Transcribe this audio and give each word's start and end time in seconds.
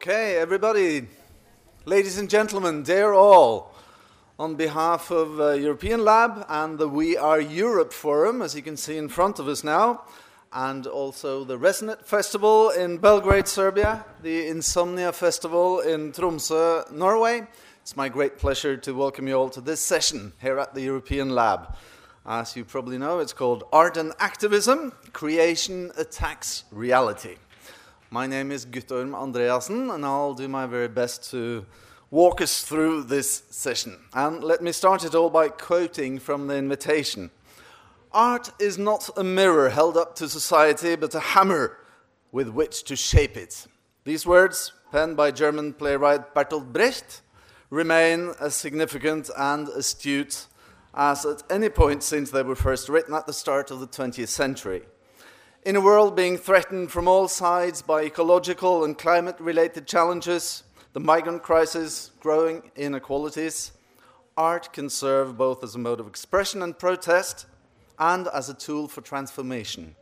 Okay, 0.00 0.36
everybody, 0.36 1.08
ladies 1.84 2.18
and 2.18 2.30
gentlemen, 2.30 2.84
dear 2.84 3.14
all, 3.14 3.74
on 4.38 4.54
behalf 4.54 5.10
of 5.10 5.40
uh, 5.40 5.50
European 5.54 6.04
Lab 6.04 6.46
and 6.48 6.78
the 6.78 6.88
We 6.88 7.16
Are 7.16 7.40
Europe 7.40 7.92
Forum, 7.92 8.40
as 8.40 8.54
you 8.54 8.62
can 8.62 8.76
see 8.76 8.96
in 8.96 9.08
front 9.08 9.40
of 9.40 9.48
us 9.48 9.64
now, 9.64 10.04
and 10.52 10.86
also 10.86 11.42
the 11.42 11.58
Resonate 11.58 12.04
Festival 12.04 12.70
in 12.70 12.98
Belgrade, 12.98 13.48
Serbia, 13.48 14.04
the 14.22 14.46
Insomnia 14.46 15.12
Festival 15.12 15.80
in 15.80 16.12
Tromsø, 16.12 16.92
Norway. 16.92 17.48
It's 17.82 17.96
my 17.96 18.08
great 18.08 18.38
pleasure 18.38 18.76
to 18.76 18.92
welcome 18.92 19.26
you 19.26 19.34
all 19.34 19.50
to 19.50 19.60
this 19.60 19.80
session 19.80 20.32
here 20.40 20.60
at 20.60 20.74
the 20.74 20.82
European 20.82 21.30
Lab. 21.30 21.76
As 22.24 22.54
you 22.54 22.64
probably 22.64 22.98
know, 22.98 23.18
it's 23.18 23.32
called 23.32 23.64
Art 23.72 23.96
and 23.96 24.12
Activism 24.20 24.92
Creation 25.12 25.90
Attacks 25.96 26.62
Reality. 26.70 27.34
My 28.10 28.26
name 28.26 28.50
is 28.52 28.64
Guttorm 28.64 29.10
Andreassen, 29.10 29.94
and 29.94 30.02
I'll 30.02 30.32
do 30.32 30.48
my 30.48 30.64
very 30.64 30.88
best 30.88 31.30
to 31.30 31.66
walk 32.10 32.40
us 32.40 32.62
through 32.62 33.02
this 33.02 33.42
session. 33.50 33.98
And 34.14 34.42
let 34.42 34.62
me 34.62 34.72
start 34.72 35.04
it 35.04 35.14
all 35.14 35.28
by 35.28 35.50
quoting 35.50 36.18
from 36.18 36.46
the 36.46 36.56
invitation 36.56 37.30
Art 38.10 38.50
is 38.58 38.78
not 38.78 39.10
a 39.18 39.22
mirror 39.22 39.68
held 39.68 39.98
up 39.98 40.14
to 40.16 40.28
society, 40.30 40.96
but 40.96 41.14
a 41.14 41.20
hammer 41.20 41.76
with 42.32 42.48
which 42.48 42.84
to 42.84 42.96
shape 42.96 43.36
it. 43.36 43.66
These 44.04 44.24
words, 44.24 44.72
penned 44.90 45.18
by 45.18 45.30
German 45.30 45.74
playwright 45.74 46.34
Bertolt 46.34 46.72
Brecht, 46.72 47.20
remain 47.68 48.32
as 48.40 48.54
significant 48.54 49.28
and 49.36 49.68
astute 49.68 50.46
as 50.94 51.26
at 51.26 51.42
any 51.50 51.68
point 51.68 52.02
since 52.02 52.30
they 52.30 52.42
were 52.42 52.56
first 52.56 52.88
written 52.88 53.12
at 53.12 53.26
the 53.26 53.34
start 53.34 53.70
of 53.70 53.80
the 53.80 53.86
20th 53.86 54.28
century. 54.28 54.84
In 55.64 55.74
a 55.74 55.80
world 55.80 56.14
being 56.14 56.38
threatened 56.38 56.92
from 56.92 57.08
all 57.08 57.26
sides 57.26 57.82
by 57.82 58.04
ecological 58.04 58.84
and 58.84 58.96
climate 58.96 59.34
related 59.40 59.88
challenges, 59.88 60.62
the 60.92 61.00
migrant 61.00 61.42
crisis, 61.42 62.12
growing 62.20 62.70
inequalities, 62.76 63.72
art 64.36 64.72
can 64.72 64.88
serve 64.88 65.36
both 65.36 65.64
as 65.64 65.74
a 65.74 65.78
mode 65.78 65.98
of 65.98 66.06
expression 66.06 66.62
and 66.62 66.78
protest 66.78 67.46
and 67.98 68.28
as 68.28 68.48
a 68.48 68.54
tool 68.54 68.86
for 68.86 69.00
transformation. 69.00 69.96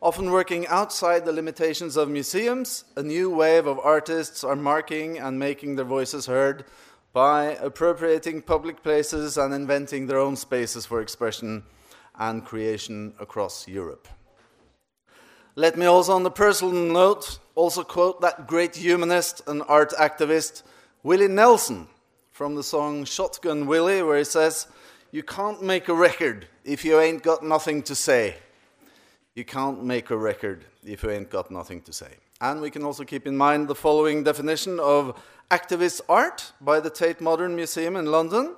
Often 0.00 0.30
working 0.30 0.64
outside 0.68 1.24
the 1.24 1.32
limitations 1.32 1.96
of 1.96 2.08
museums, 2.08 2.84
a 2.96 3.02
new 3.02 3.30
wave 3.30 3.66
of 3.66 3.80
artists 3.80 4.44
are 4.44 4.54
marking 4.54 5.18
and 5.18 5.40
making 5.40 5.74
their 5.74 5.84
voices 5.84 6.26
heard 6.26 6.64
by 7.12 7.56
appropriating 7.56 8.42
public 8.42 8.84
places 8.84 9.36
and 9.36 9.52
inventing 9.52 10.06
their 10.06 10.20
own 10.20 10.36
spaces 10.36 10.86
for 10.86 11.00
expression 11.00 11.64
and 12.16 12.44
creation 12.44 13.12
across 13.18 13.66
Europe. 13.66 14.06
Let 15.58 15.76
me 15.76 15.86
also, 15.86 16.12
on 16.12 16.22
the 16.22 16.30
personal 16.30 16.72
note, 16.72 17.40
also 17.56 17.82
quote 17.82 18.20
that 18.20 18.46
great 18.46 18.76
humanist 18.76 19.42
and 19.48 19.64
art 19.66 19.90
activist 19.98 20.62
Willie 21.02 21.26
Nelson 21.26 21.88
from 22.30 22.54
the 22.54 22.62
song 22.62 23.04
Shotgun 23.04 23.66
Willie, 23.66 24.00
where 24.04 24.18
he 24.18 24.22
says, 24.22 24.68
You 25.10 25.24
can't 25.24 25.60
make 25.60 25.88
a 25.88 25.94
record 25.94 26.46
if 26.64 26.84
you 26.84 27.00
ain't 27.00 27.24
got 27.24 27.42
nothing 27.42 27.82
to 27.82 27.96
say. 27.96 28.36
You 29.34 29.44
can't 29.44 29.82
make 29.82 30.10
a 30.10 30.16
record 30.16 30.64
if 30.84 31.02
you 31.02 31.10
ain't 31.10 31.28
got 31.28 31.50
nothing 31.50 31.82
to 31.82 31.92
say. 31.92 32.12
And 32.40 32.60
we 32.60 32.70
can 32.70 32.84
also 32.84 33.02
keep 33.02 33.26
in 33.26 33.36
mind 33.36 33.66
the 33.66 33.74
following 33.74 34.22
definition 34.22 34.78
of 34.78 35.20
activist 35.50 36.02
art 36.08 36.52
by 36.60 36.78
the 36.78 36.88
Tate 36.88 37.20
Modern 37.20 37.56
Museum 37.56 37.96
in 37.96 38.06
London. 38.06 38.54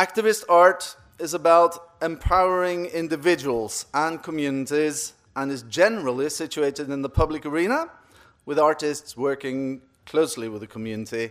Activist 0.00 0.42
art 0.48 0.96
is 1.20 1.32
about 1.32 1.92
empowering 2.02 2.86
individuals 2.86 3.86
and 3.94 4.20
communities 4.20 5.12
and 5.36 5.52
is 5.52 5.62
generally 5.64 6.30
situated 6.30 6.90
in 6.90 7.02
the 7.02 7.08
public 7.08 7.46
arena, 7.46 7.90
with 8.46 8.58
artists 8.58 9.16
working 9.16 9.82
closely 10.06 10.48
with 10.48 10.62
the 10.62 10.66
community 10.66 11.30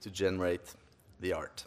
to 0.00 0.10
generate 0.10 0.74
the 1.20 1.32
art. 1.32 1.64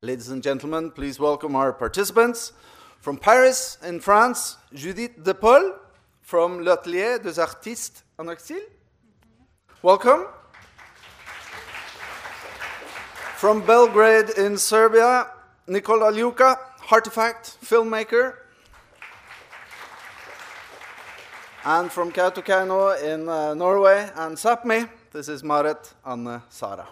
Ladies 0.00 0.30
and 0.30 0.42
gentlemen, 0.42 0.90
please 0.90 1.20
welcome 1.20 1.54
our 1.54 1.72
participants. 1.72 2.52
From 3.00 3.18
Paris, 3.18 3.76
in 3.84 4.00
France, 4.00 4.56
Judith 4.72 5.22
Depaule 5.22 5.78
from 6.22 6.62
L'Atelier 6.62 7.18
des 7.18 7.38
Artistes 7.38 8.02
en 8.18 8.28
Exil. 8.28 8.62
Welcome. 9.82 10.26
From 13.36 13.60
Belgrade, 13.66 14.30
in 14.38 14.56
Serbia, 14.56 15.28
Nikola 15.66 16.12
Ljuka, 16.12 16.56
Heartefact 16.78 17.58
filmmaker, 17.62 18.34
And 21.64 21.92
from 21.92 22.10
Kautokeino 22.10 23.00
in 23.00 23.28
uh, 23.28 23.54
Norway 23.54 24.10
and 24.16 24.36
Sápmi, 24.36 24.88
this 25.12 25.28
is 25.28 25.44
Marit 25.44 25.94
Anne 26.04 26.42
Sara. 26.48 26.88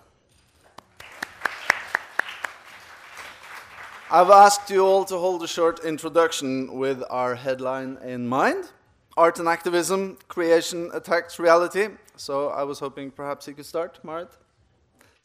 I've 4.12 4.30
asked 4.30 4.70
you 4.70 4.86
all 4.86 5.04
to 5.06 5.18
hold 5.18 5.42
a 5.42 5.48
short 5.48 5.84
introduction 5.84 6.72
with 6.78 7.02
our 7.10 7.34
headline 7.34 7.98
in 8.04 8.28
mind 8.28 8.70
Art 9.16 9.40
and 9.40 9.48
Activism 9.48 10.18
Creation 10.28 10.88
Attacks 10.94 11.40
Reality. 11.40 11.88
So 12.14 12.50
I 12.50 12.62
was 12.62 12.78
hoping 12.78 13.10
perhaps 13.10 13.48
you 13.48 13.54
could 13.54 13.66
start, 13.66 13.98
Marit. 14.04 14.30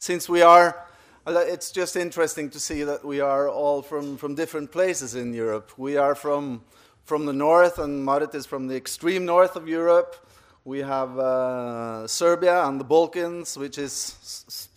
Since 0.00 0.28
we 0.28 0.42
are, 0.42 0.88
it's 1.24 1.70
just 1.70 1.94
interesting 1.94 2.50
to 2.50 2.58
see 2.58 2.82
that 2.82 3.04
we 3.04 3.20
are 3.20 3.48
all 3.48 3.80
from, 3.80 4.16
from 4.16 4.34
different 4.34 4.72
places 4.72 5.14
in 5.14 5.32
Europe. 5.32 5.70
We 5.78 5.96
are 5.96 6.16
from 6.16 6.64
from 7.06 7.24
the 7.24 7.32
north, 7.32 7.78
and 7.78 8.04
Marit 8.04 8.34
is 8.34 8.46
from 8.46 8.66
the 8.66 8.76
extreme 8.76 9.24
north 9.24 9.56
of 9.56 9.68
Europe. 9.68 10.16
We 10.64 10.80
have 10.80 11.16
uh, 11.18 12.06
Serbia 12.08 12.64
and 12.64 12.80
the 12.80 12.84
Balkans, 12.84 13.56
which 13.56 13.78
is 13.78 14.68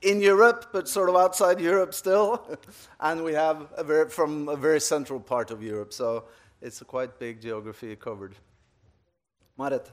in 0.00 0.22
Europe, 0.22 0.70
but 0.72 0.88
sort 0.88 1.10
of 1.10 1.16
outside 1.16 1.60
Europe 1.60 1.92
still. 1.92 2.58
and 3.00 3.22
we 3.22 3.34
have 3.34 3.68
a 3.76 3.84
very, 3.84 4.08
from 4.08 4.48
a 4.48 4.56
very 4.56 4.80
central 4.80 5.20
part 5.20 5.50
of 5.50 5.62
Europe. 5.62 5.92
So 5.92 6.24
it's 6.62 6.80
a 6.80 6.86
quite 6.86 7.18
big 7.18 7.42
geography 7.42 7.94
covered. 7.94 8.34
Marit. 9.58 9.90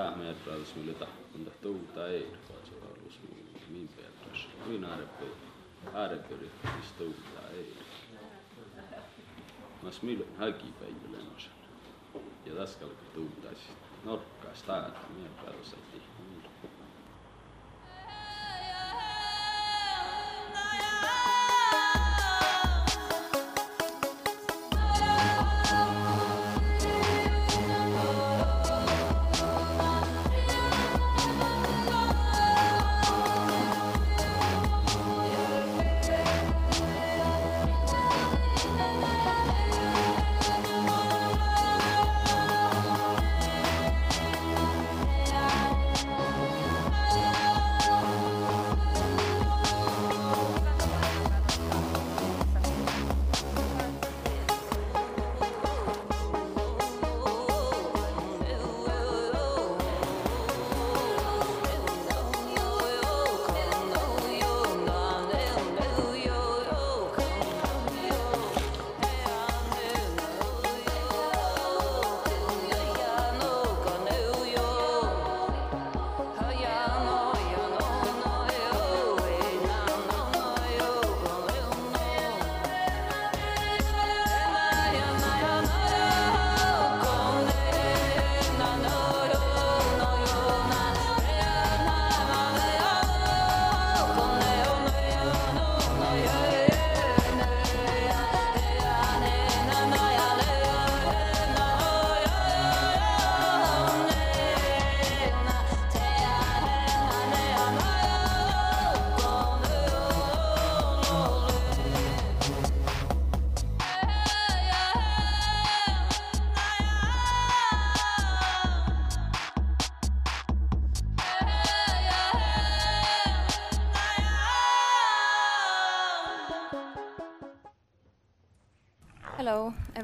ta 0.00 0.16
med 0.16 0.36
drar 0.44 0.64
smule 0.72 0.92
ta 1.00 1.06
kun 1.32 1.44
ta 1.44 1.50
tuuta 1.62 2.08
ei 2.08 2.26
vaan 2.48 2.64
se 2.68 2.74
on 2.88 3.10
smule 3.16 3.42
min 3.72 3.88
pedras 3.96 4.40
min 4.66 4.84
arpe 4.84 5.26
arpe 6.04 6.34
is 6.80 6.90
tuuta 6.98 7.42
ei 7.58 7.74
mas 9.82 10.02
mil 10.02 10.22
haki 10.38 10.70
päivä 10.80 11.08
lennäs 11.12 11.44
ja 12.46 12.54
taskalla 12.54 12.94
tuuta 13.14 13.48
siis 13.48 13.76
norkkaa 14.04 14.54
staat 14.54 14.96
minä 15.16 15.28
päätös 15.44 15.72
ei 15.94 16.09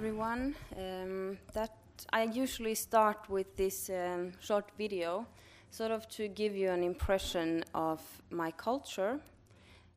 everyone. 0.06 0.54
Um, 0.76 1.36
that 1.52 1.74
I 2.12 2.22
usually 2.22 2.76
start 2.76 3.28
with 3.28 3.56
this 3.56 3.90
um, 3.90 4.34
short 4.38 4.70
video, 4.78 5.26
sort 5.72 5.90
of 5.90 6.08
to 6.10 6.28
give 6.28 6.54
you 6.54 6.70
an 6.70 6.84
impression 6.84 7.64
of 7.74 8.00
my 8.30 8.52
culture, 8.52 9.18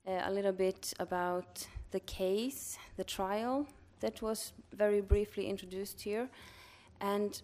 uh, 0.08 0.22
a 0.24 0.32
little 0.32 0.52
bit 0.52 0.94
about 1.00 1.68
the 1.92 2.00
case, 2.00 2.80
the 2.98 3.04
trial 3.04 3.68
that 4.00 4.20
was 4.24 4.54
very 4.74 5.00
briefly 5.00 5.46
introduced 5.46 6.02
here, 6.02 6.28
and 7.02 7.44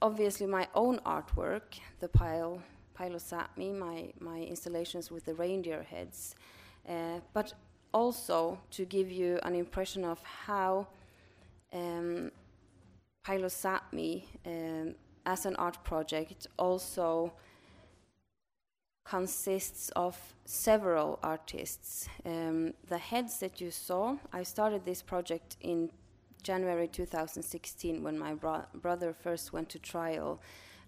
obviously 0.00 0.48
my 0.48 0.66
own 0.74 0.98
artwork, 1.06 1.78
the 2.00 2.08
pile, 2.08 2.60
Pilo 2.98 3.20
Sapmi, 3.20 3.72
my, 3.72 4.12
my 4.18 4.40
installations 4.40 5.12
with 5.12 5.24
the 5.24 5.34
reindeer 5.34 5.84
heads, 5.84 6.34
uh, 6.88 7.20
but 7.32 7.54
also 7.94 8.58
to 8.72 8.84
give 8.86 9.08
you 9.08 9.38
an 9.44 9.54
impression 9.54 10.04
of 10.04 10.20
how 10.24 10.88
um, 11.72 12.30
Pile 13.24 13.44
o' 13.44 13.48
Sápmi 13.48 14.24
um, 14.46 14.94
as 15.24 15.46
an 15.46 15.56
art 15.56 15.82
project 15.84 16.46
also 16.58 17.32
consists 19.04 19.90
of 19.90 20.16
several 20.44 21.18
artists. 21.22 22.08
Um, 22.24 22.74
the 22.88 22.98
heads 22.98 23.38
that 23.40 23.60
you 23.60 23.70
saw, 23.70 24.16
I 24.32 24.42
started 24.42 24.84
this 24.84 25.02
project 25.02 25.56
in 25.60 25.90
January 26.42 26.88
2016 26.88 28.02
when 28.02 28.18
my 28.18 28.34
bro 28.34 28.64
brother 28.74 29.12
first 29.12 29.52
went 29.52 29.68
to 29.70 29.78
trial 29.78 30.40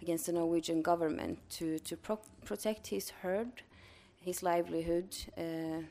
against 0.02 0.26
the 0.26 0.32
Norwegian 0.32 0.82
government 0.82 1.38
to, 1.50 1.78
to 1.80 1.96
pro 1.96 2.18
protect 2.44 2.88
his 2.88 3.10
herd, 3.10 3.62
his 4.20 4.42
livelihood, 4.42 5.16
uh, 5.38 5.82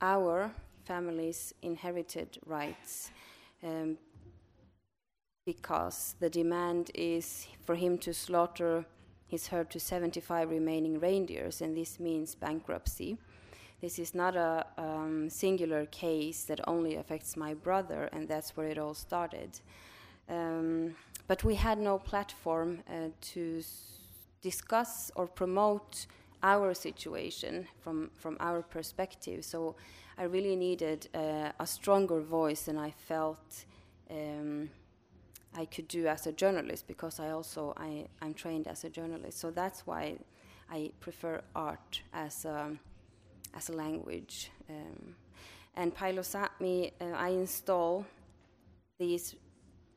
our 0.00 0.50
family's 0.84 1.52
inherited 1.62 2.38
rights. 2.46 3.10
Um, 3.62 3.98
because 5.48 6.14
the 6.20 6.28
demand 6.28 6.90
is 6.92 7.46
for 7.64 7.74
him 7.74 7.96
to 7.96 8.12
slaughter 8.12 8.84
his 9.26 9.46
herd 9.46 9.70
to 9.70 9.80
75 9.80 10.50
remaining 10.50 11.00
reindeers, 11.00 11.62
and 11.62 11.74
this 11.74 11.98
means 11.98 12.34
bankruptcy. 12.34 13.16
This 13.80 13.98
is 13.98 14.14
not 14.14 14.36
a 14.36 14.66
um, 14.76 15.30
singular 15.30 15.86
case 15.86 16.44
that 16.44 16.60
only 16.68 16.96
affects 16.96 17.34
my 17.34 17.54
brother, 17.54 18.10
and 18.12 18.28
that's 18.28 18.58
where 18.58 18.66
it 18.66 18.76
all 18.76 18.92
started. 18.92 19.58
Um, 20.28 20.94
but 21.26 21.42
we 21.44 21.54
had 21.54 21.78
no 21.78 21.98
platform 21.98 22.80
uh, 22.86 23.08
to 23.32 23.62
discuss 24.42 25.10
or 25.14 25.26
promote 25.26 26.04
our 26.42 26.74
situation 26.74 27.66
from, 27.82 28.10
from 28.12 28.36
our 28.38 28.60
perspective. 28.60 29.46
So 29.46 29.76
I 30.18 30.24
really 30.24 30.56
needed 30.56 31.08
uh, 31.14 31.52
a 31.58 31.66
stronger 31.66 32.20
voice, 32.20 32.68
and 32.68 32.78
I 32.78 32.90
felt 32.90 33.64
um, 34.10 34.68
I 35.54 35.64
could 35.64 35.88
do 35.88 36.06
as 36.06 36.26
a 36.26 36.32
journalist 36.32 36.86
because 36.86 37.20
I 37.20 37.30
also 37.30 37.74
I, 37.76 38.06
I'm 38.22 38.34
trained 38.34 38.68
as 38.68 38.84
a 38.84 38.90
journalist. 38.90 39.38
So 39.38 39.50
that's 39.50 39.86
why 39.86 40.18
I 40.70 40.92
prefer 41.00 41.42
art 41.54 42.02
as 42.12 42.44
a, 42.44 42.76
as 43.54 43.68
a 43.68 43.72
language. 43.72 44.50
Um, 44.68 45.14
and 45.76 45.94
Pile 45.94 46.18
o' 46.18 46.22
Sápmi, 46.22 46.92
uh, 47.00 47.04
I 47.16 47.28
install 47.28 48.04
these 48.98 49.36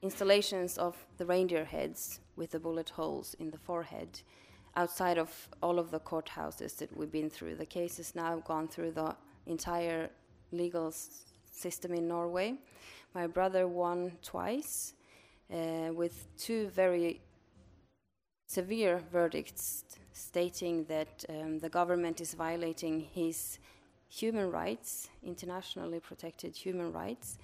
installations 0.01 0.77
of 0.77 0.95
the 1.17 1.25
reindeer 1.25 1.65
heads 1.65 2.19
with 2.35 2.51
the 2.51 2.59
bullet 2.59 2.89
holes 2.89 3.35
in 3.39 3.51
the 3.51 3.57
forehead 3.57 4.21
outside 4.75 5.17
of 5.17 5.49
all 5.61 5.79
of 5.79 5.91
the 5.91 5.99
courthouses 5.99 6.77
that 6.77 6.95
we've 6.95 7.11
been 7.11 7.29
through. 7.29 7.55
The 7.55 7.65
case 7.65 7.97
has 7.97 8.15
now 8.15 8.37
gone 8.37 8.67
through 8.67 8.91
the 8.91 9.15
entire 9.45 10.09
legal 10.51 10.93
system 11.51 11.93
in 11.93 12.07
Norway. 12.07 12.55
My 13.13 13.27
brother 13.27 13.67
won 13.67 14.13
twice 14.21 14.93
with 15.93 16.27
two 16.37 16.69
very 16.69 17.21
severe 18.47 19.01
verdicts 19.11 19.85
stating 20.13 20.83
that 20.85 21.23
um, 21.29 21.59
the 21.59 21.69
government 21.69 22.19
is 22.19 22.33
violating 22.33 22.99
his 22.99 23.59
human 24.09 24.51
rights, 24.51 25.09
internationally 25.23 25.99
protected 25.99 26.55
human 26.55 26.91
rights, 26.91 27.37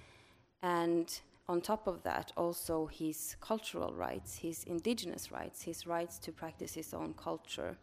and 0.62 1.20
on 1.48 1.62
top 1.62 1.86
of 1.86 2.02
that, 2.02 2.30
also 2.36 2.86
his 2.86 3.36
cultural 3.40 3.94
rights, 3.94 4.36
his 4.36 4.64
indigenous 4.64 5.32
rights, 5.32 5.62
his 5.62 5.86
rights 5.86 6.18
to 6.18 6.30
practice 6.30 6.74
his 6.74 6.92
own 6.92 7.14
culture. 7.14 7.78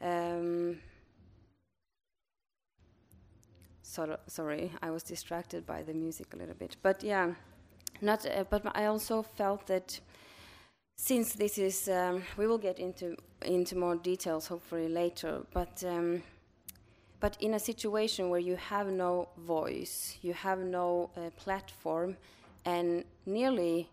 Um, 0.00 0.78
so, 3.82 4.16
sorry, 4.28 4.70
I 4.82 4.90
was 4.92 5.02
distracted 5.02 5.66
by 5.66 5.82
the 5.82 5.94
music 5.94 6.32
a 6.32 6.36
little 6.36 6.54
bit. 6.54 6.76
But 6.80 7.02
yeah, 7.02 7.34
not, 8.02 8.26
uh, 8.26 8.44
but 8.48 8.62
I 8.74 8.86
also 8.86 9.22
felt 9.22 9.66
that 9.66 10.00
since 10.96 11.32
this 11.32 11.58
is, 11.58 11.88
um, 11.88 12.22
we 12.36 12.46
will 12.46 12.58
get 12.58 12.78
into 12.78 13.16
into 13.42 13.76
more 13.76 13.96
details 13.96 14.46
hopefully 14.48 14.88
later. 14.88 15.42
But 15.52 15.82
um, 15.84 16.22
but 17.20 17.36
in 17.40 17.54
a 17.54 17.58
situation 17.58 18.30
where 18.30 18.40
you 18.40 18.56
have 18.56 18.88
no 18.88 19.28
voice, 19.36 20.18
you 20.22 20.32
have 20.32 20.58
no 20.58 21.10
uh, 21.16 21.30
platform, 21.36 22.16
and 22.64 23.04
nearly 23.26 23.88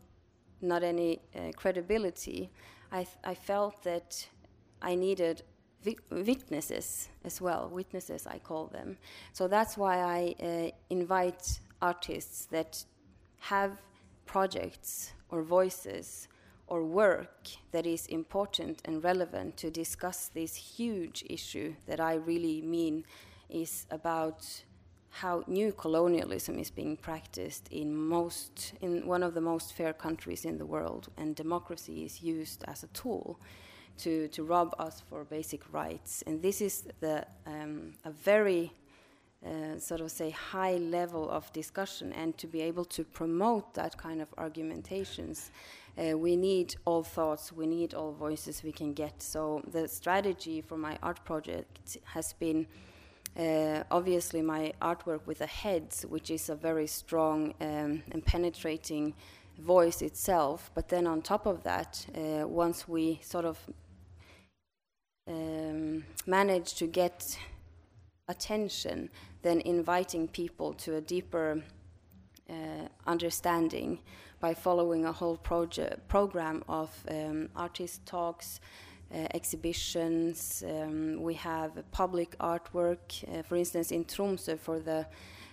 not 0.61 0.83
any 0.83 1.19
uh, 1.35 1.51
credibility, 1.55 2.49
I, 2.91 3.05
I 3.23 3.35
felt 3.35 3.83
that 3.83 4.27
I 4.81 4.95
needed 4.95 5.43
witnesses 6.09 7.09
as 7.23 7.41
well. 7.41 7.69
Witnesses, 7.71 8.25
I 8.27 8.39
call 8.39 8.67
them. 8.67 8.97
So 9.33 9.47
that's 9.47 9.77
why 9.77 9.99
I 9.99 10.35
uh, 10.43 10.71
invite 10.89 11.59
artists 11.81 12.45
that 12.45 12.83
have 13.39 13.77
projects 14.27 15.13
or 15.29 15.41
voices 15.41 16.27
or 16.67 16.84
work 16.84 17.48
that 17.72 17.86
is 17.86 18.05
important 18.07 18.81
and 18.86 19.03
relevant 19.03 19.57
to 19.57 19.72
discuss 19.72 20.27
this 20.27 20.55
huge 20.55 21.24
issue 21.29 21.74
that 21.88 22.00
I 22.00 22.15
really 22.15 22.62
mean 22.62 23.05
is 23.50 23.86
about 23.89 24.46
how 25.10 25.43
new 25.48 25.72
colonialism 25.72 26.60
is 26.60 26.69
being 26.69 26.98
practiced 26.98 27.67
in 27.72 27.96
most 27.96 28.74
in 28.81 29.07
one 29.07 29.24
of 29.24 29.34
the 29.34 29.41
most 29.41 29.74
fair 29.74 29.93
countries 29.93 30.46
in 30.46 30.57
the 30.57 30.65
world. 30.65 31.07
And 31.17 31.36
democracy 31.36 32.03
is 32.03 32.22
used 32.22 32.63
as 32.67 32.84
a 32.84 32.88
tool 32.88 33.39
to, 34.00 34.27
to 34.27 34.43
rob 34.43 34.75
us 34.77 35.01
for 35.10 35.24
basic 35.24 35.62
rights. 35.74 36.24
And 36.27 36.41
this 36.41 36.62
is 36.62 36.84
the 37.00 37.25
um, 37.46 37.93
a 38.03 38.12
very 38.12 38.74
uh, 39.48 39.80
sort 39.80 40.01
of 40.01 40.12
say 40.12 40.30
high 40.30 40.75
level 40.75 41.30
of 41.30 41.51
discussion 41.54 42.12
and 42.13 42.38
to 42.38 42.48
be 42.48 42.62
able 42.62 42.84
to 42.84 43.04
promote 43.04 43.74
that 43.74 43.98
kind 43.98 44.22
of 44.22 44.27
argumentations 44.38 45.51
uh, 45.98 46.18
we 46.18 46.36
need 46.36 46.75
all 46.86 47.04
thoughts 47.04 47.51
we 47.51 47.66
need 47.66 47.94
all 47.94 48.12
voices 48.12 48.62
we 48.63 48.72
can 48.72 48.94
get. 48.94 49.22
So 49.22 49.63
the 49.72 49.88
strategy 49.88 50.62
for 50.62 50.77
my 50.77 50.98
art 51.01 51.24
project 51.24 51.98
has 52.04 52.34
been 52.34 52.68
uh, 53.39 53.84
obviously 53.89 54.42
my 54.42 54.74
artwork 54.82 55.25
with 55.25 55.39
the 55.39 55.48
heads 55.48 56.06
which 56.08 56.30
is 56.30 56.50
a 56.50 56.56
very 56.56 56.88
strong 56.88 57.54
um, 57.62 58.04
and 58.12 58.24
penetrating 58.25 59.13
voice 59.60 60.01
itself. 60.01 60.72
But 60.75 60.89
then 60.89 61.08
on 61.08 61.22
top 61.22 61.46
of 61.46 61.63
that 61.63 62.06
uh, 62.16 62.48
once 62.48 62.88
we 62.88 63.20
sort 63.24 63.46
of 63.46 63.58
um, 65.27 66.06
manage 66.25 66.75
to 66.75 66.88
get 66.88 67.38
attention 68.27 69.10
than 69.41 69.62
inviting 69.62 70.27
people 70.27 70.74
to 70.74 70.96
a 70.96 71.01
deeper 71.01 71.63
uh, 72.50 72.53
understanding 73.05 74.00
by 74.39 74.53
following 74.53 75.05
a 75.05 75.12
whole 75.12 75.38
project 75.38 76.07
program 76.07 76.63
of 76.67 76.91
um, 77.10 77.50
artist 77.55 78.05
talks, 78.05 78.60
uh, 79.13 79.27
exhibitions. 79.34 80.63
Um, 80.67 81.22
we 81.22 81.34
have 81.36 81.72
public 81.91 82.38
artwork, 82.39 83.24
uh, 83.27 83.41
for 83.43 83.55
instance, 83.55 83.91
in 83.91 84.05
Tromsø 84.05 84.60
for 84.60 84.79
the 84.79 85.05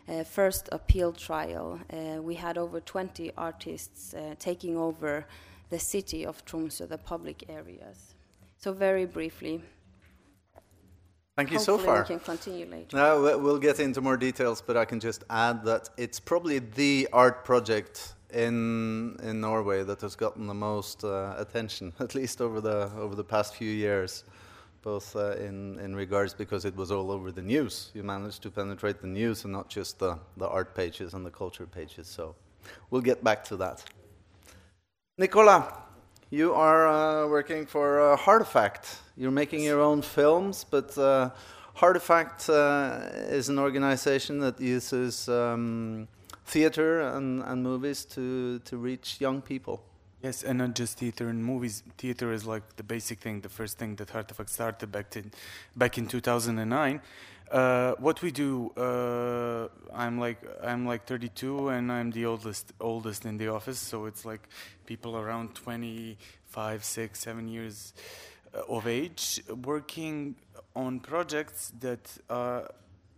uh, 0.08 0.24
first 0.24 0.68
appeal 0.72 1.12
trial. 1.12 1.80
Uh, 1.92 2.20
we 2.20 2.34
had 2.34 2.58
over 2.58 2.80
20 2.80 3.32
artists 3.36 4.14
uh, 4.14 4.34
taking 4.38 4.76
over 4.76 5.26
the 5.70 5.78
city 5.78 6.26
of 6.26 6.44
Tromsø, 6.44 6.88
the 6.88 6.98
public 6.98 7.44
areas. 7.48 8.14
So, 8.58 8.72
very 8.72 9.06
briefly, 9.06 9.62
Thank 11.36 11.50
you 11.50 11.58
so 11.58 11.78
far. 11.78 12.02
we 12.02 12.06
can 12.06 12.20
continue 12.20 12.66
later. 12.66 12.96
No, 12.96 13.38
we'll 13.38 13.58
get 13.58 13.80
into 13.80 14.00
more 14.00 14.16
details, 14.16 14.62
but 14.62 14.76
I 14.76 14.84
can 14.84 15.00
just 15.00 15.24
add 15.28 15.64
that 15.64 15.90
it's 15.96 16.20
probably 16.20 16.60
the 16.60 17.08
art 17.12 17.44
project 17.44 18.14
in 18.32 19.16
in 19.22 19.40
Norway 19.40 19.82
that 19.82 20.00
has 20.00 20.14
gotten 20.14 20.46
the 20.46 20.54
most 20.54 21.02
uh, 21.02 21.34
attention, 21.36 21.92
at 22.00 22.14
least 22.14 22.40
over 22.40 22.60
the 22.60 22.90
over 22.96 23.16
the 23.16 23.24
past 23.24 23.56
few 23.56 23.70
years, 23.70 24.24
both 24.82 25.16
uh, 25.16 25.32
in 25.36 25.78
in 25.80 25.96
regards 25.96 26.34
because 26.34 26.64
it 26.64 26.76
was 26.76 26.92
all 26.92 27.10
over 27.10 27.32
the 27.32 27.42
news. 27.42 27.90
You 27.94 28.04
managed 28.04 28.42
to 28.42 28.50
penetrate 28.50 29.00
the 29.00 29.08
news 29.08 29.44
and 29.44 29.52
not 29.52 29.68
just 29.68 29.98
the 29.98 30.18
the 30.36 30.48
art 30.48 30.74
pages 30.74 31.14
and 31.14 31.26
the 31.26 31.32
culture 31.32 31.66
pages. 31.66 32.06
So, 32.06 32.36
we'll 32.90 33.02
get 33.02 33.24
back 33.24 33.42
to 33.44 33.56
that. 33.56 33.84
Nicola, 35.18 35.82
you 36.34 36.52
are 36.52 36.88
uh, 36.88 37.28
working 37.28 37.64
for 37.64 38.00
uh, 38.00 38.16
Heartefact. 38.16 38.98
You're 39.16 39.30
making 39.30 39.62
your 39.62 39.80
own 39.80 40.02
films, 40.02 40.66
but 40.68 40.98
uh, 40.98 41.30
Heartefact 41.76 42.48
uh, 42.48 43.34
is 43.36 43.48
an 43.48 43.58
organization 43.58 44.40
that 44.40 44.60
uses 44.60 45.28
um, 45.28 46.08
theater 46.44 47.02
and, 47.02 47.42
and 47.44 47.62
movies 47.62 48.04
to, 48.06 48.58
to 48.60 48.76
reach 48.76 49.20
young 49.20 49.42
people. 49.42 49.80
Yes, 50.22 50.42
and 50.42 50.58
not 50.58 50.74
just 50.74 50.98
theater 50.98 51.28
and 51.28 51.44
movies. 51.44 51.84
Theater 51.98 52.32
is 52.32 52.46
like 52.46 52.76
the 52.76 52.82
basic 52.82 53.20
thing, 53.20 53.42
the 53.42 53.48
first 53.48 53.78
thing 53.78 53.94
that 53.96 54.08
Heartefact 54.08 54.48
started 54.48 54.90
back 54.90 55.14
in 55.16 55.30
back 55.76 55.98
in 55.98 56.06
2009. 56.06 57.00
Uh, 57.50 57.92
what 57.98 58.22
we 58.22 58.30
do, 58.30 58.70
uh, 58.76 59.68
I'm 59.94 60.18
like 60.18 60.38
I'm 60.62 60.86
like 60.86 61.06
32 61.06 61.68
and 61.68 61.92
I'm 61.92 62.10
the 62.10 62.26
oldest 62.26 62.72
oldest 62.80 63.26
in 63.26 63.36
the 63.36 63.48
office, 63.48 63.78
so 63.78 64.06
it's 64.06 64.24
like 64.24 64.48
people 64.86 65.16
around 65.16 65.54
25, 65.54 66.84
6, 66.84 67.18
7 67.18 67.48
years 67.48 67.92
uh, 68.54 68.62
of 68.68 68.86
age 68.86 69.42
working 69.62 70.36
on 70.74 71.00
projects 71.00 71.72
that 71.80 72.18
uh, 72.30 72.62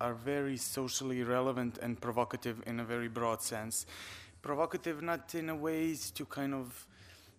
are 0.00 0.14
very 0.14 0.56
socially 0.56 1.22
relevant 1.22 1.78
and 1.78 2.00
provocative 2.00 2.62
in 2.66 2.80
a 2.80 2.84
very 2.84 3.08
broad 3.08 3.42
sense. 3.42 3.86
Provocative 4.42 5.02
not 5.02 5.34
in 5.34 5.48
a 5.48 5.56
ways 5.56 6.10
to 6.10 6.24
kind 6.24 6.52
of 6.52 6.86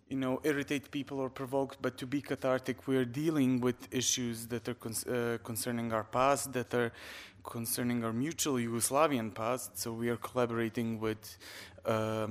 you 0.10 0.18
know, 0.18 0.40
irritate 0.44 0.90
people 0.90 1.20
or 1.20 1.30
provoke, 1.30 1.78
but 1.82 1.98
to 1.98 2.08
be 2.08 2.22
cathartic, 2.22 2.88
we 2.88 2.96
are 2.98 3.06
dealing 3.06 3.60
with 3.60 3.76
issues 3.92 4.48
that 4.48 4.68
are 4.70 4.74
con- 4.74 4.94
uh, 5.10 5.38
concerning 5.44 5.92
our 5.92 6.04
past, 6.04 6.54
that 6.54 6.74
are 6.74 6.92
concerning 7.44 8.04
our 8.04 8.14
mutual 8.14 8.56
Yugoslavian 8.56 9.34
past. 9.34 9.78
So 9.78 9.92
we 9.92 10.10
are 10.10 10.18
collaborating 10.18 11.00
with 11.00 11.38
uh, 11.86 12.28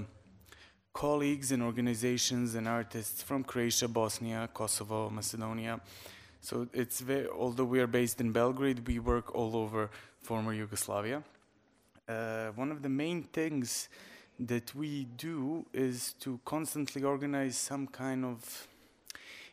colleagues 0.93 1.53
and 1.53 1.63
organizations 1.63 2.55
and 2.55 2.67
artists 2.67 3.23
from 3.23 3.45
Croatia, 3.45 3.89
Bosnia, 3.89 4.49
Kosovo, 4.55 5.11
Macedonia. 5.11 5.81
So 6.41 6.69
it's 6.73 7.01
very, 7.01 7.29
although 7.29 7.65
we 7.65 7.81
are 7.81 7.87
based 7.87 8.21
in 8.21 8.33
Belgrade, 8.33 8.87
we 8.87 8.99
work 8.99 9.35
all 9.35 9.57
over 9.57 9.91
former 10.23 10.55
Yugoslavia. 10.55 11.23
Uh, 12.09 12.49
one 12.55 12.71
of 12.71 12.83
the 12.83 12.89
main 12.89 13.25
things 13.25 13.89
that 14.39 14.75
we 14.75 15.05
do 15.17 15.67
is 15.73 16.15
to 16.21 16.39
constantly 16.45 17.03
organize 17.03 17.57
some 17.57 17.87
kind 17.87 18.25
of 18.25 18.69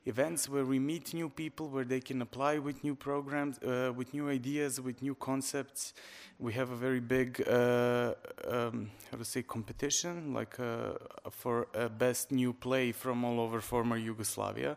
events 0.05 0.49
where 0.49 0.65
we 0.65 0.79
meet 0.79 1.13
new 1.13 1.29
people, 1.29 1.69
where 1.69 1.85
they 1.85 2.01
can 2.01 2.21
apply 2.21 2.57
with 2.57 2.83
new 2.83 2.95
programs, 2.95 3.57
uh, 3.59 3.91
with 3.95 4.13
new 4.13 4.29
ideas, 4.29 4.81
with 4.81 5.01
new 5.01 5.15
concepts. 5.15 5.93
We 6.39 6.53
have 6.53 6.71
a 6.71 6.75
very 6.75 6.99
big, 6.99 7.41
uh, 7.47 8.15
um, 8.47 8.91
how 9.11 9.17
to 9.17 9.23
say, 9.23 9.43
competition, 9.43 10.33
like 10.33 10.59
uh, 10.59 10.93
for 11.31 11.67
a 11.73 11.87
best 11.87 12.31
new 12.31 12.51
play 12.51 12.91
from 12.91 13.23
all 13.23 13.39
over 13.39 13.61
former 13.61 13.95
Yugoslavia, 13.95 14.75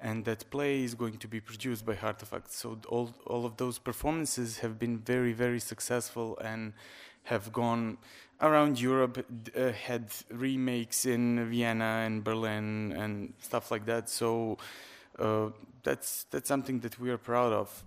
and 0.00 0.24
that 0.26 0.50
play 0.50 0.82
is 0.82 0.94
going 0.94 1.16
to 1.18 1.28
be 1.28 1.40
produced 1.40 1.86
by 1.86 1.94
Heartefact. 1.94 2.50
So 2.50 2.78
all 2.88 3.14
all 3.26 3.46
of 3.46 3.56
those 3.56 3.78
performances 3.78 4.58
have 4.58 4.78
been 4.78 4.98
very, 4.98 5.32
very 5.32 5.60
successful 5.60 6.36
and 6.38 6.74
have 7.24 7.52
gone 7.52 7.98
around 8.40 8.80
Europe, 8.80 9.24
uh, 9.56 9.72
had 9.72 10.10
remakes 10.30 11.06
in 11.06 11.48
Vienna 11.50 12.04
and 12.04 12.22
Berlin 12.22 12.92
and 12.96 13.32
stuff 13.40 13.70
like 13.70 13.86
that. 13.86 14.08
So 14.08 14.58
uh, 15.18 15.50
that's 15.82 16.24
that's 16.30 16.48
something 16.48 16.80
that 16.80 16.98
we 16.98 17.10
are 17.10 17.18
proud 17.18 17.52
of. 17.52 17.84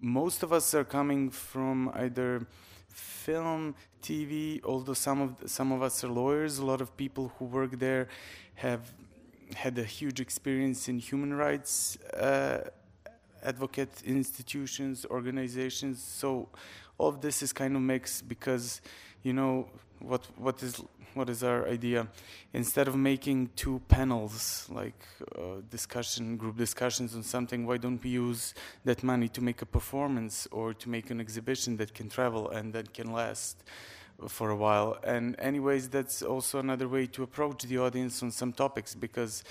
Most 0.00 0.42
of 0.42 0.52
us 0.52 0.74
are 0.74 0.84
coming 0.84 1.30
from 1.30 1.90
either 1.94 2.46
film, 2.88 3.74
TV. 4.02 4.62
Although 4.64 4.94
some 4.94 5.20
of 5.20 5.50
some 5.50 5.72
of 5.72 5.82
us 5.82 6.04
are 6.04 6.08
lawyers, 6.08 6.58
a 6.58 6.64
lot 6.64 6.80
of 6.80 6.96
people 6.96 7.32
who 7.38 7.44
work 7.44 7.78
there 7.78 8.08
have 8.54 8.92
had 9.54 9.78
a 9.78 9.84
huge 9.84 10.20
experience 10.20 10.88
in 10.88 10.98
human 10.98 11.34
rights. 11.34 11.96
Uh, 12.14 12.70
advocate 13.42 14.02
institutions, 14.04 15.06
organizations. 15.10 16.02
So 16.02 16.48
all 16.98 17.08
of 17.08 17.20
this 17.20 17.42
is 17.42 17.52
kind 17.52 17.74
of 17.74 17.82
mixed 17.82 18.28
because 18.28 18.80
you 19.22 19.32
know 19.32 19.68
what 20.00 20.26
what 20.36 20.62
is 20.62 20.82
what 21.14 21.28
is 21.28 21.42
our 21.42 21.66
idea? 21.68 22.06
Instead 22.52 22.86
of 22.86 22.96
making 22.96 23.50
two 23.56 23.80
panels 23.88 24.68
like 24.70 25.02
uh, 25.36 25.60
discussion 25.68 26.36
group 26.36 26.56
discussions 26.56 27.14
on 27.14 27.22
something 27.22 27.66
why 27.66 27.76
don't 27.76 28.02
we 28.02 28.10
use 28.10 28.54
that 28.84 29.02
money 29.02 29.28
to 29.28 29.40
make 29.40 29.60
a 29.60 29.66
performance 29.66 30.46
or 30.52 30.72
to 30.72 30.88
make 30.88 31.10
an 31.10 31.20
exhibition 31.20 31.76
that 31.78 31.94
can 31.94 32.08
travel 32.08 32.50
and 32.50 32.72
that 32.72 32.94
can 32.94 33.12
last 33.12 33.64
for 34.28 34.50
a 34.50 34.56
while? 34.56 34.98
And 35.02 35.34
anyways 35.38 35.88
that's 35.88 36.22
also 36.22 36.58
another 36.58 36.88
way 36.88 37.06
to 37.08 37.22
approach 37.22 37.64
the 37.64 37.78
audience 37.78 38.22
on 38.22 38.30
some 38.30 38.52
topics 38.52 38.94
because 38.94 39.42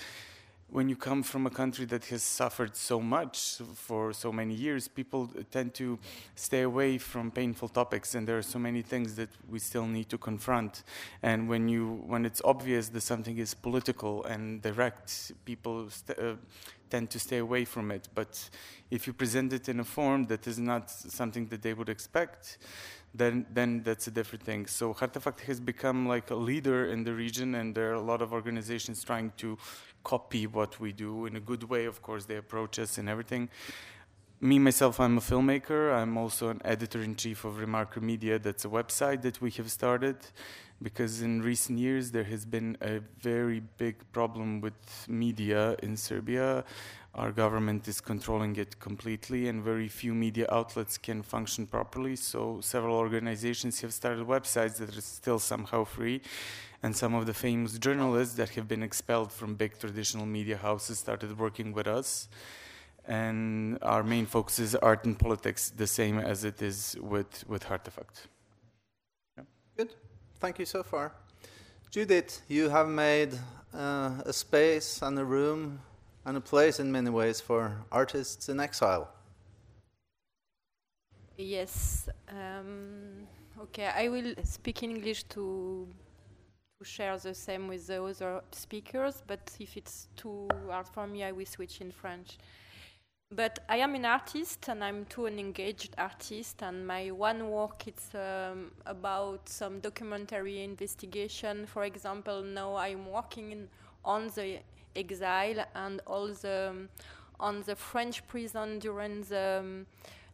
when 0.72 0.88
you 0.88 0.96
come 0.96 1.22
from 1.22 1.46
a 1.46 1.50
country 1.50 1.84
that 1.86 2.04
has 2.06 2.22
suffered 2.22 2.76
so 2.76 3.00
much 3.00 3.60
for 3.74 4.12
so 4.12 4.32
many 4.32 4.54
years, 4.54 4.86
people 4.86 5.28
tend 5.50 5.74
to 5.74 5.98
stay 6.36 6.62
away 6.62 6.96
from 6.98 7.30
painful 7.30 7.68
topics, 7.68 8.14
and 8.14 8.26
there 8.26 8.38
are 8.38 8.42
so 8.42 8.58
many 8.58 8.82
things 8.82 9.16
that 9.16 9.30
we 9.48 9.58
still 9.58 9.86
need 9.86 10.08
to 10.08 10.18
confront. 10.18 10.84
And 11.22 11.48
when 11.48 11.68
you, 11.68 12.02
when 12.06 12.24
it's 12.24 12.40
obvious 12.44 12.88
that 12.90 13.00
something 13.00 13.38
is 13.38 13.52
political 13.52 14.24
and 14.24 14.62
direct, 14.62 15.32
people 15.44 15.88
uh, 16.08 16.34
tend 16.88 17.10
to 17.10 17.18
stay 17.18 17.38
away 17.38 17.64
from 17.64 17.90
it. 17.90 18.08
But 18.14 18.48
if 18.90 19.06
you 19.06 19.12
present 19.12 19.52
it 19.52 19.68
in 19.68 19.80
a 19.80 19.84
form 19.84 20.26
that 20.26 20.46
is 20.46 20.58
not 20.58 20.90
something 20.90 21.46
that 21.46 21.62
they 21.62 21.74
would 21.74 21.88
expect, 21.88 22.58
then 23.14 23.46
then 23.52 23.82
that's 23.82 24.06
a 24.06 24.10
different 24.10 24.44
thing. 24.44 24.66
So 24.66 24.94
Heartefact 24.94 25.40
has 25.40 25.60
become 25.60 26.06
like 26.06 26.30
a 26.30 26.34
leader 26.34 26.86
in 26.86 27.04
the 27.04 27.14
region, 27.14 27.54
and 27.54 27.74
there 27.74 27.90
are 27.90 27.94
a 27.94 28.00
lot 28.00 28.22
of 28.22 28.32
organizations 28.32 29.02
trying 29.04 29.32
to 29.38 29.58
copy 30.04 30.46
what 30.46 30.80
we 30.80 30.92
do 30.92 31.26
in 31.26 31.36
a 31.36 31.40
good 31.40 31.64
way. 31.64 31.84
Of 31.84 32.02
course, 32.02 32.24
they 32.24 32.36
approach 32.36 32.78
us 32.78 32.98
and 32.98 33.08
everything. 33.08 33.48
Me, 34.42 34.58
myself, 34.58 34.98
I'm 35.00 35.18
a 35.18 35.20
filmmaker. 35.20 35.92
I'm 35.92 36.16
also 36.16 36.48
an 36.48 36.62
editor 36.64 37.02
in 37.02 37.14
chief 37.14 37.44
of 37.44 37.56
Remarker 37.56 38.00
Media. 38.00 38.38
That's 38.38 38.64
a 38.64 38.68
website 38.68 39.20
that 39.22 39.40
we 39.42 39.50
have 39.50 39.70
started 39.70 40.16
because 40.82 41.20
in 41.20 41.42
recent 41.42 41.78
years 41.78 42.10
there 42.10 42.24
has 42.24 42.46
been 42.46 42.76
a 42.80 43.00
very 43.20 43.60
big 43.76 43.96
problem 44.12 44.62
with 44.62 45.06
media 45.08 45.76
in 45.82 45.96
Serbia. 45.96 46.64
Our 47.14 47.32
government 47.32 47.88
is 47.88 48.00
controlling 48.00 48.54
it 48.56 48.78
completely, 48.78 49.48
and 49.48 49.64
very 49.64 49.88
few 49.88 50.14
media 50.14 50.46
outlets 50.50 50.96
can 50.96 51.22
function 51.22 51.66
properly. 51.66 52.14
So, 52.14 52.60
several 52.60 52.96
organizations 52.96 53.80
have 53.80 53.92
started 53.92 54.26
websites 54.26 54.76
that 54.76 54.96
are 54.96 55.00
still 55.00 55.40
somehow 55.40 55.84
free 55.84 56.20
and 56.82 56.96
some 56.96 57.14
of 57.14 57.26
the 57.26 57.34
famous 57.34 57.78
journalists 57.78 58.36
that 58.36 58.50
have 58.50 58.68
been 58.68 58.82
expelled 58.82 59.32
from 59.32 59.54
big 59.54 59.78
traditional 59.78 60.24
media 60.24 60.56
houses 60.56 60.98
started 60.98 61.38
working 61.38 61.72
with 61.72 61.86
us. 61.86 62.28
And 63.06 63.78
our 63.82 64.02
main 64.02 64.26
focus 64.26 64.58
is 64.60 64.74
art 64.76 65.04
and 65.04 65.18
politics, 65.18 65.70
the 65.70 65.86
same 65.86 66.18
as 66.18 66.44
it 66.44 66.62
is 66.62 66.96
with, 67.00 67.44
with 67.48 67.64
Heartefact. 67.64 68.28
Yeah. 69.36 69.44
Good. 69.76 69.94
Thank 70.38 70.58
you 70.58 70.66
so 70.66 70.82
far. 70.82 71.12
Judith, 71.90 72.42
you 72.48 72.68
have 72.68 72.88
made 72.88 73.34
uh, 73.74 74.22
a 74.24 74.32
space 74.32 75.02
and 75.02 75.18
a 75.18 75.24
room 75.24 75.80
and 76.24 76.36
a 76.36 76.40
place 76.40 76.80
in 76.80 76.92
many 76.92 77.10
ways 77.10 77.40
for 77.40 77.84
artists 77.90 78.48
in 78.48 78.60
exile. 78.60 79.08
Yes. 81.36 82.08
Um, 82.28 83.26
okay, 83.62 83.86
I 83.86 84.08
will 84.08 84.34
speak 84.44 84.82
in 84.82 84.90
English 84.90 85.24
to 85.24 85.88
to 86.78 86.84
share 86.84 87.18
the 87.18 87.34
same 87.34 87.68
with 87.68 87.86
the 87.86 88.02
other 88.02 88.42
speakers, 88.52 89.22
but 89.26 89.54
if 89.60 89.76
it's 89.76 90.08
too 90.16 90.48
hard 90.66 90.88
for 90.88 91.06
me, 91.06 91.22
I 91.22 91.32
will 91.32 91.44
switch 91.44 91.82
in 91.82 91.92
French. 91.92 92.38
But 93.30 93.58
I 93.68 93.76
am 93.76 93.94
an 93.94 94.06
artist, 94.06 94.66
and 94.68 94.82
I'm 94.82 95.04
too 95.04 95.26
an 95.26 95.38
engaged 95.38 95.94
artist, 95.98 96.62
and 96.62 96.86
my 96.86 97.10
one 97.10 97.50
work 97.50 97.86
is 97.86 98.10
um, 98.14 98.72
about 98.86 99.48
some 99.48 99.78
documentary 99.80 100.64
investigation. 100.64 101.66
For 101.66 101.84
example, 101.84 102.42
now 102.42 102.76
I'm 102.76 103.06
working 103.06 103.52
in, 103.52 103.68
on 104.04 104.28
the 104.34 104.60
exile 104.96 105.64
and 105.74 106.00
all 106.06 106.28
the 106.28 106.68
um, 106.70 106.88
on 107.38 107.62
the 107.62 107.74
French 107.74 108.26
prison 108.28 108.78
during 108.78 109.22
the 109.22 109.58
um, 109.60 109.86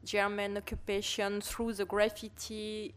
German 0.05 0.57
occupation 0.57 1.41
through 1.41 1.73
the 1.75 1.85
graffiti 1.85 2.95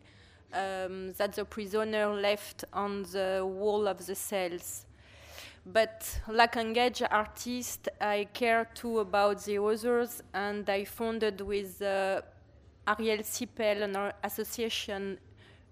um, 0.54 1.14
that 1.14 1.34
the 1.34 1.46
prisoner 1.46 2.08
left 2.08 2.66
on 2.74 3.04
the 3.04 3.46
wall 3.46 3.88
of 3.88 4.06
the 4.06 4.16
cells. 4.16 4.86
But 5.66 6.20
like 6.28 6.56
engaged 6.56 7.06
artist, 7.12 7.90
I 8.02 8.28
care 8.34 8.68
too 8.74 9.00
about 9.00 9.44
the 9.44 9.62
others, 9.62 10.24
and 10.34 10.68
I 10.70 10.86
founded 10.86 11.42
with 11.42 11.82
uh, 11.82 12.22
Ariel 12.88 13.20
Cypel 13.20 13.84
an 13.84 14.14
association 14.24 15.20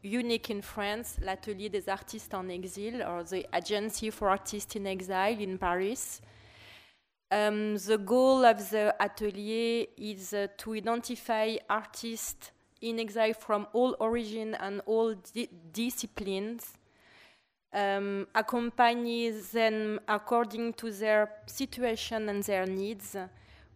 unique 0.04 0.50
in 0.50 0.62
France, 0.62 1.18
l'Atelier 1.22 1.70
des 1.70 1.89
Artistes 1.89 2.34
en 2.34 2.50
Exil, 2.50 3.04
or 3.08 3.24
the 3.24 3.46
Agency 3.54 4.10
for 4.10 4.30
Artists 4.30 4.75
in 4.75 4.86
Exile 4.86 5.42
in 5.42 5.58
Paris. 5.58 6.22
Um, 7.30 7.77
the 7.77 7.98
goal 7.98 8.46
of 8.46 8.70
the 8.70 8.96
atelier 9.01 9.86
is 9.98 10.34
uh, 10.34 10.48
to 10.60 10.75
identify 10.75 11.58
artists 11.70 12.51
in 12.82 13.00
exile 13.00 13.34
from 13.34 13.68
all 13.74 13.98
origin 14.00 14.56
and 14.56 14.82
all 14.86 15.13
di 15.34 15.50
disciplines, 15.74 16.77
um, 17.74 18.27
accompany 18.34 19.30
them 19.32 20.00
according 20.08 20.74
to 20.74 20.89
their 20.89 21.30
situation 21.48 22.30
and 22.30 22.44
their 22.44 22.66
needs, 22.66 23.18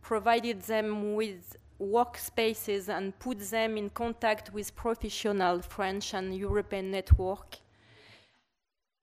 provided 0.01 0.61
them 0.61 1.15
with 1.15 1.57
workspaces 1.81 2.89
and 2.89 3.17
put 3.17 3.39
them 3.49 3.77
in 3.77 3.89
contact 3.89 4.53
with 4.53 4.75
professional 4.75 5.61
French 5.61 6.13
and 6.13 6.35
European 6.35 6.91
network. 6.91 7.57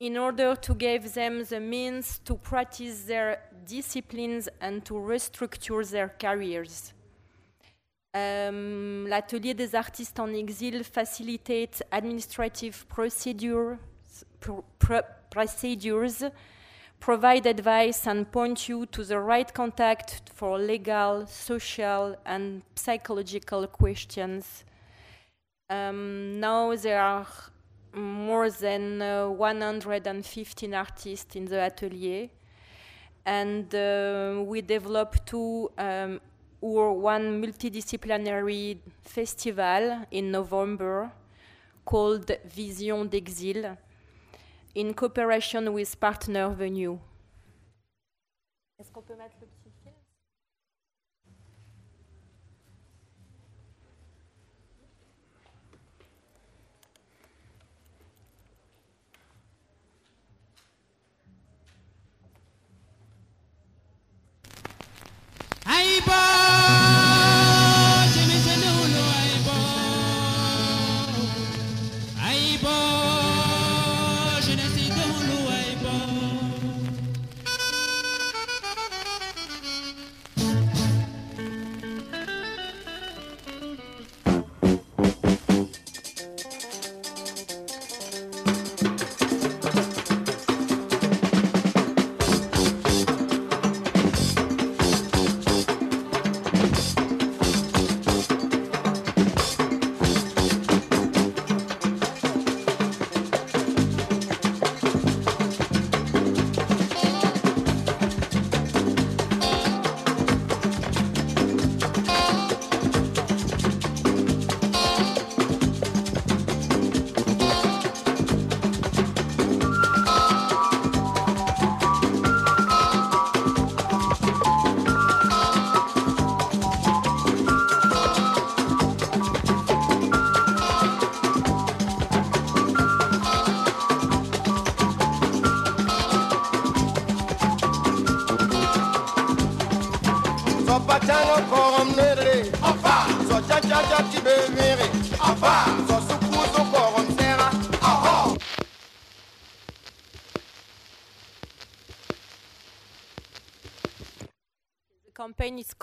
in 0.01 0.17
order 0.17 0.55
to 0.55 0.75
give 0.75 1.13
them 1.13 1.43
the 1.45 1.59
means 1.59 2.21
to 2.25 2.37
practice 2.37 3.03
their 3.07 3.41
disciplines 3.67 4.49
and 4.61 4.85
to 4.85 4.95
restructure 4.95 5.85
their 5.91 6.09
careers. 6.09 6.93
Um, 8.15 9.07
L'atelier 9.09 9.55
des 9.55 9.75
artistes 9.75 10.19
en 10.19 10.33
exil 10.35 10.85
facilitates 10.85 11.83
administrative 11.91 12.87
procedures, 12.89 13.77
pr- 14.41 14.63
pr- 14.79 15.07
procedures, 15.31 16.25
provide 17.01 17.47
advice 17.47 18.07
and 18.07 18.31
point 18.31 18.69
you 18.69 18.87
to 18.87 19.05
the 19.05 19.19
right 19.19 19.53
contact 19.53 20.23
for 20.35 20.59
legal, 20.59 21.27
social, 21.27 22.17
and 22.27 22.63
psychological 22.75 23.67
questions. 23.67 24.65
Um, 25.71 26.41
now 26.41 26.75
there 26.75 27.01
are 27.01 27.27
more 27.95 28.51
than 28.51 29.03
uh, 29.03 29.29
115 29.29 30.75
artists 30.75 31.37
in 31.37 31.47
the 31.47 31.61
atelier, 31.61 32.29
and 33.25 33.75
uh, 33.75 34.43
we 34.45 34.63
developed 34.63 35.27
two 35.27 35.71
um, 35.79 36.21
or 36.61 36.93
one 36.93 37.43
multidisciplinary 37.43 38.79
festival 39.03 40.07
in 40.11 40.31
November 40.31 41.11
called 41.85 42.31
Visions 42.45 43.09
d'Exil 43.09 43.77
in 44.79 44.95
cooperation 44.95 45.73
with 45.73 45.99
Partner 45.99 46.49
Venue. 46.57 47.01
Est-ce 48.79 48.93
qu'on 48.93 49.03
peut 49.03 49.17
mettre 49.17 49.35
le 49.41 49.49
petit 49.49 49.73
film 49.83 49.95
Aibo, 65.67 66.68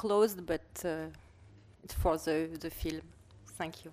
closed, 0.05 0.45
but 0.45 0.61
uh, 0.83 1.07
it's 1.83 1.95
for 1.95 2.17
the, 2.17 2.47
the 2.59 2.69
film. 2.69 3.01
Thank 3.57 3.83
you. 3.83 3.91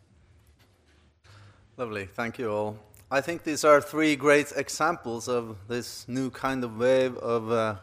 Lovely, 1.79 2.05
thank 2.05 2.39
you 2.39 2.51
all. 2.53 2.77
I 3.11 3.23
think 3.23 3.45
these 3.45 3.65
are 3.65 3.81
three 3.81 4.15
great 4.17 4.53
examples 4.55 5.27
of 5.27 5.57
this 5.69 6.07
new 6.09 6.29
kind 6.31 6.65
of 6.65 6.79
wave 6.79 7.17
of 7.17 7.51
uh, 7.51 7.77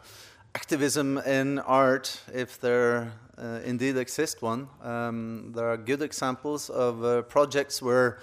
activism 0.54 1.18
in 1.18 1.58
art, 1.58 2.20
if 2.32 2.60
there 2.60 3.12
uh, 3.36 3.60
indeed 3.64 3.96
exists 3.96 4.40
one. 4.40 4.68
Um, 4.82 5.52
there 5.56 5.68
are 5.68 5.76
good 5.76 6.02
examples 6.02 6.70
of 6.70 7.04
uh, 7.04 7.22
projects 7.22 7.82
where 7.82 8.18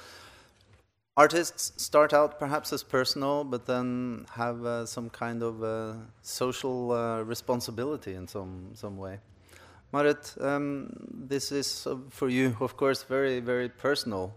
artists 1.17 1.73
start 1.75 2.13
out 2.13 2.39
perhaps 2.39 2.71
as 2.71 2.81
personal, 2.83 3.43
but 3.43 3.65
then 3.65 4.25
have 4.31 4.65
uh, 4.65 4.85
some 4.85 5.09
kind 5.09 5.43
of 5.43 5.63
uh, 5.63 5.93
social 6.21 7.23
responsibility 7.25 8.13
in 8.13 8.25
some, 8.25 8.69
some 8.73 8.97
way. 8.97 9.19
Marit, 9.91 10.35
um, 10.41 10.89
this 11.29 11.51
is 11.51 11.87
uh, 11.87 11.95
for 12.09 12.29
you, 12.29 12.55
of 12.59 12.75
course, 12.75 13.03
very, 13.03 13.39
very 13.39 13.69
personal. 13.69 14.33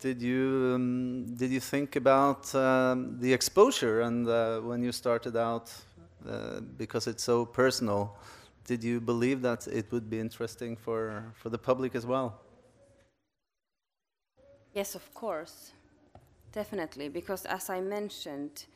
Did 0.00 0.20
you 0.22 0.72
um, 0.74 1.36
did 1.36 1.50
you 1.50 1.60
think 1.60 1.96
about 1.96 2.52
um, 2.54 3.18
the 3.20 3.32
exposure 3.32 4.00
and 4.00 4.26
uh, 4.26 4.60
when 4.60 4.82
you 4.82 4.92
started 4.92 5.36
out, 5.36 5.70
uh, 6.28 6.60
because 6.76 7.06
it's 7.06 7.22
so 7.22 7.44
personal? 7.44 8.16
Did 8.66 8.82
you 8.82 9.00
believe 9.00 9.42
that 9.42 9.66
it 9.66 9.92
would 9.92 10.08
be 10.08 10.18
interesting 10.18 10.76
for 10.76 11.32
for 11.34 11.50
the 11.50 11.58
public 11.58 11.94
as 11.94 12.06
well? 12.06 12.40
Yes, 14.74 14.94
of 14.94 15.14
course, 15.14 15.72
definitely, 16.52 17.08
because 17.08 17.44
as 17.44 17.70
I 17.70 17.80
mentioned 17.80 18.66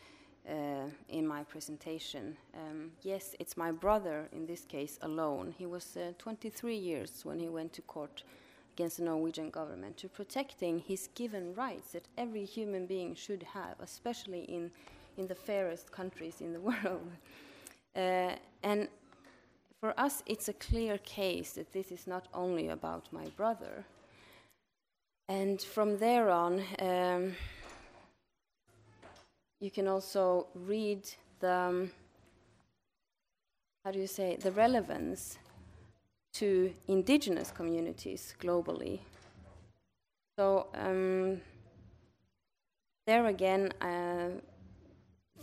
uh, 0.49 0.89
in 1.09 1.27
my 1.27 1.43
presentation, 1.45 2.37
um, 2.55 2.91
yes, 3.03 3.35
it's 3.39 3.57
my 3.57 3.73
brother 3.73 4.29
in 4.33 4.47
this 4.47 4.65
case 4.65 4.99
alone. 5.03 5.55
He 5.57 5.67
was 5.67 5.97
uh, 5.97 6.13
23 6.19 6.77
years 6.77 7.25
when 7.25 7.39
he 7.39 7.49
went 7.49 7.73
to 7.75 7.83
court 7.83 8.23
against 8.75 8.99
the 8.99 9.05
Norwegian 9.05 9.51
government 9.51 9.97
to 9.99 10.09
protecting 10.09 10.81
his 10.81 11.09
given 11.15 11.55
rights 11.55 11.93
that 11.93 12.09
every 12.19 12.45
human 12.45 12.87
being 12.87 13.15
should 13.15 13.43
have, 13.55 13.77
especially 13.81 14.43
in, 14.43 14.71
in 15.17 15.27
the 15.29 15.35
fairest 15.35 15.93
countries 15.93 16.41
in 16.41 16.53
the 16.53 16.61
world. 16.71 17.11
Uh, 17.97 18.33
and 18.63 18.89
for 19.81 19.99
us, 19.99 20.23
it's 20.27 20.49
a 20.49 20.55
clear 20.55 20.99
case 20.99 21.53
that 21.53 21.73
this 21.73 21.93
is 21.93 22.07
not 22.07 22.27
only 22.35 22.69
about 22.69 23.07
my 23.13 23.27
brother. 23.37 23.85
And 25.29 25.61
from 25.63 25.99
there 25.99 26.31
on, 26.31 26.63
um, 26.81 27.35
you 29.65 29.71
can 29.71 29.89
also 29.89 30.47
read 30.55 31.01
the, 31.41 31.51
um, 31.51 31.91
how 33.83 33.91
do 33.91 33.99
you 33.99 34.07
say, 34.07 34.37
the 34.37 34.53
relevance 34.53 35.39
to 36.35 36.71
indigenous 36.87 37.51
communities 37.51 38.35
globally. 38.39 38.99
So 40.39 40.67
um, 40.75 41.41
there 43.07 43.27
again, 43.27 43.73
uh, 43.81 44.29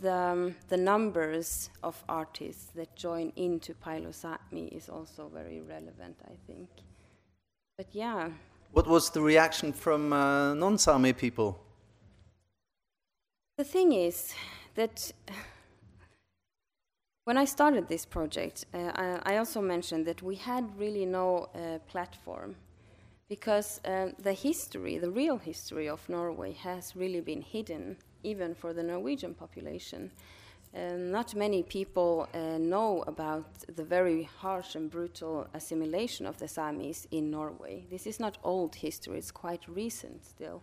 the, 0.00 0.14
um, 0.14 0.54
the 0.68 0.76
numbers 0.76 1.70
of 1.82 2.00
artists 2.08 2.66
that 2.76 2.94
join 2.94 3.32
into 3.34 3.74
Pile 3.74 4.06
o' 4.06 4.10
Sápmi 4.10 4.68
is 4.68 4.88
also 4.88 5.28
very 5.34 5.60
relevant, 5.60 6.16
I 6.26 6.36
think. 6.46 6.68
But 7.76 7.88
yeah, 7.92 8.30
What 8.70 8.86
was 8.86 9.10
the 9.10 9.20
reaction 9.20 9.72
from 9.72 10.12
uh, 10.12 10.54
non-Sami 10.54 11.12
people? 11.12 11.58
The 13.62 13.68
thing 13.68 13.92
is 13.92 14.34
that 14.74 15.12
when 17.22 17.38
I 17.38 17.44
started 17.44 17.86
this 17.86 18.04
project, 18.04 18.64
uh, 18.74 18.90
I, 18.96 19.34
I 19.34 19.36
also 19.36 19.60
mentioned 19.60 20.04
that 20.06 20.20
we 20.20 20.34
had 20.34 20.76
really 20.76 21.06
no 21.06 21.46
uh, 21.54 21.78
platform 21.86 22.56
because 23.28 23.80
uh, 23.84 24.08
the 24.18 24.32
history, 24.32 24.98
the 24.98 25.12
real 25.12 25.38
history 25.38 25.88
of 25.88 26.08
Norway, 26.08 26.54
has 26.54 26.96
really 26.96 27.20
been 27.20 27.40
hidden, 27.40 27.98
even 28.24 28.52
for 28.52 28.72
the 28.72 28.82
Norwegian 28.82 29.32
population. 29.32 30.10
Uh, 30.74 30.96
not 30.96 31.36
many 31.36 31.62
people 31.62 32.28
uh, 32.34 32.58
know 32.58 33.04
about 33.06 33.46
the 33.76 33.84
very 33.84 34.24
harsh 34.24 34.74
and 34.74 34.90
brutal 34.90 35.46
assimilation 35.54 36.26
of 36.26 36.36
the 36.38 36.46
Samis 36.46 37.06
in 37.12 37.30
Norway. 37.30 37.84
This 37.92 38.08
is 38.08 38.18
not 38.18 38.38
old 38.42 38.74
history, 38.74 39.18
it's 39.18 39.30
quite 39.30 39.68
recent 39.68 40.24
still. 40.24 40.62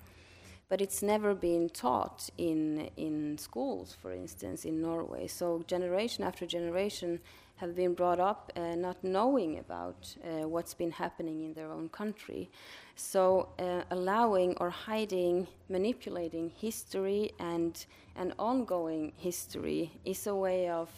But 0.69 0.81
it's 0.81 1.01
never 1.01 1.33
been 1.33 1.69
taught 1.69 2.29
in 2.37 2.89
in 2.95 3.37
schools, 3.37 3.97
for 4.01 4.13
instance, 4.13 4.65
in 4.65 4.81
Norway. 4.81 5.27
So 5.27 5.63
generation 5.67 6.23
after 6.23 6.45
generation 6.45 7.19
have 7.57 7.75
been 7.75 7.93
brought 7.93 8.19
up 8.19 8.51
uh, 8.55 8.75
not 8.75 9.03
knowing 9.03 9.59
about 9.59 10.15
uh, 10.23 10.47
what's 10.47 10.73
been 10.73 10.91
happening 10.91 11.43
in 11.43 11.53
their 11.53 11.71
own 11.71 11.89
country. 11.89 12.49
So 12.95 13.49
uh, 13.59 13.81
allowing 13.91 14.55
or 14.61 14.69
hiding, 14.69 15.47
manipulating 15.67 16.51
history 16.55 17.31
and 17.37 17.85
an 18.15 18.33
ongoing 18.39 19.11
history 19.17 19.91
is 20.05 20.25
a 20.27 20.35
way 20.35 20.69
of 20.69 20.89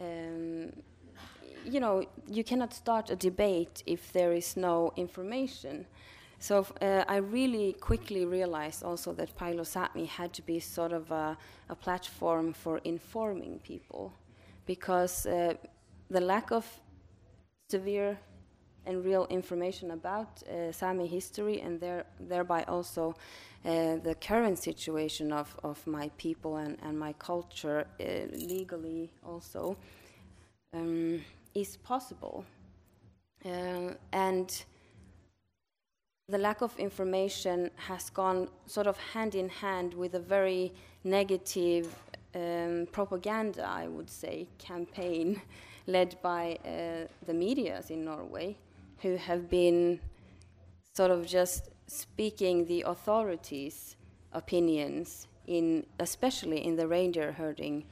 um, 0.00 0.72
you 1.64 1.80
know, 1.80 2.04
you 2.28 2.44
cannot 2.44 2.72
start 2.74 3.10
a 3.10 3.16
debate 3.16 3.82
if 3.86 4.12
there 4.12 4.32
is 4.32 4.56
no 4.56 4.92
information. 4.96 5.86
So 6.38 6.66
uh, 6.82 7.04
I 7.08 7.16
really 7.16 7.72
quickly 7.72 8.24
realized 8.26 8.82
also 8.82 9.12
that 9.14 9.34
Pile 9.36 9.60
o' 9.60 9.64
Sápmi 9.64 10.06
had 10.06 10.32
to 10.34 10.42
be 10.42 10.60
sort 10.60 10.92
of 10.92 11.10
a, 11.10 11.36
a 11.68 11.74
platform 11.74 12.52
for 12.52 12.78
informing 12.84 13.60
people, 13.60 14.12
because 14.66 15.26
uh, 15.26 15.54
the 16.10 16.20
lack 16.20 16.50
of 16.52 16.66
severe 17.70 18.18
and 18.86 19.04
real 19.04 19.26
information 19.30 19.92
about 19.92 20.42
uh, 20.42 20.70
Sami 20.70 21.06
history 21.06 21.60
and 21.60 21.80
there, 21.80 22.04
thereby 22.20 22.62
also 22.64 23.14
uh, 23.64 23.96
the 23.96 24.14
current 24.20 24.58
situation 24.58 25.32
of, 25.32 25.56
of 25.64 25.86
my 25.86 26.10
people 26.18 26.56
and, 26.56 26.76
and 26.82 26.98
my 26.98 27.14
culture 27.14 27.86
uh, 27.98 28.04
legally 28.32 29.10
also 29.24 29.76
um, 30.74 31.24
is 31.54 31.78
possible. 31.78 32.44
Uh, 33.44 33.94
and 34.12 34.64
the 36.28 36.38
lack 36.38 36.62
of 36.62 36.76
information 36.78 37.70
has 37.76 38.08
gone 38.08 38.48
sort 38.66 38.86
of 38.86 38.96
hand 38.96 39.34
in 39.34 39.48
hand 39.48 39.92
with 39.92 40.14
a 40.14 40.18
very 40.20 40.72
negative 41.04 41.94
um, 42.34 42.88
propaganda, 42.92 43.66
I 43.66 43.88
would 43.88 44.08
say, 44.08 44.48
campaign 44.58 45.40
led 45.86 46.16
by 46.22 46.58
uh, 46.64 47.08
the 47.26 47.34
medias 47.34 47.90
in 47.90 48.04
Norway, 48.06 48.56
who 49.00 49.16
have 49.16 49.50
been 49.50 50.00
sort 50.94 51.10
of 51.10 51.26
just 51.26 51.68
speaking 51.86 52.64
the 52.64 52.82
authorities' 52.86 53.96
opinions 54.32 55.28
in, 55.46 55.84
especially 56.00 56.64
in 56.64 56.74
the 56.76 56.88
reindeer 56.88 57.32
herding 57.32 57.84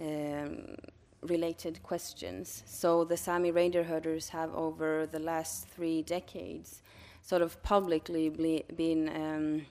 um, 0.00 0.76
related 1.22 1.82
questions. 1.82 2.62
So 2.66 3.04
the 3.04 3.18
Sami 3.18 3.50
reindeer 3.50 3.84
herders 3.84 4.30
have, 4.30 4.54
over 4.54 5.06
the 5.06 5.18
last 5.18 5.68
three 5.68 6.00
decades, 6.00 6.80
sort 7.26 7.42
of 7.42 7.60
publicly 7.62 8.28
ble- 8.28 8.64
been 8.76 9.08
um, 9.08 9.66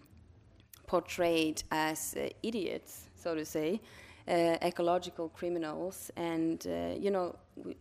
portrayed 0.87 1.63
as 1.71 2.13
uh, 2.17 2.27
idiots, 2.43 3.07
so 3.15 3.33
to 3.33 3.45
say, 3.45 3.79
uh, 4.27 4.57
ecological 4.61 5.29
criminals, 5.29 6.11
and 6.15 6.67
uh, 6.67 6.93
you 6.99 7.11
know, 7.11 7.35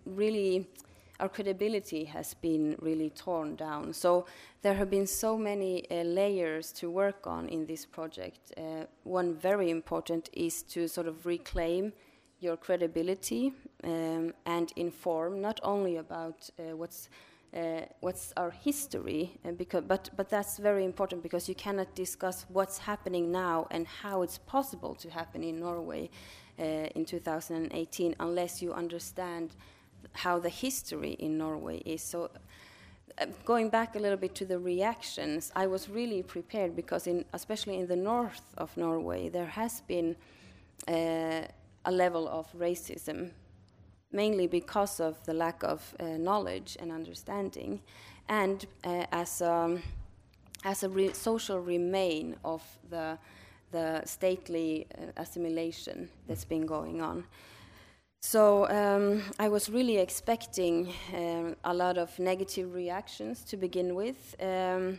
really. 0.07 0.67
Our 1.21 1.29
credibility 1.29 2.05
has 2.07 2.35
been 2.35 2.75
really 2.81 3.09
torn 3.11 3.55
down. 3.55 3.93
So 3.93 4.27
there 4.63 4.75
have 4.75 4.91
been 4.91 5.07
so 5.07 5.39
many 5.39 5.89
uh, 5.89 6.03
layers 6.03 6.73
to 6.73 6.91
work 6.91 7.29
on 7.29 7.49
in 7.49 7.67
this 7.67 7.87
project. 7.87 8.53
Uh, 8.57 8.87
one 9.05 9.37
very 9.37 9.71
important 9.71 10.29
is 10.33 10.65
to 10.65 10.89
sort 10.89 11.07
of 11.07 11.25
reclaim 11.25 11.93
your 12.41 12.57
credibility 12.57 13.53
um, 13.85 14.35
and 14.45 14.73
inform 14.75 15.41
not 15.41 15.61
only 15.63 15.99
about 15.99 16.51
uh, 16.59 16.77
what's 16.77 17.09
what's 18.01 18.33
our 18.37 18.51
history, 18.51 19.39
uh, 19.45 19.53
because, 19.53 19.85
but, 19.87 20.11
but 20.17 20.29
that's 20.29 20.59
very 20.59 20.85
important 20.85 21.23
because 21.23 21.49
you 21.49 21.55
cannot 21.55 21.95
discuss 21.95 22.47
what's 22.49 22.79
happening 22.79 23.31
now 23.31 23.67
and 23.71 23.87
how 23.87 24.23
it's 24.23 24.39
possible 24.39 24.95
to 24.95 25.09
happen 25.09 25.45
in 25.45 25.61
Norway 25.61 26.11
uh, 26.59 26.63
in 26.63 27.05
2018 27.05 28.17
unless 28.19 28.61
you 28.61 28.73
understand 28.73 29.55
how 30.13 30.39
the 30.39 30.49
history 30.49 31.13
in 31.13 31.39
Norway 31.39 31.79
is. 31.85 32.03
So, 32.03 32.31
uh, 33.19 33.27
going 33.45 33.69
back 33.71 33.95
a 33.95 33.99
little 34.01 34.19
bit 34.19 34.35
to 34.35 34.45
the 34.45 34.59
reactions, 34.59 35.53
I 35.55 35.69
was 35.69 35.89
really 35.89 36.23
prepared 36.23 36.75
because, 36.75 37.07
in, 37.07 37.25
especially 37.33 37.79
in 37.79 37.87
the 37.87 37.97
north 37.97 38.43
of 38.59 38.77
Norway, 38.77 39.29
there 39.29 39.47
has 39.47 39.81
been 39.83 40.17
uh, 40.89 41.43
a 41.85 41.93
level 41.93 42.29
of 42.29 42.53
racism 42.53 43.31
mainly 44.15 44.47
because 44.47 45.01
of 45.01 45.17
the 45.27 45.35
lack 45.35 45.63
of 45.65 45.95
uh, 45.99 46.05
knowledge 46.17 46.77
and 46.81 46.93
understanding, 46.93 47.81
and 48.29 48.67
uh, 48.85 49.05
as 49.13 49.41
a, 49.43 49.79
as 50.65 50.83
a 50.85 50.89
re 50.89 51.13
social 51.13 51.59
remain 51.61 52.37
of 52.45 52.63
the, 52.89 53.19
the 53.73 54.03
stately 54.07 54.87
uh, 54.97 55.07
assimilation 55.17 56.09
that's 56.27 56.45
been 56.45 56.65
going 56.65 57.03
on. 57.03 57.25
So 58.21 58.67
um, 58.71 59.23
I 59.39 59.49
was 59.49 59.69
really 59.69 59.99
expecting 59.99 60.95
um, 61.15 61.57
a 61.65 61.75
lot 61.75 61.99
of 61.99 62.19
negative 62.19 62.73
reactions 62.73 63.45
to 63.45 63.59
begin 63.59 63.95
with, 63.95 64.35
um, 64.41 64.99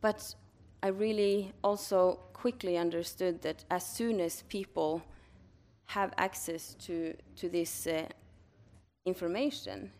but 0.00 0.34
I 0.82 0.88
really 0.88 1.52
also 1.62 2.20
quickly 2.32 2.78
understood 2.78 3.42
that 3.42 3.64
as 3.70 3.84
soon 3.84 4.20
as 4.20 4.42
people 4.48 5.02
have 5.86 6.12
access 6.18 6.74
to, 6.74 7.14
to 7.36 7.48
this 7.48 7.86
uh, 7.86 8.06
information, 9.04 9.90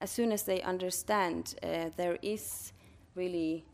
as 0.00 0.10
soon 0.10 0.32
as 0.32 0.42
they 0.44 0.62
understand 0.62 1.54
uh, 1.62 1.90
there 1.96 2.18
is 2.22 2.72
really 3.14 3.64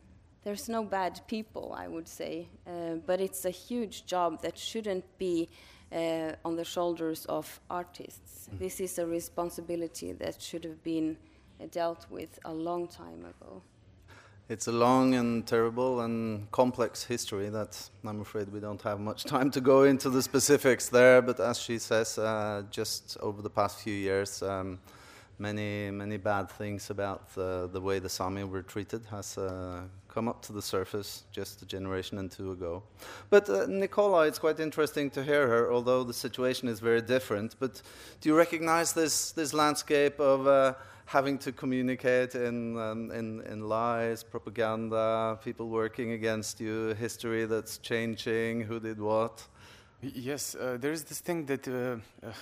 there's 0.43 0.69
no 0.69 0.83
bad 0.83 1.21
people 1.27 1.75
i 1.77 1.87
would 1.87 2.09
say 2.09 2.49
uh, 2.67 2.95
but 3.07 3.21
it's 3.21 3.45
a 3.45 3.51
huge 3.51 4.07
job 4.07 4.41
that 4.43 4.59
shouldn't 4.59 5.05
be 5.19 5.49
uh, 5.93 6.33
on 6.45 6.57
the 6.57 6.65
shoulders 6.65 7.25
of 7.27 7.61
artists. 7.71 8.49
Mm. 8.49 8.59
this 8.59 8.81
is 8.81 8.99
a 8.99 9.07
responsibility 9.07 10.13
that 10.13 10.41
should 10.41 10.65
have 10.65 10.83
been 10.83 11.17
uh, 11.61 11.67
dealt 11.71 12.07
with 12.11 12.39
a 12.45 12.53
long 12.53 12.89
time 12.89 13.25
ago 13.25 13.63
it's 14.49 14.67
a 14.67 14.73
long 14.73 15.15
and 15.15 15.47
terrible 15.47 16.01
and 16.03 16.51
complex 16.51 17.03
history 17.03 17.49
that 17.49 17.89
I'm 18.05 18.21
afraid 18.21 18.53
we 18.53 18.61
don't 18.61 18.83
have 18.83 19.01
much 19.01 19.25
time 19.35 19.51
to 19.53 19.61
go 19.61 19.85
into 19.85 20.11
the 20.11 20.23
specifics 20.23 20.89
there. 20.89 21.23
But 21.23 21.41
as 21.41 21.59
she 21.59 21.79
says, 21.79 22.19
uh, 22.19 22.63
just 22.71 23.17
over 23.21 23.41
the 23.41 23.51
past 23.51 23.81
few 23.81 23.95
years, 23.95 24.43
um, 24.43 24.79
many 25.39 25.91
many 25.91 26.17
bad 26.17 26.51
things 26.51 26.91
about 26.91 27.35
the, 27.35 27.69
the 27.73 27.81
way 27.81 27.99
the 27.99 28.09
Sami 28.09 28.45
were 28.45 28.63
treated 28.63 29.05
has 29.11 29.39
uh, 29.39 29.83
come 30.09 30.29
up 30.29 30.43
to 30.43 30.53
the 30.53 30.63
surface 30.63 31.25
just 31.33 31.63
a 31.63 31.67
generation 31.67 32.19
and 32.19 32.31
two 32.31 32.53
ago. 32.53 32.83
But 33.31 33.49
uh, 33.49 33.67
Nicola, 33.67 34.27
it's 34.27 34.39
quite 34.39 34.61
interesting 34.61 35.11
to 35.11 35.25
hear 35.25 35.49
her, 35.49 35.73
although 35.73 36.05
the 36.05 36.15
situation 36.15 36.69
is 36.69 36.81
very 36.81 37.03
different. 37.03 37.57
But 37.59 37.83
do 38.21 38.29
you 38.29 38.37
recognize 38.37 38.93
this 38.93 39.33
this 39.33 39.55
landscape 39.55 40.21
of 40.21 40.47
uh, 40.47 40.75
having 41.07 41.39
to 41.39 41.53
communicate 41.53 42.35
in, 42.35 42.79
um, 42.79 43.11
in, 43.11 43.41
in 43.43 43.69
lies, 43.69 44.23
propaganda, 44.23 45.39
people 45.45 45.69
working 45.69 46.13
against 46.13 46.61
you, 46.61 46.95
history 46.95 47.45
that's 47.45 47.79
changing, 47.79 48.63
who 48.63 48.81
did 48.81 49.01
what. 49.01 49.47
Yes, 50.01 50.55
uh, 50.55 50.77
there's 50.81 51.05
this 51.05 51.21
thing 51.21 51.47
that. 51.47 51.69
Uh, 51.69 51.97
uh, 52.27 52.33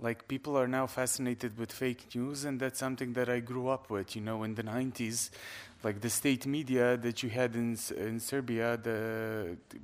like 0.00 0.26
people 0.26 0.58
are 0.58 0.66
now 0.66 0.86
fascinated 0.86 1.56
with 1.56 1.70
fake 1.70 2.14
news 2.14 2.44
and 2.44 2.58
that's 2.58 2.80
something 2.80 3.12
that 3.12 3.28
i 3.28 3.38
grew 3.38 3.68
up 3.68 3.90
with 3.90 4.16
you 4.16 4.22
know 4.22 4.42
in 4.42 4.54
the 4.54 4.62
90s 4.62 5.30
like 5.84 6.00
the 6.00 6.10
state 6.10 6.46
media 6.46 6.96
that 6.96 7.22
you 7.22 7.30
had 7.30 7.54
in, 7.54 7.78
in 7.96 8.18
serbia 8.18 8.76
the, 8.76 9.56
the 9.68 9.78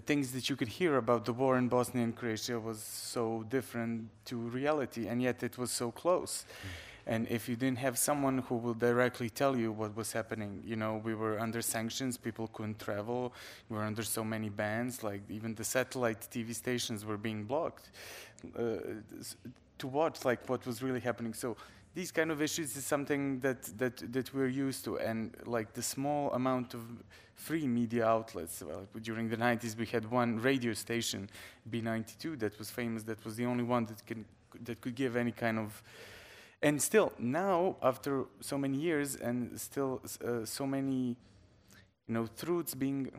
things 0.00 0.32
that 0.32 0.48
you 0.48 0.56
could 0.56 0.68
hear 0.68 0.96
about 0.96 1.24
the 1.24 1.32
war 1.32 1.58
in 1.58 1.68
bosnia 1.68 2.02
and 2.02 2.16
croatia 2.16 2.58
was 2.58 2.82
so 2.82 3.44
different 3.50 4.08
to 4.24 4.36
reality 4.36 5.06
and 5.06 5.20
yet 5.20 5.42
it 5.42 5.58
was 5.58 5.70
so 5.70 5.90
close 5.90 6.44
mm. 6.64 6.68
And 7.06 7.26
if 7.28 7.48
you 7.48 7.56
didn't 7.56 7.78
have 7.78 7.98
someone 7.98 8.38
who 8.38 8.56
will 8.56 8.74
directly 8.74 9.28
tell 9.28 9.56
you 9.56 9.72
what 9.72 9.96
was 9.96 10.12
happening, 10.12 10.62
you 10.64 10.76
know, 10.76 11.00
we 11.02 11.14
were 11.14 11.38
under 11.40 11.60
sanctions, 11.60 12.16
people 12.16 12.48
couldn't 12.48 12.78
travel, 12.78 13.32
we 13.68 13.76
were 13.76 13.82
under 13.82 14.04
so 14.04 14.22
many 14.22 14.48
bans, 14.48 15.02
like 15.02 15.22
even 15.28 15.54
the 15.54 15.64
satellite 15.64 16.20
TV 16.20 16.54
stations 16.54 17.04
were 17.04 17.16
being 17.16 17.44
blocked 17.44 17.90
uh, 18.56 18.76
to 19.78 19.86
watch 19.88 20.24
like 20.24 20.48
what 20.48 20.64
was 20.64 20.80
really 20.82 21.00
happening. 21.00 21.34
So 21.34 21.56
these 21.94 22.10
kind 22.10 22.30
of 22.30 22.40
issues 22.40 22.76
is 22.76 22.84
something 22.84 23.40
that, 23.40 23.62
that, 23.78 24.12
that 24.12 24.32
we're 24.34 24.48
used 24.48 24.84
to. 24.84 24.98
And 24.98 25.36
like 25.44 25.72
the 25.74 25.82
small 25.82 26.32
amount 26.32 26.74
of 26.74 26.80
free 27.34 27.66
media 27.66 28.06
outlets, 28.06 28.62
well, 28.66 28.86
during 29.00 29.28
the 29.28 29.36
90s 29.36 29.76
we 29.76 29.86
had 29.86 30.10
one 30.10 30.40
radio 30.40 30.72
station, 30.72 31.28
B92, 31.70 32.38
that 32.38 32.58
was 32.58 32.70
famous, 32.70 33.02
that 33.04 33.24
was 33.24 33.36
the 33.36 33.46
only 33.46 33.64
one 33.64 33.84
that, 33.86 34.06
can, 34.06 34.24
that 34.64 34.80
could 34.80 34.94
give 34.94 35.16
any 35.16 35.32
kind 35.32 35.58
of 35.58 35.82
and 36.62 36.80
still 36.80 37.12
now 37.18 37.76
after 37.82 38.24
so 38.40 38.56
many 38.56 38.78
years 38.78 39.16
and 39.16 39.60
still 39.60 40.00
uh, 40.24 40.44
so 40.44 40.66
many 40.66 41.16
you 42.06 42.14
know 42.14 42.28
truths 42.38 42.74
being 42.74 43.10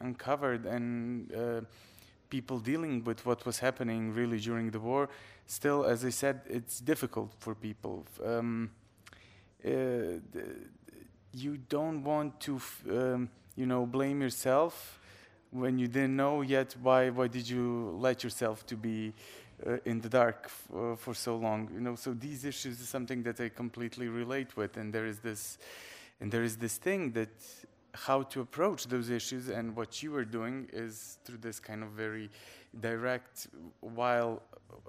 uncovered 0.00 0.64
and 0.64 1.34
uh, 1.34 1.60
people 2.30 2.58
dealing 2.58 3.02
with 3.04 3.26
what 3.26 3.44
was 3.44 3.58
happening 3.58 4.12
really 4.12 4.38
during 4.38 4.70
the 4.70 4.80
war 4.80 5.08
still 5.46 5.84
as 5.84 6.04
i 6.04 6.10
said 6.10 6.40
it's 6.48 6.80
difficult 6.80 7.32
for 7.38 7.54
people. 7.54 8.04
Um, 8.24 8.70
uh, 9.64 9.70
you 11.32 11.56
don't 11.68 12.04
want 12.04 12.38
to 12.40 12.60
um, 12.90 13.28
you 13.56 13.66
know, 13.66 13.86
blame 13.86 14.20
yourself 14.20 15.00
when 15.50 15.78
you 15.78 15.86
didn't 15.86 16.16
know 16.16 16.42
yet 16.42 16.74
why 16.82 17.10
why 17.10 17.28
did 17.28 17.48
you 17.48 17.96
let 17.98 18.24
yourself 18.24 18.66
to 18.66 18.76
be 18.76 19.12
uh, 19.66 19.76
in 19.84 20.00
the 20.00 20.08
dark 20.08 20.50
uh, 20.74 20.96
for 20.96 21.14
so 21.14 21.36
long 21.36 21.70
you 21.72 21.80
know? 21.80 21.94
So 21.94 22.12
these 22.12 22.44
issues 22.44 22.80
is 22.80 22.88
something 22.88 23.22
that 23.22 23.40
i 23.40 23.48
completely 23.48 24.08
relate 24.08 24.56
with 24.56 24.76
and 24.76 24.92
there 24.92 25.06
is 25.06 25.20
this 25.20 25.58
and 26.20 26.30
there 26.30 26.42
is 26.42 26.56
this 26.56 26.76
thing 26.76 27.12
that 27.12 27.30
how 27.94 28.22
to 28.22 28.40
approach 28.40 28.86
those 28.88 29.08
issues 29.08 29.48
and 29.48 29.76
what 29.76 30.02
you 30.02 30.14
are 30.16 30.24
doing 30.24 30.68
is 30.72 31.18
through 31.24 31.38
this 31.38 31.60
kind 31.60 31.84
of 31.84 31.90
very 31.90 32.28
direct 32.80 33.48
while 33.80 34.42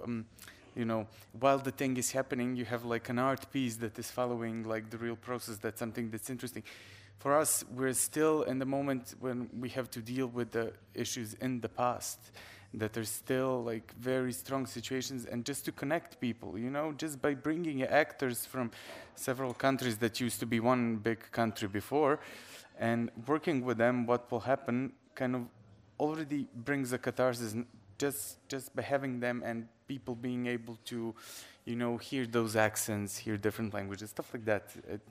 um, 0.03 0.25
you 0.75 0.85
know 0.85 1.07
while 1.39 1.57
the 1.57 1.71
thing 1.71 1.97
is 1.97 2.11
happening 2.11 2.55
you 2.55 2.65
have 2.65 2.83
like 2.85 3.09
an 3.09 3.19
art 3.19 3.51
piece 3.51 3.75
that 3.77 3.97
is 3.97 4.11
following 4.11 4.63
like 4.63 4.89
the 4.89 4.97
real 4.97 5.15
process. 5.15 5.57
That's 5.57 5.79
something 5.79 6.09
that's 6.09 6.29
interesting. 6.29 6.63
For 7.19 7.37
us 7.37 7.63
we're 7.73 7.93
still 7.93 8.43
in 8.43 8.59
the 8.59 8.65
moment 8.65 9.15
when 9.19 9.49
we 9.59 9.69
have 9.69 9.89
to 9.91 9.99
deal 9.99 10.27
with 10.27 10.51
the 10.51 10.73
issues 10.93 11.33
in 11.35 11.61
the 11.61 11.69
past 11.69 12.19
that 12.73 12.91
there's 12.91 13.09
still 13.09 13.63
like 13.63 13.93
very 13.95 14.33
strong 14.33 14.65
situations. 14.65 15.25
And 15.25 15.45
just 15.45 15.63
to 15.65 15.71
connect 15.71 16.19
people 16.19 16.57
you 16.57 16.69
know 16.69 16.93
just 16.93 17.21
by 17.21 17.33
bringing 17.33 17.83
actors 17.83 18.45
from 18.45 18.71
several 19.15 19.53
countries 19.53 19.97
that 19.97 20.19
used 20.19 20.39
to 20.41 20.45
be 20.45 20.59
one 20.59 20.97
big 20.97 21.31
country 21.31 21.67
before 21.67 22.19
and 22.77 23.09
working 23.27 23.63
with 23.63 23.77
them 23.77 24.05
what 24.05 24.29
will 24.29 24.41
happen 24.41 24.91
kind 25.15 25.35
of 25.35 25.41
already 25.99 26.47
brings 26.55 26.93
a 26.93 26.97
catharsis 26.97 27.55
just 27.97 28.47
just 28.49 28.75
by 28.75 28.81
having 28.81 29.19
them 29.19 29.41
and 29.45 29.67
people 29.87 30.15
being 30.15 30.47
able 30.47 30.77
to 30.85 31.15
you 31.65 31.75
know 31.75 31.97
hear 31.97 32.25
those 32.25 32.55
accents 32.55 33.17
hear 33.17 33.37
different 33.37 33.73
languages 33.73 34.09
stuff 34.09 34.33
like 34.33 34.45
that. 34.45 34.63
It, 34.89 35.01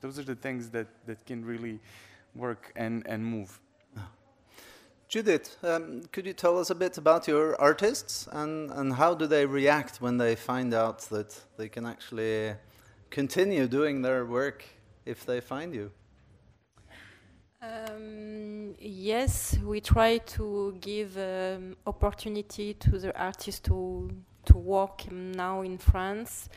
those 0.00 0.18
are 0.18 0.24
the 0.24 0.34
things 0.34 0.70
that 0.70 0.88
that 1.06 1.24
can 1.26 1.44
really 1.44 1.80
work 2.34 2.72
and 2.76 3.06
and 3.06 3.24
move. 3.24 3.60
Judith, 5.10 5.56
um, 5.64 6.02
could 6.12 6.24
you 6.24 6.32
tell 6.32 6.56
us 6.56 6.70
a 6.70 6.74
bit 6.74 6.96
about 6.96 7.26
your 7.26 7.60
artists 7.60 8.28
and, 8.30 8.70
and 8.70 8.92
how 8.92 9.12
do 9.12 9.26
they 9.26 9.44
react 9.44 10.00
when 10.00 10.18
they 10.18 10.36
find 10.36 10.72
out 10.72 11.00
that 11.08 11.36
they 11.56 11.68
can 11.68 11.84
actually 11.84 12.54
continue 13.10 13.66
doing 13.66 14.02
their 14.02 14.24
work 14.24 14.64
if 15.04 15.26
they 15.26 15.40
find 15.40 15.74
you? 15.74 15.90
Um, 17.62 18.74
yes, 18.78 19.58
we 19.58 19.82
try 19.82 20.16
to 20.16 20.74
give 20.80 21.18
um, 21.18 21.76
opportunity 21.86 22.72
to 22.74 22.98
the 22.98 23.14
artists 23.18 23.60
to 23.68 24.10
to 24.46 24.56
work 24.56 25.12
now 25.12 25.60
in 25.60 25.76
France, 25.76 26.48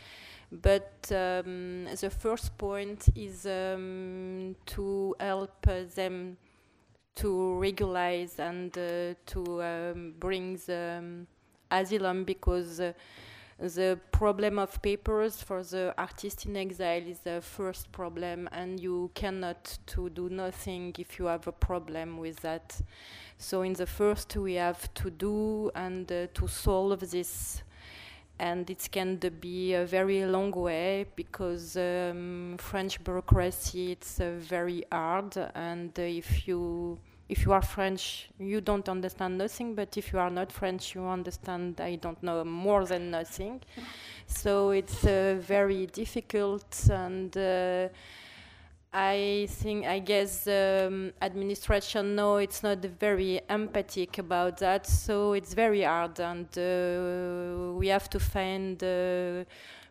but 0.49 1.11
um, 1.11 1.85
the 1.99 2.09
first 2.09 2.57
point 2.57 3.09
is 3.15 3.45
um, 3.45 4.55
to 4.65 5.13
help 5.19 5.67
uh, 5.67 5.81
them 5.93 6.37
to 7.15 7.59
regularize 7.59 8.39
and 8.39 8.77
uh, 8.77 9.13
to 9.25 9.61
um, 9.61 10.13
bring 10.19 10.55
the 10.65 10.99
um, 10.99 11.27
asylum 11.69 12.23
because. 12.23 12.79
Uh, 12.79 12.93
the 13.59 13.99
problem 14.11 14.57
of 14.57 14.81
papers 14.81 15.41
for 15.41 15.63
the 15.63 15.93
artist 15.97 16.45
in 16.45 16.57
exile 16.57 17.03
is 17.07 17.19
the 17.19 17.41
first 17.41 17.91
problem 17.91 18.49
and 18.51 18.79
you 18.79 19.11
cannot 19.13 19.77
to 19.85 20.09
do 20.09 20.29
nothing 20.29 20.93
if 20.97 21.19
you 21.19 21.25
have 21.25 21.47
a 21.47 21.51
problem 21.51 22.17
with 22.17 22.37
that. 22.41 22.81
So 23.37 23.61
in 23.61 23.73
the 23.73 23.85
first 23.85 24.35
we 24.35 24.55
have 24.55 24.93
to 24.95 25.09
do 25.09 25.71
and 25.75 26.11
uh, 26.11 26.27
to 26.33 26.47
solve 26.47 26.99
this. 27.11 27.63
And 28.39 28.67
it 28.69 28.89
can 28.91 29.17
be 29.39 29.73
a 29.73 29.85
very 29.85 30.25
long 30.25 30.51
way 30.51 31.05
because 31.15 31.77
um, 31.77 32.55
french 32.57 33.03
bureaucracy 33.03 33.91
it's 33.91 34.19
uh, 34.19 34.33
very 34.39 34.83
hard. 34.91 35.37
And 35.53 35.97
if 35.97 36.47
you 36.47 36.97
if 37.33 37.45
you 37.45 37.51
are 37.51 37.63
French, 37.63 38.29
you 38.37 38.61
don't 38.61 38.87
understand 38.87 39.39
nothing, 39.39 39.73
but 39.73 39.97
if 39.97 40.13
you 40.13 40.19
are 40.19 40.29
not 40.29 40.51
French, 40.51 40.93
you 40.93 41.03
understand, 41.07 41.81
I 41.81 41.95
don't 41.95 42.21
know, 42.21 42.43
more 42.45 42.85
than 42.85 43.09
nothing. 43.09 43.59
so 44.27 44.69
it's 44.69 45.03
uh, 45.03 45.41
very 45.41 45.87
difficult, 45.87 46.69
and 46.91 47.35
uh, 47.35 47.87
I 48.93 49.47
think, 49.49 49.87
I 49.87 49.97
guess, 49.97 50.47
um, 50.47 51.11
administration, 51.23 52.15
no, 52.15 52.37
it's 52.37 52.61
not 52.61 52.85
very 52.99 53.41
empathic 53.49 54.19
about 54.19 54.57
that, 54.59 54.85
so 54.85 55.33
it's 55.33 55.55
very 55.55 55.81
hard, 55.81 56.19
and 56.19 56.47
uh, 56.55 57.73
we 57.73 57.87
have 57.87 58.11
to 58.11 58.19
find 58.19 58.83
uh, 58.83 59.43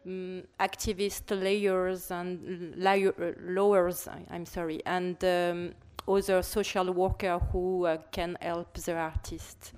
um, 0.07 0.45
activist 0.61 1.25
layers 1.31 2.13
and 2.13 2.77
layer, 2.77 3.13
uh, 3.21 3.33
lowers, 3.41 4.07
I, 4.07 4.21
I'm 4.31 4.47
sorry, 4.47 4.81
and 4.87 5.17
um, 5.25 5.73
other 6.09 6.43
social 6.43 6.93
worker 6.93 7.39
who 7.53 7.87
uh, 7.87 7.97
can 8.11 8.37
help 8.41 8.75
the 8.75 8.95
artist. 8.97 9.73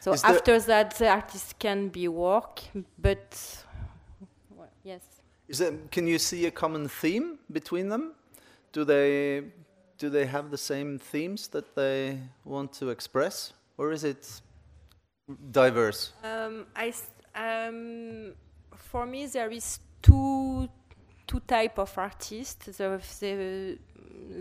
So 0.00 0.12
Is 0.12 0.22
there- 0.22 0.30
after 0.36 0.60
that, 0.60 0.96
the 0.98 1.08
artist 1.08 1.58
can 1.58 1.88
be 1.88 2.08
work, 2.08 2.60
but 2.98 3.64
well, 4.50 4.68
yes. 4.84 5.02
Is 5.48 5.60
it, 5.60 5.90
can 5.90 6.06
you 6.06 6.18
see 6.18 6.46
a 6.46 6.50
common 6.50 6.88
theme 6.88 7.38
between 7.50 7.88
them? 7.88 8.12
Do 8.72 8.84
they, 8.84 9.42
do 9.98 10.10
they 10.10 10.26
have 10.26 10.50
the 10.50 10.58
same 10.58 10.98
themes 10.98 11.48
that 11.48 11.74
they 11.74 12.18
want 12.44 12.72
to 12.74 12.90
express? 12.90 13.52
Or 13.76 13.92
is 13.92 14.04
it 14.04 14.40
diverse? 15.50 16.12
Um, 16.22 16.66
I 16.76 16.88
s- 16.88 17.10
um, 17.34 18.34
for 18.76 19.06
me, 19.06 19.26
there 19.26 19.50
is 19.50 19.80
two 20.02 20.68
two 21.26 21.40
type 21.40 21.78
of 21.78 21.96
artists. 21.98 22.78
The, 22.78 23.00
the 23.20 23.78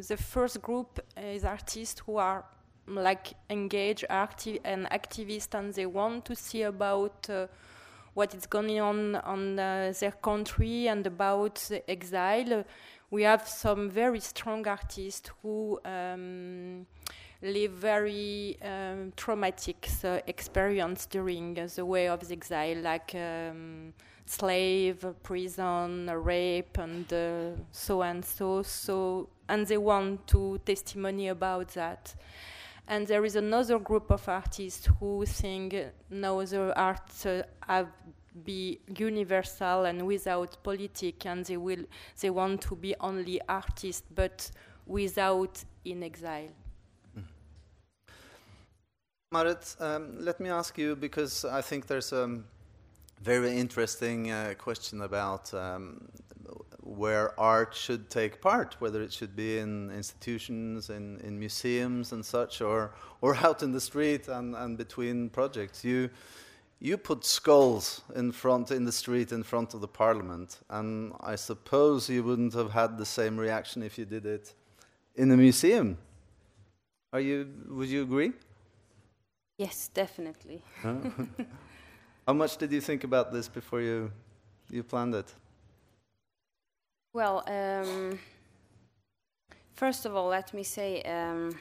the 0.08 0.18
first 0.18 0.62
group 0.62 1.00
is 1.18 1.46
artists 1.46 2.02
who 2.06 2.18
are 2.18 2.46
like 2.88 3.34
engaged 3.50 4.06
active 4.10 4.60
and 4.64 4.86
activists, 4.90 5.54
and 5.54 5.74
they 5.74 5.86
want 5.86 6.26
to 6.26 6.36
see 6.36 6.64
about 6.64 7.30
uh, 7.30 7.48
what 8.14 8.34
is 8.34 8.46
going 8.46 8.80
on 8.80 9.16
on 9.16 9.60
uh, 9.60 9.94
their 10.00 10.12
country 10.12 10.88
and 10.88 11.06
about 11.06 11.56
the 11.70 11.90
exile. 11.90 12.64
We 13.10 13.24
have 13.24 13.48
some 13.48 13.90
very 13.90 14.20
strong 14.20 14.68
artists 14.68 15.30
who. 15.42 15.80
Um, 15.86 16.88
live 17.42 17.72
very 17.72 18.58
um, 18.64 19.14
traumatic 19.16 19.88
uh, 20.04 20.20
experience 20.28 21.06
during 21.06 21.58
uh, 21.60 21.68
the 21.76 21.86
way 21.86 22.08
of 22.08 22.28
the 22.28 22.34
exile, 22.34 22.78
like 22.78 23.14
um, 23.16 23.94
slave, 24.26 25.06
prison, 25.24 26.10
rape, 26.10 26.78
and 26.78 27.12
uh, 27.14 27.52
so 27.72 28.02
and 28.02 28.24
so. 28.24 28.64
So, 28.64 29.30
and 29.50 29.68
they 29.68 29.78
want 29.78 30.28
to 30.28 30.60
testimony 30.66 31.28
about 31.30 31.70
that. 31.70 32.14
And 32.88 33.06
there 33.06 33.26
is 33.26 33.36
another 33.36 33.80
group 33.80 34.12
of 34.12 34.28
artists 34.30 34.88
who 35.00 35.26
think 35.26 35.76
no, 36.10 36.46
the 36.46 36.74
art 36.80 37.26
uh, 37.26 37.42
have 37.68 37.88
be 38.46 38.80
universal 38.98 39.86
and 39.86 40.06
without 40.06 40.62
politic, 40.64 41.26
and 41.26 41.46
they 41.46 41.58
will 41.58 41.84
they 42.22 42.30
want 42.30 42.62
to 42.62 42.76
be 42.76 42.96
only 43.00 43.42
artists, 43.50 44.04
but 44.14 44.52
without 44.86 45.64
in 45.86 46.04
exile. 46.04 46.50
Marit, 49.32 49.76
um, 49.80 50.16
let 50.20 50.40
me 50.40 50.50
ask 50.50 50.78
you 50.78 50.96
because 50.96 51.44
I 51.44 51.62
think 51.62 51.88
there's 51.88 52.14
a 52.14 52.40
very 53.22 53.58
interesting 53.58 54.32
uh, 54.32 54.54
question 54.58 55.02
about 55.02 55.54
um, 55.54 56.08
where 56.88 57.38
art 57.40 57.74
should 57.74 58.10
take 58.10 58.42
part, 58.42 58.76
whether 58.80 59.02
it 59.02 59.12
should 59.12 59.36
be 59.36 59.60
in 59.60 59.92
institutions, 59.92 60.90
in, 60.90 61.20
in 61.20 61.38
museums 61.38 62.12
and 62.12 62.26
such, 62.26 62.62
or, 62.62 62.94
or 63.22 63.36
out 63.44 63.62
in 63.64 63.72
the 63.72 63.82
street 63.82 64.28
and, 64.28 64.56
and 64.56 64.78
between 64.78 65.30
projects. 65.30 65.84
You, 65.84 66.10
you 66.80 66.98
put 66.98 67.26
skulls 67.26 68.02
in 68.16 68.32
front 68.32 68.72
in 68.72 68.86
the 68.86 68.92
street 68.92 69.32
in 69.32 69.44
front 69.44 69.74
of 69.74 69.82
the 69.82 69.88
parliament, 69.88 70.60
and 70.70 71.14
I 71.20 71.36
suppose 71.36 72.10
you 72.10 72.24
wouldn't 72.24 72.54
have 72.54 72.72
had 72.72 72.98
the 72.98 73.06
same 73.06 73.38
reaction 73.38 73.84
if 73.84 73.98
you 73.98 74.06
did 74.06 74.26
it 74.26 74.54
in 75.16 75.32
a 75.32 75.38
museum. 75.38 75.98
Are 77.12 77.20
you? 77.20 77.48
Would 77.70 77.90
you 77.90 78.04
agree? 78.04 78.34
Yes, 79.58 79.90
definitely. 79.92 80.62
How 82.28 82.34
much 82.34 82.58
did 82.58 82.72
you 82.72 82.82
think 82.82 83.04
about 83.04 83.32
this 83.32 83.48
before 83.48 83.82
you 83.82 84.12
you 84.70 84.84
planned 84.84 85.16
it? 85.16 85.34
Well, 87.14 87.44
um, 87.48 88.20
first 89.74 90.06
of 90.06 90.16
all, 90.16 90.28
let 90.28 90.54
me 90.54 90.64
say 90.64 91.02
um, 91.04 91.58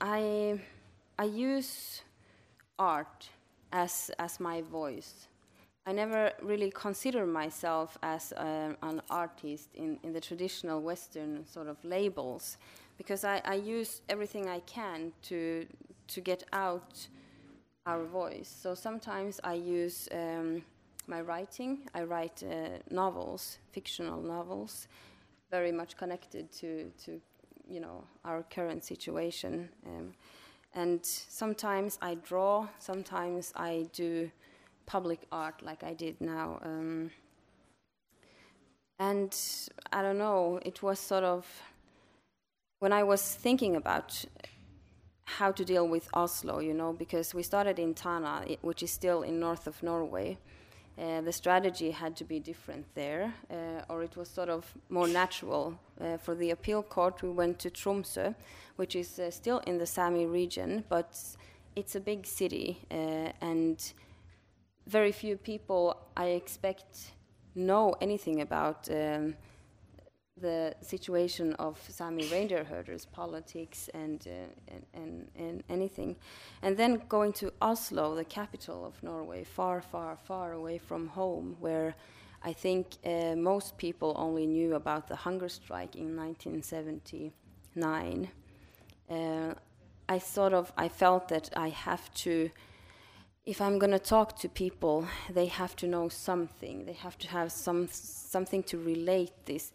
I 0.00 0.58
I 1.18 1.24
use 1.24 2.02
art 2.78 3.28
as 3.72 4.10
as 4.18 4.40
my 4.40 4.62
voice. 4.62 5.28
I 5.86 5.92
never 5.92 6.32
really 6.42 6.70
consider 6.70 7.26
myself 7.26 7.98
as 8.02 8.32
um 8.36 8.76
an 8.82 9.02
artist 9.10 9.68
in, 9.74 9.98
in 10.02 10.12
the 10.12 10.20
traditional 10.20 10.80
Western 10.80 11.46
sort 11.46 11.68
of 11.68 11.76
labels, 11.84 12.56
because 12.98 13.24
I, 13.24 13.40
I 13.44 13.54
use 13.54 14.00
everything 14.08 14.48
I 14.48 14.60
can 14.60 15.12
to 15.28 15.66
to 16.08 16.20
get 16.20 16.44
out 16.52 17.08
our 17.86 18.04
voice. 18.04 18.48
So 18.62 18.74
sometimes 18.74 19.40
I 19.44 19.54
use 19.54 20.08
um, 20.12 20.62
my 21.12 21.20
writing. 21.20 21.72
I 21.94 22.02
write 22.12 22.42
uh, 22.42 22.78
novels, 22.90 23.58
fictional 23.72 24.20
novels, 24.34 24.88
very 25.50 25.72
much 25.80 25.96
connected 26.02 26.44
to 26.60 26.70
to 27.04 27.10
you 27.74 27.80
know 27.84 27.96
our 28.24 28.40
current 28.56 28.82
situation. 28.84 29.68
Um, 29.86 30.14
and 30.74 31.00
sometimes 31.42 31.98
I 32.10 32.12
draw, 32.28 32.52
sometimes 32.78 33.52
I 33.54 33.72
do 33.92 34.30
public 34.86 35.20
art 35.30 35.56
like 35.62 35.82
I 35.90 35.94
did 36.04 36.16
now. 36.20 36.58
Um, 36.62 37.10
and 38.98 39.32
I 39.92 40.00
don't 40.02 40.18
know, 40.18 40.60
it 40.70 40.82
was 40.82 40.98
sort 40.98 41.24
of 41.24 41.46
when 42.78 42.92
I 42.92 43.02
was 43.02 43.22
thinking 43.44 43.76
about 43.76 44.24
how 45.38 45.52
to 45.52 45.64
deal 45.64 45.86
with 45.94 46.08
Oslo, 46.14 46.60
you 46.60 46.74
know, 46.74 46.92
because 46.92 47.34
we 47.34 47.42
started 47.42 47.78
in 47.78 47.94
Tana, 47.94 48.44
which 48.62 48.82
is 48.82 48.90
still 48.90 49.22
in 49.22 49.38
north 49.40 49.66
of 49.66 49.82
Norway. 49.82 50.38
Uh, 50.98 51.22
the 51.22 51.32
strategy 51.32 51.90
had 51.90 52.14
to 52.16 52.24
be 52.24 52.38
different 52.38 52.84
there, 52.94 53.32
uh, 53.50 53.82
or 53.88 54.02
it 54.02 54.14
was 54.16 54.28
sort 54.28 54.50
of 54.50 54.74
more 54.90 55.08
natural. 55.08 55.78
Uh, 55.98 56.18
for 56.18 56.34
the 56.34 56.50
appeal 56.50 56.82
court, 56.82 57.22
we 57.22 57.30
went 57.30 57.58
to 57.58 57.70
Tromsø, 57.70 58.34
which 58.76 58.94
is 58.94 59.18
uh, 59.18 59.30
still 59.30 59.58
in 59.66 59.78
the 59.78 59.86
Sami 59.86 60.26
region, 60.26 60.84
but 60.88 61.18
it's 61.74 61.94
a 61.94 62.00
big 62.00 62.26
city, 62.26 62.78
uh, 62.90 63.32
and 63.40 63.92
very 64.86 65.12
few 65.12 65.36
people, 65.36 65.96
I 66.16 66.26
expect, 66.26 67.12
know 67.54 67.94
anything 68.00 68.42
about 68.42 68.88
um, 68.90 69.34
the 70.42 70.74
situation 70.82 71.54
of 71.54 71.80
Sami 71.88 72.26
reindeer 72.26 72.64
herders, 72.64 73.06
politics, 73.06 73.88
and, 73.94 74.26
uh, 74.26 74.32
and, 74.68 74.84
and, 74.92 75.30
and 75.36 75.64
anything. 75.70 76.16
And 76.60 76.76
then 76.76 77.00
going 77.08 77.32
to 77.34 77.52
Oslo, 77.62 78.14
the 78.14 78.24
capital 78.24 78.84
of 78.84 79.02
Norway, 79.02 79.44
far, 79.44 79.80
far, 79.80 80.16
far 80.16 80.52
away 80.52 80.76
from 80.76 81.08
home, 81.08 81.56
where 81.60 81.94
I 82.44 82.52
think 82.52 82.88
uh, 83.06 83.36
most 83.36 83.78
people 83.78 84.12
only 84.16 84.46
knew 84.46 84.74
about 84.74 85.08
the 85.08 85.16
hunger 85.16 85.48
strike 85.48 85.96
in 85.96 86.14
1979. 86.16 88.28
Uh, 89.08 89.54
I 90.08 90.18
sort 90.18 90.52
of 90.52 90.72
I 90.76 90.88
felt 90.88 91.28
that 91.28 91.48
I 91.56 91.68
have 91.68 92.12
to 92.14 92.50
if 93.44 93.60
I'm 93.60 93.78
going 93.78 93.90
to 93.90 93.98
talk 93.98 94.38
to 94.40 94.48
people, 94.48 95.08
they 95.28 95.46
have 95.46 95.74
to 95.76 95.88
know 95.88 96.08
something. 96.08 96.84
They 96.84 96.92
have 96.92 97.18
to 97.18 97.28
have 97.28 97.50
some 97.50 97.88
something 97.90 98.62
to 98.64 98.78
relate 98.78 99.32
this 99.46 99.72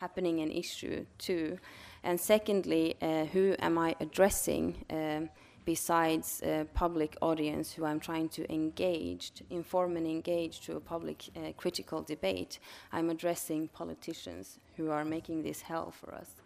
happening 0.00 0.40
an 0.40 0.50
issue 0.50 1.04
to. 1.18 1.58
And 2.02 2.20
secondly, 2.20 2.96
uh, 3.02 3.24
who 3.26 3.56
am 3.58 3.78
I 3.78 3.96
addressing 4.00 4.84
um, 4.90 5.28
besides 5.64 6.40
a 6.44 6.66
public 6.74 7.16
audience 7.20 7.72
who 7.72 7.84
I'm 7.84 7.98
trying 7.98 8.28
to 8.30 8.52
engage, 8.52 9.32
to 9.32 9.44
inform 9.50 9.96
and 9.96 10.06
engage 10.06 10.60
to 10.66 10.76
a 10.76 10.80
public 10.80 11.24
uh, 11.36 11.52
critical 11.56 12.02
debate? 12.02 12.60
I'm 12.92 13.10
addressing 13.10 13.68
politicians 13.68 14.58
who 14.76 14.90
are 14.90 15.04
making 15.04 15.42
this 15.42 15.62
hell 15.62 15.90
for 15.90 16.14
us. 16.14 16.36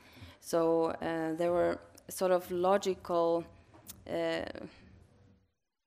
So 0.41 0.93
uh, 1.03 1.35
there 1.35 1.53
were 1.53 1.79
sort 2.09 2.33
of 2.33 2.51
logical 2.51 3.45
uh, 4.11 4.45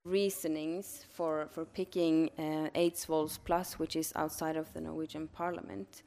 reasonings 0.06 1.06
for, 1.14 1.48
for 1.52 1.66
picking 1.66 2.30
uh, 2.38 2.70
Eidsvolls 2.76 3.40
plass, 3.44 3.80
which 3.80 3.96
is 3.96 4.14
outside 4.16 4.58
of 4.58 4.72
the 4.74 4.82
Norwegian 4.82 5.28
parliament. 5.28 6.04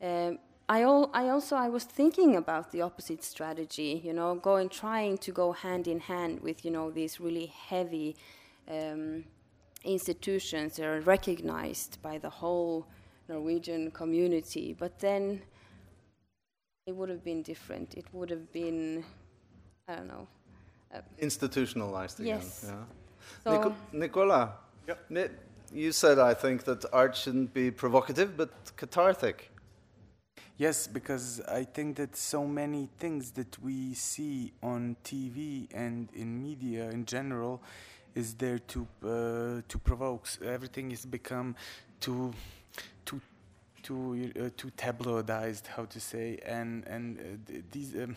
Um, 0.00 0.38
I, 0.68 0.82
al- 0.82 1.10
I 1.14 1.28
also 1.30 1.56
I 1.56 1.68
was 1.68 1.84
thinking 1.84 2.36
about 2.36 2.70
the 2.72 2.82
opposite 2.82 3.24
strategy, 3.24 4.02
you 4.04 4.12
know, 4.12 4.34
going 4.34 4.68
trying 4.68 5.16
to 5.18 5.32
go 5.32 5.52
hand 5.52 5.88
in 5.88 6.00
hand 6.00 6.40
with 6.40 6.64
you 6.64 6.70
know 6.70 6.90
these 6.90 7.18
really 7.20 7.46
heavy 7.68 8.16
um, 8.70 9.24
institutions 9.84 10.76
that 10.76 10.86
are 10.86 11.00
recognized 11.00 12.02
by 12.02 12.18
the 12.18 12.28
whole 12.28 12.86
Norwegian 13.28 13.90
community. 13.92 14.74
But 14.78 14.98
then 14.98 15.40
it 16.86 16.94
would 16.94 17.08
have 17.08 17.24
been 17.24 17.42
different. 17.42 17.94
It 17.94 18.04
would 18.12 18.30
have 18.30 18.52
been, 18.52 19.04
I 19.88 19.96
don't 19.96 20.08
know. 20.08 20.26
Institutionalized 21.18 22.20
again. 22.20 22.36
Yes. 22.36 22.64
Yeah. 22.66 22.84
So 23.44 23.50
Nico- 23.52 23.76
Nicola, 23.92 24.52
Ni- 25.10 25.28
you 25.72 25.92
said, 25.92 26.18
I 26.18 26.32
think, 26.34 26.64
that 26.64 26.84
art 26.92 27.14
shouldn't 27.14 27.52
be 27.52 27.70
provocative 27.70 28.36
but 28.36 28.50
cathartic. 28.76 29.50
Yes, 30.58 30.88
because 30.88 31.40
I 31.48 31.62
think 31.62 31.96
that 31.98 32.16
so 32.16 32.44
many 32.44 32.88
things 32.98 33.30
that 33.32 33.56
we 33.62 33.94
see 33.94 34.52
on 34.60 34.96
TV 35.04 35.68
and 35.72 36.08
in 36.14 36.42
media 36.42 36.90
in 36.90 37.04
general 37.04 37.62
is 38.16 38.34
there 38.34 38.58
to 38.58 38.86
uh, 39.04 39.62
to 39.68 39.78
provoke. 39.78 40.26
Everything 40.44 40.90
has 40.90 41.06
become 41.06 41.54
too 42.00 42.32
too 43.04 43.20
too 43.84 44.32
uh, 44.36 44.50
too 44.56 44.70
tabloidized, 44.76 45.68
how 45.68 45.84
to 45.84 46.00
say, 46.00 46.40
and 46.44 46.84
and 46.88 47.18
uh, 47.20 47.60
these. 47.70 47.94
Um, 47.94 48.16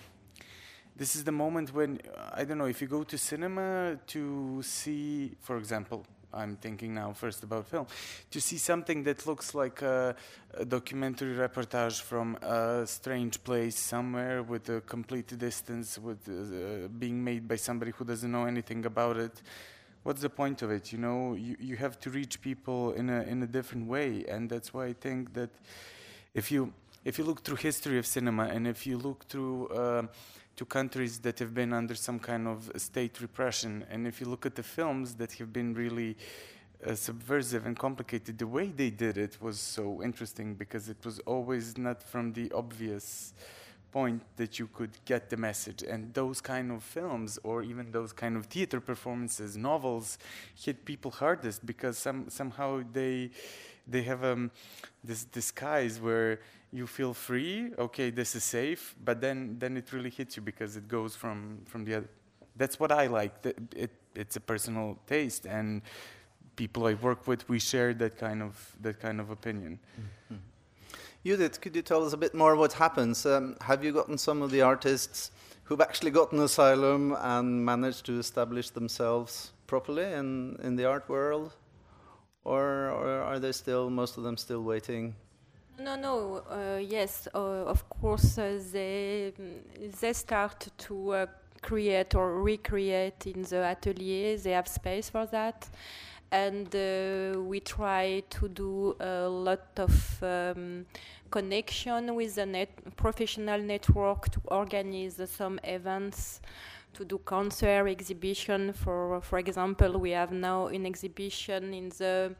this 0.97 1.15
is 1.15 1.23
the 1.23 1.31
moment 1.31 1.73
when 1.73 1.99
uh, 2.17 2.31
I 2.33 2.43
don't 2.43 2.57
know 2.57 2.65
if 2.65 2.81
you 2.81 2.87
go 2.87 3.03
to 3.03 3.17
cinema 3.17 3.97
to 4.07 4.61
see, 4.63 5.35
for 5.41 5.57
example, 5.57 6.05
I'm 6.33 6.55
thinking 6.55 6.93
now 6.93 7.13
first 7.13 7.43
about 7.43 7.67
film, 7.67 7.87
to 8.31 8.41
see 8.41 8.57
something 8.57 9.03
that 9.03 9.25
looks 9.27 9.53
like 9.53 9.81
a, 9.81 10.15
a 10.53 10.65
documentary 10.65 11.35
reportage 11.35 12.01
from 12.01 12.37
a 12.41 12.85
strange 12.87 13.43
place 13.43 13.77
somewhere 13.77 14.43
with 14.43 14.69
a 14.69 14.81
complete 14.81 15.37
distance, 15.37 15.97
with 15.97 16.27
uh, 16.27 16.87
being 16.87 17.23
made 17.23 17.47
by 17.47 17.57
somebody 17.57 17.91
who 17.91 18.05
doesn't 18.05 18.31
know 18.31 18.45
anything 18.45 18.85
about 18.85 19.17
it. 19.17 19.41
What's 20.03 20.21
the 20.21 20.29
point 20.29 20.61
of 20.61 20.71
it? 20.71 20.91
You 20.91 20.97
know, 20.97 21.35
you, 21.35 21.55
you 21.59 21.75
have 21.75 21.99
to 21.99 22.09
reach 22.09 22.41
people 22.41 22.93
in 22.93 23.09
a 23.09 23.21
in 23.23 23.43
a 23.43 23.47
different 23.47 23.87
way, 23.87 24.25
and 24.27 24.49
that's 24.49 24.73
why 24.73 24.85
I 24.85 24.93
think 24.93 25.33
that 25.33 25.51
if 26.33 26.51
you 26.51 26.73
if 27.05 27.17
you 27.17 27.23
look 27.23 27.41
through 27.43 27.57
history 27.57 27.97
of 27.97 28.05
cinema 28.05 28.45
and 28.45 28.67
if 28.67 28.85
you 28.87 28.97
look 28.97 29.25
through 29.25 29.67
uh, 29.67 30.03
to 30.61 30.65
countries 30.65 31.17
that 31.17 31.39
have 31.39 31.55
been 31.55 31.73
under 31.73 31.95
some 31.95 32.19
kind 32.19 32.47
of 32.47 32.71
state 32.75 33.19
repression, 33.19 33.83
and 33.89 34.05
if 34.05 34.21
you 34.21 34.27
look 34.27 34.45
at 34.45 34.53
the 34.53 34.61
films 34.61 35.15
that 35.15 35.31
have 35.33 35.51
been 35.51 35.73
really 35.73 36.15
uh, 36.85 36.93
subversive 36.93 37.65
and 37.65 37.75
complicated, 37.79 38.37
the 38.37 38.45
way 38.45 38.67
they 38.67 38.91
did 38.91 39.17
it 39.17 39.41
was 39.41 39.59
so 39.59 40.03
interesting 40.03 40.53
because 40.53 40.87
it 40.87 41.03
was 41.03 41.17
always 41.25 41.79
not 41.79 42.03
from 42.03 42.31
the 42.33 42.51
obvious 42.51 43.33
point 43.91 44.21
that 44.37 44.59
you 44.59 44.67
could 44.67 44.91
get 45.03 45.31
the 45.31 45.37
message. 45.37 45.81
And 45.81 46.13
those 46.13 46.39
kind 46.41 46.71
of 46.71 46.83
films, 46.83 47.39
or 47.41 47.63
even 47.63 47.91
those 47.91 48.13
kind 48.13 48.37
of 48.37 48.45
theater 48.45 48.79
performances, 48.79 49.57
novels, 49.57 50.19
hit 50.53 50.85
people 50.85 51.09
hardest 51.09 51.65
because 51.65 51.97
some 51.97 52.29
somehow 52.29 52.83
they 52.93 53.31
they 53.87 54.03
have 54.03 54.23
um, 54.23 54.51
this 55.03 55.23
disguise 55.23 55.99
where 55.99 56.39
you 56.71 56.87
feel 56.87 57.13
free. 57.13 57.71
Okay, 57.77 58.09
this 58.11 58.35
is 58.35 58.43
safe, 58.43 58.95
but 59.03 59.19
then 59.21 59.57
then 59.59 59.77
it 59.77 59.91
really 59.93 60.09
hits 60.09 60.37
you 60.37 60.41
because 60.41 60.77
it 60.77 60.87
goes 60.87 61.15
from 61.15 61.61
from 61.65 61.85
the 61.85 61.95
other. 61.95 62.09
That's 62.55 62.79
what 62.79 62.91
I 62.91 63.07
like. 63.07 63.33
It, 63.75 63.91
it's 64.15 64.35
a 64.35 64.41
personal 64.41 64.97
taste, 65.07 65.45
and 65.45 65.81
people 66.55 66.85
I 66.85 66.93
work 66.95 67.27
with, 67.27 67.47
we 67.47 67.59
share 67.59 67.93
that 67.95 68.17
kind 68.17 68.41
of 68.41 68.75
that 68.81 68.99
kind 68.99 69.19
of 69.19 69.29
opinion. 69.29 69.79
Judith, 71.23 71.61
could 71.61 71.75
you 71.75 71.83
tell 71.83 72.03
us 72.03 72.13
a 72.13 72.17
bit 72.17 72.33
more 72.33 72.55
what 72.55 72.73
happens? 72.73 73.25
Um, 73.25 73.55
have 73.61 73.83
you 73.83 73.91
gotten 73.91 74.17
some 74.17 74.41
of 74.41 74.49
the 74.49 74.61
artists 74.61 75.31
who've 75.65 75.79
actually 75.79 76.09
gotten 76.09 76.39
asylum 76.39 77.15
and 77.19 77.63
managed 77.63 78.07
to 78.07 78.17
establish 78.17 78.71
themselves 78.71 79.51
properly 79.67 80.13
in, 80.13 80.57
in 80.63 80.75
the 80.75 80.85
art 80.85 81.07
world? 81.07 81.53
Or, 82.43 82.89
or 82.89 83.21
are 83.21 83.37
they 83.37 83.51
still, 83.51 83.91
most 83.91 84.17
of 84.17 84.23
them 84.23 84.35
still 84.35 84.63
waiting? 84.63 85.15
No, 85.83 85.95
no. 85.95 86.43
Uh, 86.49 86.77
yes, 86.77 87.27
uh, 87.33 87.37
of 87.65 87.89
course, 87.89 88.37
uh, 88.37 88.59
they 88.71 89.33
they 90.01 90.13
start 90.13 90.67
to 90.77 91.11
uh, 91.13 91.25
create 91.61 92.13
or 92.15 92.41
recreate 92.41 93.25
in 93.25 93.41
the 93.43 93.63
atelier. 93.73 94.37
They 94.37 94.51
have 94.51 94.67
space 94.67 95.09
for 95.09 95.25
that, 95.27 95.69
and 96.31 96.67
uh, 96.75 97.39
we 97.41 97.59
try 97.61 98.23
to 98.29 98.47
do 98.49 98.95
a 98.99 99.27
lot 99.27 99.67
of 99.77 100.23
um, 100.23 100.85
connection 101.31 102.13
with 102.15 102.35
the 102.35 102.45
net 102.45 102.69
professional 102.95 103.59
network 103.61 104.29
to 104.29 104.41
organize 104.45 105.19
some 105.29 105.59
events 105.63 106.41
to 106.93 107.05
do 107.05 107.17
concert 107.19 107.87
exhibition 107.87 108.73
for 108.73 109.21
for 109.21 109.39
example 109.39 109.97
we 109.97 110.11
have 110.11 110.33
now 110.33 110.67
an 110.67 110.85
exhibition 110.85 111.73
in 111.73 111.87
the 111.97 112.35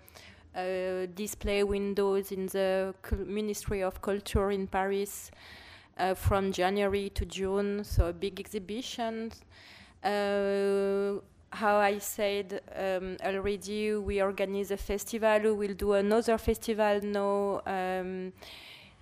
uh, 0.56 1.06
display 1.16 1.64
windows 1.64 2.32
in 2.32 2.48
the 2.48 2.94
Ministry 3.26 3.84
of 3.84 4.02
Culture 4.02 4.52
in 4.52 4.68
Paris 4.68 5.32
uh, 5.98 6.14
from 6.14 6.52
January 6.52 7.10
to 7.10 7.26
June, 7.26 7.84
so 7.84 8.08
a 8.08 8.14
big 8.14 8.40
exhibition. 8.40 9.32
Uh, 10.04 11.20
how 11.54 11.78
I 11.78 11.98
said 12.00 12.62
um, 12.76 13.18
already, 13.24 13.94
we 13.96 14.22
organize 14.22 14.72
a 14.72 14.78
festival. 14.78 15.40
We 15.42 15.68
will 15.68 15.76
do 15.76 15.94
another 15.94 16.38
festival 16.38 17.02
now 17.04 17.62
um, 17.66 18.34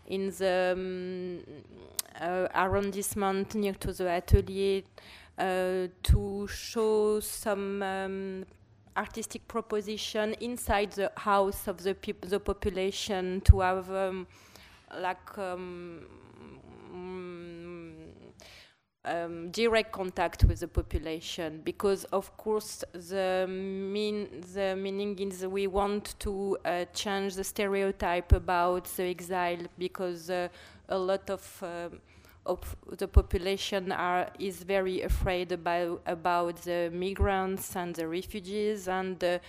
in 0.08 0.32
the 0.32 0.74
um, 0.74 1.40
uh, 2.20 2.48
arrondissement 2.56 3.56
near 3.56 3.74
to 3.74 3.94
the 3.94 4.10
atelier 4.10 4.82
uh, 5.38 5.88
to 6.04 6.48
show 6.48 7.20
some 7.20 7.82
um, 7.84 8.46
artistic 8.98 9.48
proposition 9.48 10.34
inside 10.42 10.92
the 10.94 11.12
house 11.18 11.68
of 11.68 11.84
the 11.84 11.94
peop- 11.96 12.26
the 12.28 12.40
population 12.40 13.42
to 13.42 13.60
have 13.62 13.90
um, 13.92 14.28
like 15.00 15.38
um, 15.38 16.02
mm, 16.94 17.94
um 19.06 19.50
direct 19.52 19.92
contact 19.92 20.44
with 20.44 20.60
the 20.60 20.68
population. 20.68 21.62
Because 21.64 22.04
of 22.06 22.36
course 22.38 22.84
the 22.94 23.46
mean 23.48 24.28
the 24.54 24.76
meaning 24.76 25.18
is 25.20 25.46
we 25.48 25.68
want 25.68 26.16
to 26.20 26.58
uh, 26.66 26.86
change 26.94 27.36
the 27.36 27.44
stereotype 27.44 28.32
about 28.34 28.86
the 28.98 29.04
exile 29.04 29.64
because 29.78 30.30
uh, 30.30 30.50
a 30.90 30.98
lot 30.98 31.30
of 31.30 31.64
uh, 31.64 31.90
of 32.46 32.76
the 32.98 33.08
population 33.08 33.92
are 33.92 34.30
is 34.40 34.64
very 34.64 35.02
afraid 35.02 35.52
about 35.52 36.02
about 36.06 36.56
the 36.64 36.90
migrants 36.94 37.76
and 37.76 37.96
the 37.96 38.08
refugees 38.08 38.88
and 38.88 39.24
uh, 39.24 39.40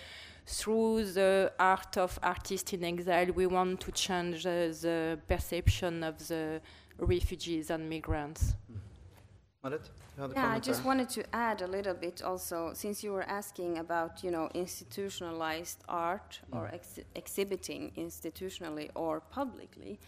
through 0.47 1.05
the 1.13 1.53
art 1.59 1.97
of 1.97 2.19
artists 2.23 2.73
in 2.73 2.85
exile 2.85 3.33
we 3.35 3.47
want 3.47 3.81
to 3.81 3.93
change 3.93 4.45
uh, 4.47 4.51
the 4.83 5.19
perception 5.29 6.03
of 6.03 6.17
the 6.29 6.61
refugees 6.99 7.71
and 7.71 7.89
migrants 7.89 8.55
Marit, 9.63 9.91
you 10.17 10.23
had 10.23 10.31
a 10.31 10.35
Yeah, 10.35 10.53
I 10.53 10.59
just 10.59 10.81
there? 10.81 10.89
wanted 10.89 11.09
to 11.11 11.35
add 11.35 11.61
a 11.61 11.67
little 11.67 11.93
bit 11.95 12.23
also, 12.23 12.73
since 12.73 13.05
you 13.05 13.13
were 13.13 13.25
asking 13.29 13.79
about, 13.79 14.25
you 14.25 14.31
know, 14.31 14.49
institutionalized 14.55 15.85
art 15.87 16.41
or 16.51 16.69
ex- 16.73 16.99
exhibiting 17.15 17.93
institutionally 17.97 18.91
or 18.95 19.21
publicly. 19.21 19.99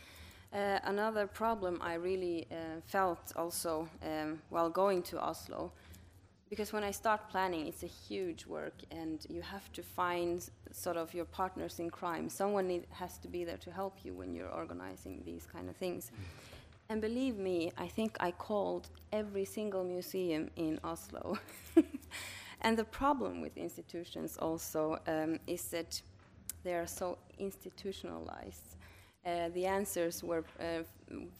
Uh, 0.52 0.78
another 0.84 1.26
problem 1.26 1.78
I 1.80 1.94
really 1.94 2.46
uh, 2.50 2.54
felt 2.84 3.32
also 3.36 3.88
um, 4.02 4.42
while 4.50 4.68
going 4.68 5.02
to 5.04 5.18
Oslo, 5.18 5.72
because 6.50 6.74
when 6.74 6.84
I 6.84 6.90
start 6.90 7.30
planning, 7.30 7.66
it's 7.66 7.82
a 7.82 7.86
huge 7.86 8.44
work, 8.44 8.74
and 8.90 9.24
you 9.30 9.40
have 9.40 9.72
to 9.72 9.82
find 9.82 10.46
sort 10.70 10.98
of 10.98 11.14
your 11.14 11.24
partners 11.24 11.78
in 11.78 11.88
crime. 11.88 12.28
Someone 12.28 12.68
need, 12.68 12.86
has 12.90 13.16
to 13.18 13.28
be 13.28 13.44
there 13.44 13.56
to 13.56 13.70
help 13.70 14.04
you 14.04 14.12
when 14.12 14.34
you're 14.34 14.50
organizing 14.50 15.22
these 15.24 15.46
kind 15.50 15.70
of 15.70 15.76
things. 15.76 16.10
And 16.90 17.00
believe 17.00 17.38
me, 17.38 17.72
I 17.78 17.88
think 17.88 18.18
I 18.20 18.32
called 18.32 18.90
every 19.10 19.46
single 19.46 19.84
museum 19.84 20.50
in 20.56 20.78
Oslo. 20.84 21.38
and 22.60 22.76
the 22.76 22.84
problem 22.84 23.40
with 23.40 23.56
institutions 23.56 24.36
also 24.36 24.98
um, 25.06 25.38
is 25.46 25.62
that 25.68 26.02
they 26.62 26.74
are 26.74 26.86
so 26.86 27.16
institutionalized. 27.38 28.76
Uh, 29.24 29.48
the 29.50 29.66
answers 29.66 30.24
were 30.24 30.44
uh, 30.58 30.82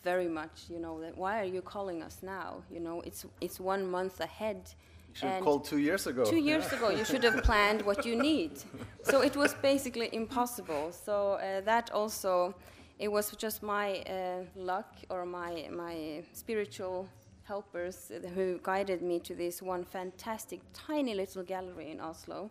very 0.04 0.28
much, 0.28 0.66
you 0.68 0.78
know, 0.78 1.00
that 1.00 1.16
why 1.18 1.40
are 1.40 1.50
you 1.56 1.60
calling 1.60 2.00
us 2.02 2.18
now? 2.22 2.62
You 2.70 2.78
know, 2.78 3.00
it's 3.00 3.26
it's 3.40 3.58
one 3.58 3.84
month 3.90 4.20
ahead. 4.20 4.60
You 5.08 5.14
should 5.16 5.28
have 5.28 5.42
called 5.42 5.64
two 5.64 5.78
years 5.78 6.06
ago. 6.06 6.24
Two 6.24 6.36
years 6.38 6.72
ago, 6.72 6.90
you 6.90 7.04
should 7.04 7.24
have 7.24 7.42
planned 7.42 7.82
what 7.82 8.06
you 8.06 8.16
need. 8.16 8.52
So 9.04 9.20
it 9.20 9.36
was 9.36 9.54
basically 9.54 10.08
impossible. 10.12 10.92
So 10.92 11.32
uh, 11.32 11.60
that 11.62 11.90
also, 11.90 12.54
it 13.00 13.10
was 13.10 13.32
just 13.36 13.64
my 13.64 13.98
uh, 14.02 14.44
luck 14.54 14.94
or 15.10 15.26
my 15.26 15.68
my 15.72 16.22
spiritual 16.32 17.08
helpers 17.42 18.12
who 18.34 18.60
guided 18.62 19.02
me 19.02 19.18
to 19.20 19.34
this 19.34 19.60
one 19.60 19.84
fantastic 19.84 20.60
tiny 20.72 21.14
little 21.14 21.42
gallery 21.42 21.90
in 21.90 22.00
Oslo, 22.00 22.48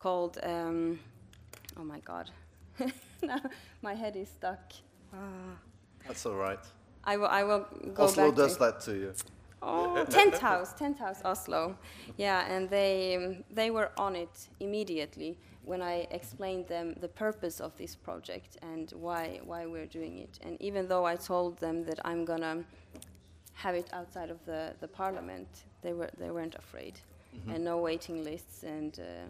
called. 0.00 0.38
Um, 0.42 0.98
oh 1.76 1.84
my 1.84 2.00
God, 2.00 2.30
now 3.22 3.40
my 3.82 3.94
head 3.94 4.16
is 4.16 4.28
stuck. 4.28 4.72
Ah. 5.12 5.56
That's 6.08 6.24
all 6.24 6.36
right. 6.36 6.58
I 7.04 7.16
will. 7.16 7.26
I 7.26 7.44
will 7.44 7.66
go 7.94 8.04
Oslo 8.04 8.26
back 8.26 8.34
to 8.34 8.42
does 8.42 8.56
that 8.58 8.80
to 8.80 8.92
you. 8.94 9.12
Oh, 9.60 10.06
Tenthaus, 10.10 10.74
Tent 10.74 10.98
House 10.98 11.20
Oslo. 11.24 11.76
Yeah, 12.16 12.46
and 12.50 12.70
they 12.70 13.16
um, 13.16 13.44
they 13.50 13.70
were 13.70 13.90
on 13.98 14.16
it 14.16 14.48
immediately 14.60 15.38
when 15.64 15.82
I 15.82 16.06
explained 16.10 16.66
them 16.66 16.94
the 17.00 17.08
purpose 17.08 17.60
of 17.60 17.76
this 17.76 17.94
project 17.94 18.56
and 18.62 18.90
why 18.92 19.40
why 19.44 19.66
we're 19.66 19.86
doing 19.86 20.18
it. 20.18 20.38
And 20.42 20.60
even 20.60 20.88
though 20.88 21.04
I 21.04 21.16
told 21.16 21.58
them 21.58 21.84
that 21.84 21.98
I'm 22.04 22.24
gonna 22.24 22.64
have 23.52 23.74
it 23.74 23.88
outside 23.92 24.30
of 24.30 24.38
the, 24.46 24.74
the 24.80 24.88
parliament, 24.88 25.48
they 25.82 25.92
were 25.92 26.10
they 26.18 26.30
weren't 26.30 26.54
afraid, 26.54 27.00
and 27.48 27.64
no 27.64 27.76
waiting 27.78 28.24
lists 28.24 28.62
and. 28.62 28.98
Uh, 28.98 29.26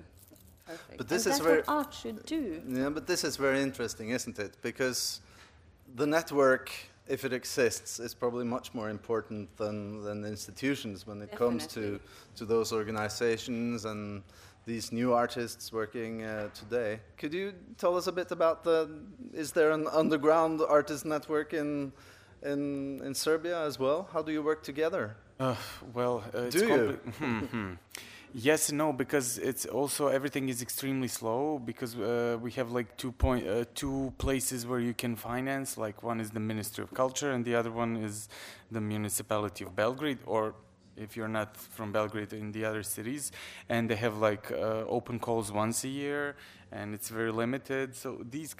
Perfect. 0.69 0.99
But 0.99 1.09
this 1.09 1.25
and 1.25 1.33
is 1.33 1.39
that's 1.39 1.49
very- 1.49 1.63
what 1.63 1.69
art 1.69 1.95
should 1.95 2.25
do. 2.27 2.63
Yeah, 2.69 2.91
but 2.91 3.07
this 3.07 3.25
is 3.25 3.37
very 3.37 3.61
interesting, 3.63 4.11
isn't 4.11 4.39
it? 4.39 4.53
Because 4.63 5.21
the 5.97 6.07
network, 6.07 6.71
if 7.09 7.25
it 7.25 7.33
exists, 7.33 7.99
is 7.99 8.13
probably 8.15 8.45
much 8.45 8.75
more 8.75 8.91
important 8.91 9.57
than, 9.57 10.03
than 10.03 10.25
institutions 10.25 11.07
when 11.07 11.23
it 11.23 11.33
comes 11.33 11.67
to, 11.69 11.99
to 12.37 12.45
those 12.45 12.71
organizations 12.73 13.87
and 13.87 14.23
these 14.67 14.93
new 14.93 15.15
artists 15.15 15.73
working 15.73 16.23
uh, 16.25 16.49
today. 16.53 17.01
Could 17.17 17.33
you 17.33 17.55
tell 17.79 17.97
us 17.97 18.07
a 18.07 18.13
bit 18.13 18.31
about 18.31 18.63
the? 18.63 18.91
Is 19.33 19.53
there 19.53 19.71
an 19.71 19.87
underground 19.91 20.61
artist 20.69 21.07
network 21.07 21.55
in 21.55 21.91
in 22.43 23.01
in 23.03 23.15
Serbia 23.15 23.59
as 23.65 23.79
well? 23.79 24.09
How 24.13 24.21
do 24.23 24.31
you 24.31 24.43
work 24.43 24.63
together? 24.63 25.17
Uh, 25.41 25.57
well, 25.95 26.23
uh, 26.35 26.43
it's 26.43 26.57
Do 26.57 26.67
you? 26.67 26.99
Yes, 28.35 28.71
no, 28.71 28.93
because 28.93 29.39
it's 29.39 29.65
also 29.65 30.09
everything 30.09 30.49
is 30.49 30.61
extremely 30.61 31.09
slow 31.09 31.59
because 31.59 31.97
uh, 31.97 32.37
we 32.41 32.51
have 32.53 32.71
like 32.71 32.97
two 32.97 33.11
point 33.11 33.47
uh, 33.49 33.65
two 33.75 34.13
places 34.19 34.67
where 34.67 34.81
you 34.81 34.93
can 34.93 35.17
finance. 35.17 35.79
Like 35.79 36.03
one 36.03 36.21
is 36.21 36.31
the 36.31 36.41
Ministry 36.41 36.85
of 36.85 36.93
Culture, 36.93 37.33
and 37.33 37.45
the 37.45 37.55
other 37.55 37.71
one 37.71 37.97
is 37.97 38.29
the 38.71 38.81
municipality 38.81 39.65
of 39.65 39.75
Belgrade, 39.75 40.19
or 40.27 40.55
if 40.97 41.17
you're 41.17 41.29
not 41.29 41.57
from 41.57 41.91
Belgrade, 41.91 42.33
in 42.35 42.53
the 42.53 42.67
other 42.67 42.83
cities, 42.83 43.33
and 43.69 43.89
they 43.89 43.97
have 43.97 44.19
like 44.19 44.53
uh, 44.53 44.85
open 44.87 45.19
calls 45.19 45.51
once 45.51 45.85
a 45.85 45.89
year, 45.89 46.37
and 46.71 46.95
it's 46.95 47.09
very 47.09 47.33
limited. 47.33 47.97
So 47.97 48.23
these, 48.31 48.55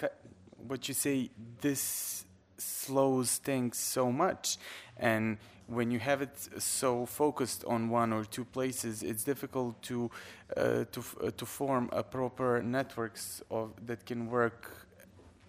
what 0.67 0.89
you 0.89 0.95
say, 0.95 1.31
this 1.61 2.25
slows 2.57 3.37
things 3.37 3.79
so 3.79 4.11
much 4.11 4.57
and 4.97 5.39
when 5.69 5.91
you 5.91 5.99
have 5.99 6.23
it 6.23 6.37
so 6.59 7.07
focused 7.07 7.65
on 7.67 7.91
one 7.91 8.13
or 8.13 8.25
two 8.25 8.45
places 8.45 9.03
it's 9.03 9.23
difficult 9.23 9.81
to 9.83 10.11
uh, 10.57 10.85
to 10.91 11.05
uh, 11.23 11.31
to 11.37 11.47
form 11.47 11.89
a 11.93 12.03
proper 12.03 12.63
networks 12.63 13.43
of 13.51 13.73
that 13.87 14.05
can 14.07 14.31
work 14.31 14.89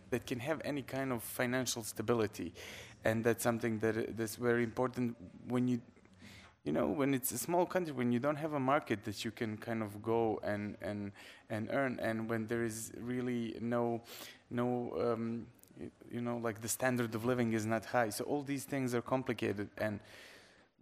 that 0.09 0.25
can 0.25 0.39
have 0.39 0.61
any 0.65 0.81
kind 0.81 1.11
of 1.11 1.23
financial 1.23 1.83
stability. 1.83 2.53
And 3.05 3.23
that's 3.23 3.43
something 3.43 3.79
that 3.79 4.17
that's 4.17 4.35
very 4.35 4.63
important 4.63 5.15
when 5.47 5.67
you 5.67 5.81
you 6.65 6.73
know 6.73 6.87
when 6.87 7.13
it's 7.13 7.31
a 7.31 7.37
small 7.37 7.65
country 7.65 7.93
when 7.93 8.11
you 8.11 8.19
don't 8.19 8.35
have 8.35 8.53
a 8.53 8.59
market 8.59 9.05
that 9.05 9.23
you 9.23 9.31
can 9.31 9.57
kind 9.57 9.81
of 9.81 10.01
go 10.03 10.39
and 10.43 10.75
and 10.81 11.11
and 11.49 11.69
earn. 11.71 11.99
And 12.01 12.29
when 12.29 12.47
there 12.47 12.63
is 12.63 12.91
really 12.99 13.55
no 13.61 14.01
no 14.49 14.93
um, 14.99 15.47
you 16.11 16.21
know 16.21 16.37
like 16.37 16.61
the 16.61 16.67
standard 16.67 17.13
of 17.15 17.25
living 17.25 17.53
is 17.53 17.65
not 17.65 17.85
high. 17.85 18.09
So 18.09 18.23
all 18.25 18.43
these 18.43 18.65
things 18.65 18.93
are 18.95 19.01
complicated. 19.01 19.69
And 19.77 19.99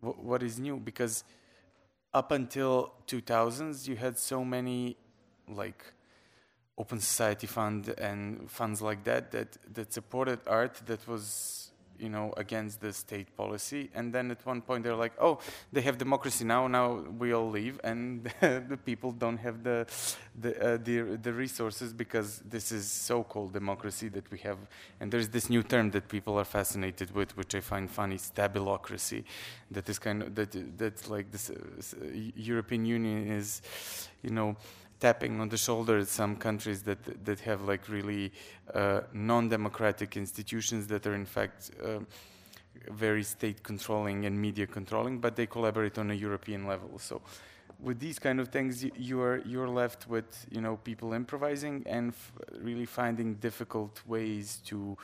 wh- 0.02 0.20
what 0.24 0.44
is 0.44 0.60
new? 0.60 0.78
Because 0.78 1.24
up 2.14 2.32
until 2.32 2.94
2000s 3.08 3.88
you 3.88 3.96
had 3.96 4.18
so 4.18 4.44
many 4.44 4.98
like 5.48 5.94
open 6.78 7.00
society 7.00 7.48
fund 7.48 7.94
and 7.98 8.50
funds 8.50 8.82
like 8.82 9.04
that 9.04 9.32
that 9.32 9.58
that 9.74 9.94
supported 9.94 10.40
art 10.48 10.82
that 10.86 11.08
was 11.08 11.67
you 12.00 12.10
know 12.10 12.34
against 12.38 12.82
the 12.82 12.94
state 12.94 13.36
policy. 13.36 13.90
And 13.94 14.14
then 14.14 14.32
at 14.32 14.46
one 14.46 14.62
point 14.62 14.84
they're 14.84 14.96
like 14.96 15.14
oh 15.20 15.40
they 15.72 15.82
have 15.82 15.98
democracy 15.98 16.46
now 16.46 16.68
now 16.68 17.04
we 17.18 17.34
all 17.34 17.50
leave. 17.50 17.80
And 17.84 18.24
the 18.42 18.80
people 18.86 19.12
don't 19.12 19.38
have 19.38 19.64
the 19.64 19.86
the 20.40 20.52
uh, 20.62 20.78
the, 20.78 21.18
the 21.22 21.34
resources 21.34 21.94
because 21.94 22.42
this 22.50 22.72
is 22.72 22.90
so-called 22.92 23.54
democracy 23.54 24.10
that 24.10 24.30
we 24.32 24.38
have. 24.40 24.58
And 25.00 25.12
there's 25.12 25.30
this 25.30 25.50
new 25.50 25.64
term 25.64 25.92
that 25.92 26.08
people 26.08 26.38
are 26.40 26.46
fascinated 26.46 27.12
with 27.14 27.36
which 27.38 27.56
i 27.56 27.62
find 27.62 27.90
funny 27.90 28.18
stabilocracy. 28.18 29.24
That 29.72 29.90
is 29.90 30.00
kind 30.00 30.24
of 30.24 30.36
that 30.36 30.78
that's 30.78 31.10
like 31.10 31.32
this 31.32 31.50
uh, 31.50 31.54
uh, 31.54 32.06
european 32.36 32.86
union 32.86 33.32
is 33.32 33.62
you 34.22 34.32
know 34.32 34.56
tapping 35.00 35.40
on 35.40 35.50
the 35.50 35.58
shoulder 35.58 36.00
at 36.00 36.08
some 36.08 36.36
countries 36.36 36.84
that 36.84 37.26
that 37.26 37.40
have 37.42 37.62
like 37.62 37.88
really 37.90 38.32
uh, 38.74 39.02
non-democratic 39.14 40.18
institutions 40.18 40.88
that 40.88 41.06
are 41.06 41.16
in 41.16 41.26
fact 41.26 41.72
uh, 41.84 42.00
very 42.92 43.24
state 43.24 43.64
controlling 43.64 44.26
and 44.26 44.40
media 44.40 44.68
controlling, 44.68 45.20
but 45.20 45.36
they 45.36 45.46
collaborate 45.46 45.98
on 45.98 46.12
a 46.12 46.14
European 46.14 46.68
level. 46.68 47.00
So 47.00 47.22
with 47.80 48.00
these 48.00 48.20
kind 48.20 48.40
of 48.40 48.50
things, 48.50 48.84
you, 48.98 49.22
are 49.22 49.42
you're 49.46 49.70
left 49.70 50.08
with 50.08 50.46
you 50.52 50.62
know 50.62 50.78
people 50.78 51.14
improvising 51.14 51.84
and 51.86 52.14
really 52.60 52.86
finding 52.86 53.36
difficult 53.36 54.02
ways 54.08 54.62
to 54.66 54.98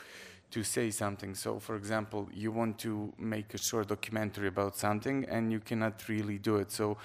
to 0.54 0.64
say 0.64 0.91
something. 0.91 1.34
So, 1.34 1.60
for 1.60 1.76
example, 1.76 2.30
you 2.32 2.51
want 2.51 2.78
to 2.80 3.12
make 3.18 3.56
a 3.56 3.58
short 3.58 3.88
documentary 3.88 4.47
about 4.47 4.78
something, 4.78 5.26
and 5.28 5.51
you 5.51 5.60
cannot 5.60 6.08
really 6.08 6.38
do 6.38 6.58
it. 6.58 6.72
So, 6.72 6.97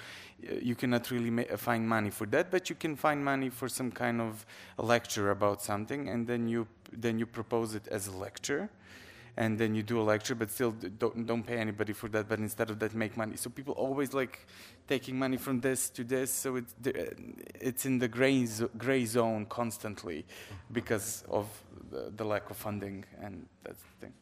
uh, 0.47 0.53
you 0.61 0.75
cannot 0.75 1.09
really 1.09 1.31
ma- 1.31 1.57
find 1.57 1.89
money 1.89 2.11
for 2.11 2.27
that, 2.27 2.51
but 2.51 2.69
you 2.69 2.75
can 2.75 2.95
find 2.95 3.25
money 3.25 3.49
for 3.49 3.67
some 3.67 3.91
kind 3.91 4.21
of 4.21 4.45
lecture 4.77 5.31
about 5.31 5.63
something, 5.63 6.09
and 6.09 6.27
then 6.27 6.47
you 6.47 6.67
then 6.91 7.19
you 7.19 7.25
propose 7.25 7.75
it 7.75 7.87
as 7.87 8.07
a 8.07 8.11
lecture 8.11 8.69
and 9.37 9.57
then 9.57 9.73
you 9.73 9.81
do 9.81 10.01
a 10.01 10.03
lecture 10.03 10.35
but 10.35 10.51
still 10.51 10.71
don't, 10.71 11.25
don't 11.25 11.43
pay 11.43 11.57
anybody 11.57 11.93
for 11.93 12.09
that 12.09 12.27
but 12.27 12.39
instead 12.39 12.69
of 12.69 12.77
that 12.79 12.93
make 12.93 13.15
money 13.15 13.35
so 13.37 13.49
people 13.49 13.73
always 13.75 14.13
like 14.13 14.45
taking 14.87 15.17
money 15.17 15.37
from 15.37 15.61
this 15.61 15.89
to 15.89 16.03
this 16.03 16.31
so 16.31 16.57
it's 16.57 16.73
it's 17.61 17.85
in 17.85 17.99
the 17.99 18.07
gray, 18.07 18.47
gray 18.77 19.05
zone 19.05 19.45
constantly 19.45 20.25
because 20.71 21.23
of 21.29 21.47
the, 21.89 22.11
the 22.15 22.23
lack 22.23 22.49
of 22.49 22.57
funding 22.57 23.05
and 23.21 23.45
that's 23.63 23.81
the 23.81 24.05
thing 24.05 24.13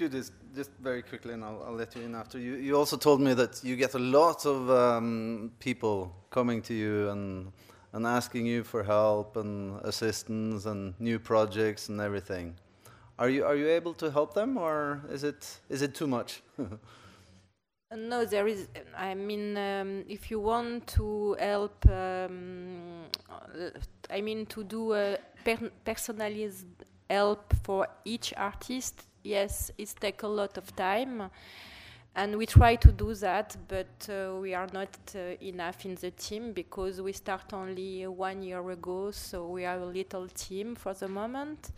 Judith, 0.00 0.30
just 0.54 0.70
very 0.80 1.02
quickly, 1.02 1.34
and 1.34 1.44
I'll, 1.44 1.62
I'll 1.66 1.74
let 1.74 1.94
you 1.94 2.00
in 2.00 2.14
after. 2.14 2.38
You, 2.38 2.54
you 2.54 2.74
also 2.74 2.96
told 2.96 3.20
me 3.20 3.34
that 3.34 3.62
you 3.62 3.76
get 3.76 3.92
a 3.92 3.98
lot 3.98 4.46
of 4.46 4.70
um, 4.70 5.52
people 5.58 6.16
coming 6.30 6.62
to 6.62 6.72
you 6.72 7.10
and, 7.10 7.52
and 7.92 8.06
asking 8.06 8.46
you 8.46 8.64
for 8.64 8.82
help 8.82 9.36
and 9.36 9.78
assistance 9.84 10.64
and 10.64 10.94
new 10.98 11.18
projects 11.18 11.90
and 11.90 12.00
everything. 12.00 12.54
Are 13.18 13.28
you, 13.28 13.44
are 13.44 13.54
you 13.54 13.68
able 13.68 13.92
to 13.92 14.10
help 14.10 14.32
them, 14.32 14.56
or 14.56 15.02
is 15.10 15.22
it, 15.22 15.46
is 15.68 15.82
it 15.82 15.94
too 15.94 16.06
much? 16.06 16.42
Uh, 17.92 17.96
No, 17.96 18.24
there 18.24 18.46
is. 18.46 18.68
I 18.96 19.14
mean, 19.14 19.56
um, 19.56 20.04
if 20.08 20.30
you 20.30 20.38
want 20.38 20.86
to 20.94 21.36
help, 21.40 21.84
um, 21.88 23.06
uh, 23.28 23.70
I 24.08 24.20
mean, 24.20 24.46
to 24.46 24.62
do 24.62 24.94
a 24.94 25.18
per- 25.44 25.72
personalized 25.84 26.66
help 27.10 27.52
for 27.64 27.88
each 28.04 28.32
artist, 28.36 29.06
yes, 29.24 29.72
it 29.76 29.92
takes 30.00 30.22
a 30.22 30.28
lot 30.28 30.56
of 30.56 30.74
time. 30.76 31.30
And 32.14 32.36
we 32.36 32.46
try 32.46 32.76
to 32.76 32.90
do 32.90 33.14
that, 33.14 33.56
but 33.68 34.08
uh, 34.08 34.36
we 34.40 34.54
are 34.54 34.66
not 34.72 34.88
uh, 35.14 35.36
enough 35.40 35.84
in 35.84 35.94
the 35.94 36.10
team 36.10 36.52
because 36.52 37.00
we 37.00 37.12
start 37.12 37.52
only 37.52 38.06
one 38.06 38.42
year 38.42 38.68
ago, 38.70 39.10
so 39.10 39.46
we 39.46 39.64
are 39.64 39.78
a 39.78 39.86
little 39.86 40.26
team 40.28 40.74
for 40.74 40.92
the 40.92 41.06
moment. 41.06 41.70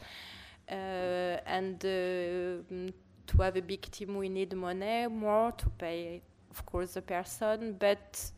Uh, 0.71 1.37
and 1.47 1.85
uh, 1.85 2.91
to 3.27 3.43
have 3.43 3.57
a 3.57 3.63
big 3.63 3.83
team, 3.91 4.17
we 4.17 4.29
need 4.29 4.55
money 4.55 5.07
more 5.07 5.53
to 5.53 5.69
pay, 5.71 6.23
of 6.51 6.65
course, 6.65 6.95
the 6.95 7.03
person. 7.03 7.77
But 7.79 8.31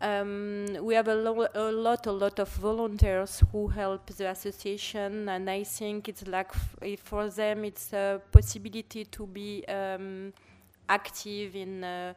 um, 0.00 0.66
we 0.82 0.94
have 0.94 1.08
a, 1.08 1.14
lo- 1.14 1.46
a 1.54 1.70
lot, 1.72 2.06
a 2.06 2.12
lot 2.12 2.38
of 2.38 2.48
volunteers 2.56 3.42
who 3.52 3.68
help 3.68 4.06
the 4.06 4.30
association, 4.30 5.28
and 5.28 5.48
I 5.50 5.64
think 5.64 6.08
it's 6.08 6.26
like 6.26 6.50
f- 6.54 7.00
for 7.00 7.28
them 7.28 7.64
it's 7.64 7.92
a 7.92 8.20
possibility 8.32 9.04
to 9.04 9.26
be 9.26 9.64
um, 9.68 10.32
active 10.88 11.56
in. 11.56 11.84
Uh, 11.84 12.14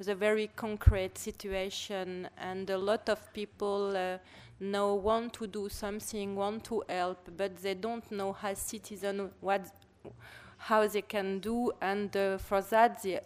the 0.00 0.14
very 0.14 0.50
concrete 0.56 1.16
situation, 1.16 2.28
and 2.36 2.68
a 2.68 2.76
lot 2.76 3.08
of 3.08 3.32
people 3.32 3.96
uh, 3.96 4.18
know 4.58 4.94
want 4.94 5.32
to 5.34 5.46
do 5.46 5.68
something, 5.68 6.34
want 6.34 6.64
to 6.64 6.82
help, 6.88 7.28
but 7.36 7.56
they 7.62 7.74
don't 7.74 8.10
know 8.10 8.36
as 8.42 8.58
citizens 8.58 9.30
what 9.40 9.62
how 10.68 10.86
they 10.86 11.02
can 11.02 11.40
do. 11.40 11.70
And 11.80 12.16
uh, 12.16 12.38
for 12.38 12.62
that, 12.62 13.02
the, 13.02 13.20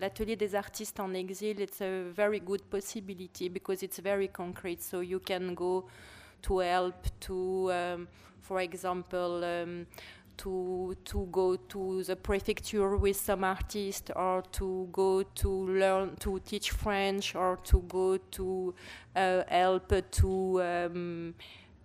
l'atelier 0.00 0.36
des 0.36 0.56
artistes 0.56 0.98
en 0.98 1.14
exil, 1.14 1.60
it's 1.60 1.80
a 1.80 2.10
very 2.12 2.40
good 2.40 2.68
possibility 2.68 3.48
because 3.48 3.84
it's 3.84 4.00
very 4.00 4.28
concrete. 4.28 4.82
So 4.82 5.00
you 5.00 5.20
can 5.20 5.54
go 5.54 5.84
to 6.42 6.58
help 6.58 7.06
to, 7.20 7.72
um, 7.72 8.08
for 8.40 8.60
example. 8.60 9.44
Um, 9.44 9.86
to 10.38 10.96
to 11.04 11.28
go 11.30 11.56
to 11.56 12.02
the 12.04 12.16
prefecture 12.16 12.96
with 12.96 13.16
some 13.16 13.44
artist 13.44 14.10
or 14.16 14.42
to 14.50 14.88
go 14.90 15.22
to 15.22 15.48
learn 15.48 16.16
to 16.16 16.40
teach 16.40 16.70
French 16.70 17.34
or 17.34 17.58
to 17.64 17.80
go 17.86 18.16
to 18.16 18.74
uh, 19.14 19.42
help 19.46 19.92
to 20.10 20.62
um, 20.62 21.34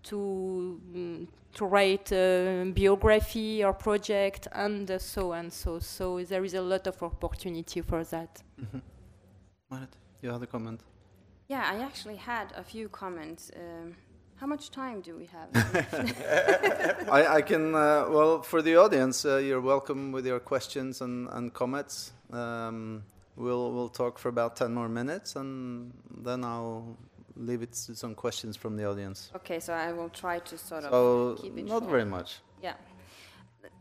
to 0.04 0.82
mm, 0.94 1.28
to 1.54 1.66
write 1.66 2.12
a 2.12 2.72
biography 2.76 3.64
or 3.64 3.74
project 3.74 4.48
and 4.52 4.92
uh, 4.92 5.00
so 5.00 5.34
and 5.34 5.52
so 5.52 5.80
so 5.80 6.24
there 6.24 6.44
is 6.44 6.54
a 6.54 6.62
lot 6.62 6.88
of 6.88 7.02
opportunity 7.02 7.82
for 7.82 8.04
that 8.04 8.42
Marit, 9.70 9.98
you 10.22 10.32
had 10.32 10.42
a 10.42 10.48
comment. 10.48 10.82
Yeah, 11.50 11.70
I 11.70 11.84
actually 11.84 12.16
had 12.16 12.54
a 12.56 12.64
few 12.64 12.88
comments. 12.88 13.52
Um, 13.56 13.96
how 14.36 14.48
much 14.48 14.72
time 14.72 15.02
do 15.02 15.18
we 15.18 15.26
have? 15.26 15.50
I, 17.12 17.28
I 17.38 17.42
can, 17.42 17.76
uh, 17.76 18.06
well, 18.10 18.42
for 18.42 18.62
the 18.62 18.78
audience, 18.78 19.26
uh, 19.26 19.38
you're 19.38 19.62
welcome 19.62 20.12
with 20.14 20.26
your 20.26 20.40
questions 20.40 21.02
and, 21.02 21.28
and 21.32 21.54
comments. 21.54 22.14
Um, 22.32 23.04
we'll, 23.36 23.72
we'll 23.74 23.90
talk 23.90 24.20
for 24.20 24.30
about 24.30 24.56
10 24.56 24.74
more 24.74 24.88
minutes 24.88 25.36
and 25.36 25.92
then 26.24 26.44
I'll 26.44 26.98
leave 27.38 27.62
it 27.62 27.74
to 27.74 27.96
some 27.96 28.16
questions 28.16 28.56
from 28.58 28.76
the 28.78 28.86
audience. 28.90 29.32
okay, 29.36 29.60
so 29.60 29.74
I 29.74 29.94
will 29.94 30.10
try 30.10 30.40
to 30.40 30.58
sort 30.58 30.84
of 30.84 30.92
So, 30.92 31.36
keep 31.42 31.58
it 31.58 31.66
not 31.66 31.80
short. 31.82 31.92
very 31.92 32.06
much. 32.06 32.40
Yeah. 32.64 32.74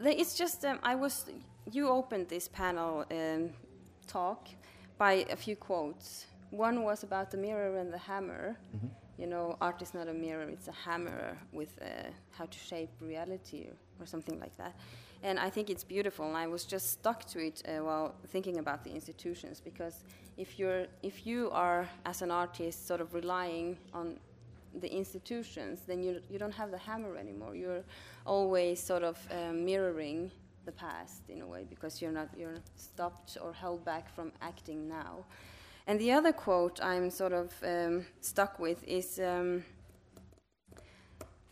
It's 0.01 0.35
just, 0.35 0.65
um, 0.65 0.79
I 0.83 0.95
was, 0.95 1.25
you 1.71 1.89
opened 1.89 2.29
this 2.29 2.49
panel 2.49 3.05
um, 3.11 3.51
talk 4.07 4.49
by 4.99 5.27
a 5.31 5.37
few 5.37 5.57
quotes. 5.57 6.27
One 6.51 6.83
was 6.83 7.03
about 7.03 7.31
the 7.31 7.37
mirror 7.39 7.79
and 7.79 7.93
the 7.93 7.99
hammer. 7.99 8.57
You 9.19 9.27
know, 9.27 9.57
art 9.61 9.81
is 9.81 9.95
not 9.95 10.09
a 10.09 10.13
mirror, 10.13 10.43
it's 10.49 10.69
a 10.69 10.73
hammer 10.73 11.39
with 11.53 11.73
uh, 11.81 11.87
how 12.33 12.45
to 12.45 12.59
shape 12.59 12.91
reality 13.01 13.69
or 13.99 14.07
something 14.07 14.39
like 14.39 14.55
that. 14.59 14.75
And 15.23 15.39
I 15.39 15.51
think 15.51 15.71
it's 15.71 15.85
beautiful, 15.85 16.27
and 16.27 16.37
I 16.37 16.47
was 16.47 16.65
just 16.65 16.93
stuck 16.93 17.25
to 17.27 17.39
it 17.39 17.63
uh, 17.67 17.83
while 17.83 18.15
thinking 18.29 18.59
about 18.59 18.85
the 18.85 18.91
institutions 18.91 19.61
because 19.61 20.05
if 20.37 20.59
you're, 20.59 20.87
if 21.03 21.27
you 21.27 21.51
are 21.53 21.89
as 22.05 22.23
an 22.23 22.31
artist 22.31 22.87
sort 22.87 23.01
of 23.01 23.15
relying 23.15 23.79
on 23.93 24.19
the 24.81 24.93
institutions, 24.93 25.81
then 25.87 26.03
you, 26.03 26.21
you 26.31 26.39
don't 26.39 26.53
have 26.53 26.71
the 26.71 26.79
hammer 26.79 27.17
anymore. 27.17 27.55
You're 27.55 27.83
always 28.27 28.81
sort 28.81 29.03
of 29.03 29.19
um, 29.31 29.65
mirroring 29.65 30.31
the 30.67 30.73
past 30.73 31.23
in 31.29 31.41
a 31.41 31.47
way 31.47 31.65
because 31.69 32.03
you're 32.03 32.13
not 32.13 32.29
you're 32.37 32.59
stopped 32.75 33.39
or 33.41 33.53
held 33.53 33.85
back 33.85 34.15
from 34.15 34.33
acting 34.43 34.89
now. 34.89 35.25
And 35.87 36.01
the 36.01 36.13
other 36.13 36.33
quote 36.33 36.81
I'm 36.83 37.11
sort 37.11 37.33
of 37.33 37.53
um, 37.65 38.07
stuck 38.21 38.59
with 38.59 38.83
is 38.85 39.21
um, 39.21 39.65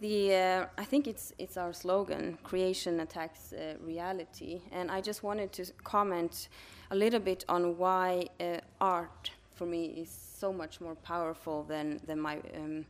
the 0.01 0.35
uh, 0.35 0.67
I 0.77 0.85
think 0.85 1.07
it's 1.07 1.33
it's 1.39 1.57
our 1.57 1.73
slogan: 1.73 2.39
"Creation 2.43 3.01
attacks 3.01 3.53
uh, 3.53 3.75
reality." 3.81 4.63
And 4.73 4.91
I 4.91 5.01
just 5.01 5.23
wanted 5.23 5.53
to 5.53 5.65
comment 5.85 6.49
a 6.91 6.97
little 6.97 7.21
bit 7.21 7.45
on 7.49 7.79
why 7.79 8.27
uh, 8.41 8.59
art 8.81 9.31
for 9.55 9.67
me 9.67 9.85
is 10.03 10.11
so 10.11 10.53
much 10.53 10.81
more 10.81 10.95
powerful 10.97 11.63
than 11.65 12.01
than 12.07 12.21
my 12.21 12.41
um, 12.57 12.87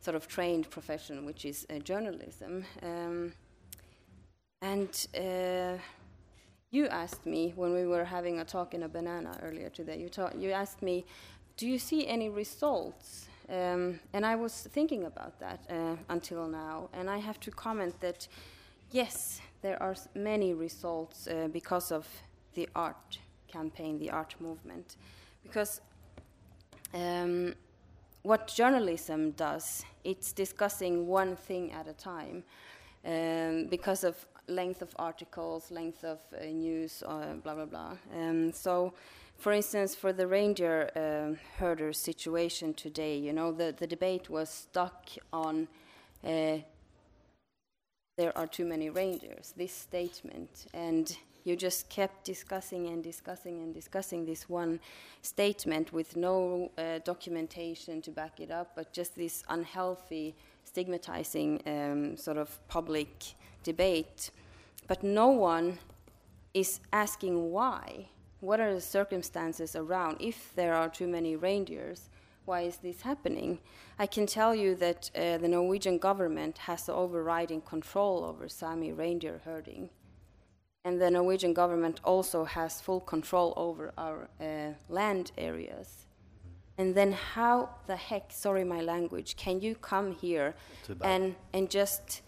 sort 0.00 0.16
of 0.16 0.26
trained 0.26 0.68
profession, 0.70 1.24
which 1.24 1.44
is 1.44 1.66
uh, 1.70 1.78
journalism. 1.78 2.64
Um, 2.82 3.32
and 4.60 5.06
uh, 5.16 5.78
you 6.70 6.86
asked 6.88 7.26
me 7.26 7.52
when 7.56 7.72
we 7.72 7.86
were 7.86 8.04
having 8.04 8.40
a 8.40 8.44
talk 8.44 8.74
in 8.74 8.82
a 8.82 8.88
banana 8.88 9.38
earlier 9.42 9.68
today. 9.70 9.98
You, 9.98 10.08
ta- 10.08 10.32
you 10.36 10.50
asked 10.50 10.82
me, 10.82 11.04
"Do 11.56 11.66
you 11.66 11.78
see 11.78 12.06
any 12.06 12.28
results?" 12.28 13.28
Um, 13.48 14.00
and 14.12 14.24
I 14.24 14.36
was 14.36 14.68
thinking 14.72 15.04
about 15.04 15.38
that 15.40 15.60
uh, 15.68 15.96
until 16.08 16.46
now, 16.46 16.88
and 16.92 17.10
I 17.10 17.18
have 17.18 17.38
to 17.40 17.50
comment 17.50 18.00
that 18.00 18.28
yes, 18.90 19.40
there 19.62 19.82
are 19.82 19.94
many 20.14 20.54
results 20.54 21.26
uh, 21.26 21.48
because 21.52 21.92
of 21.92 22.06
the 22.54 22.68
art 22.74 23.18
campaign, 23.48 23.98
the 23.98 24.10
art 24.10 24.34
movement, 24.40 24.96
because. 25.42 25.80
Um, 26.94 27.54
what 28.22 28.46
journalism 28.46 29.32
does, 29.32 29.84
it's 30.04 30.32
discussing 30.32 31.06
one 31.06 31.36
thing 31.36 31.72
at 31.72 31.88
a 31.88 31.92
time 31.92 32.44
um, 33.04 33.66
because 33.68 34.04
of 34.04 34.14
length 34.46 34.82
of 34.82 34.94
articles, 34.96 35.70
length 35.70 36.04
of 36.04 36.20
uh, 36.40 36.44
news, 36.44 37.02
uh, 37.06 37.34
blah 37.42 37.54
blah 37.54 37.64
blah. 37.64 37.96
Um, 38.16 38.52
so, 38.52 38.94
for 39.42 39.52
instance, 39.52 39.92
for 39.96 40.12
the 40.12 40.26
reindeer 40.26 40.78
um 40.94 41.36
herder 41.58 41.92
situation 41.92 42.74
today, 42.74 43.14
you 43.26 43.32
know, 43.32 43.50
the, 43.50 43.74
the 43.76 43.86
debate 43.86 44.30
was 44.30 44.48
stuck 44.48 45.10
on 45.32 45.66
uh, 46.24 46.58
there 48.16 48.32
are 48.38 48.46
too 48.46 48.64
many 48.64 48.88
reindeers, 48.88 49.52
this 49.56 49.72
statement, 49.72 50.66
and 50.74 51.16
you 51.44 51.56
just 51.56 51.88
kept 51.88 52.24
discussing 52.24 52.86
and 52.86 53.02
discussing 53.02 53.56
and 53.62 53.74
discussing 53.74 54.24
this 54.24 54.48
one 54.48 54.78
statement 55.22 55.92
with 55.92 56.16
no 56.16 56.70
uh, 56.78 57.00
documentation 57.04 58.00
to 58.02 58.10
back 58.12 58.38
it 58.38 58.50
up, 58.52 58.68
but 58.76 58.92
just 58.92 59.16
this 59.16 59.42
unhealthy, 59.48 60.36
stigmatizing 60.64 61.60
um, 61.66 62.16
sort 62.16 62.36
of 62.36 62.48
public 62.68 63.34
debate. 63.64 64.30
But 64.86 65.02
no 65.02 65.28
one 65.28 65.78
is 66.54 66.78
asking 66.92 67.50
why. 67.50 68.06
What 68.42 68.58
are 68.58 68.74
the 68.74 68.80
circumstances 68.80 69.76
around? 69.76 70.16
If 70.18 70.52
there 70.56 70.74
are 70.74 70.88
too 70.88 71.06
many 71.06 71.36
reindeers, 71.36 72.10
why 72.44 72.62
is 72.62 72.78
this 72.78 73.02
happening? 73.02 73.60
I 74.00 74.06
can 74.06 74.26
tell 74.26 74.52
you 74.52 74.74
that 74.74 75.12
uh, 75.14 75.38
the 75.38 75.46
Norwegian 75.46 75.98
government 75.98 76.58
has 76.58 76.86
the 76.86 76.92
overriding 76.92 77.60
control 77.60 78.24
over 78.24 78.48
Sami 78.48 78.92
reindeer 78.92 79.42
herding. 79.44 79.90
And 80.84 81.00
the 81.00 81.08
Norwegian 81.08 81.54
government 81.54 82.00
also 82.02 82.42
has 82.42 82.80
full 82.80 82.98
control 82.98 83.54
over 83.56 83.92
our 83.96 84.28
uh, 84.40 84.72
land 84.88 85.30
areas. 85.38 86.06
And 86.78 86.96
then, 86.96 87.12
how 87.12 87.68
the 87.86 87.94
heck, 87.94 88.32
sorry 88.32 88.64
my 88.64 88.80
language, 88.80 89.36
can 89.36 89.60
you 89.60 89.76
come 89.76 90.16
here 90.16 90.56
and, 91.00 91.36
and 91.52 91.70
just 91.70 92.22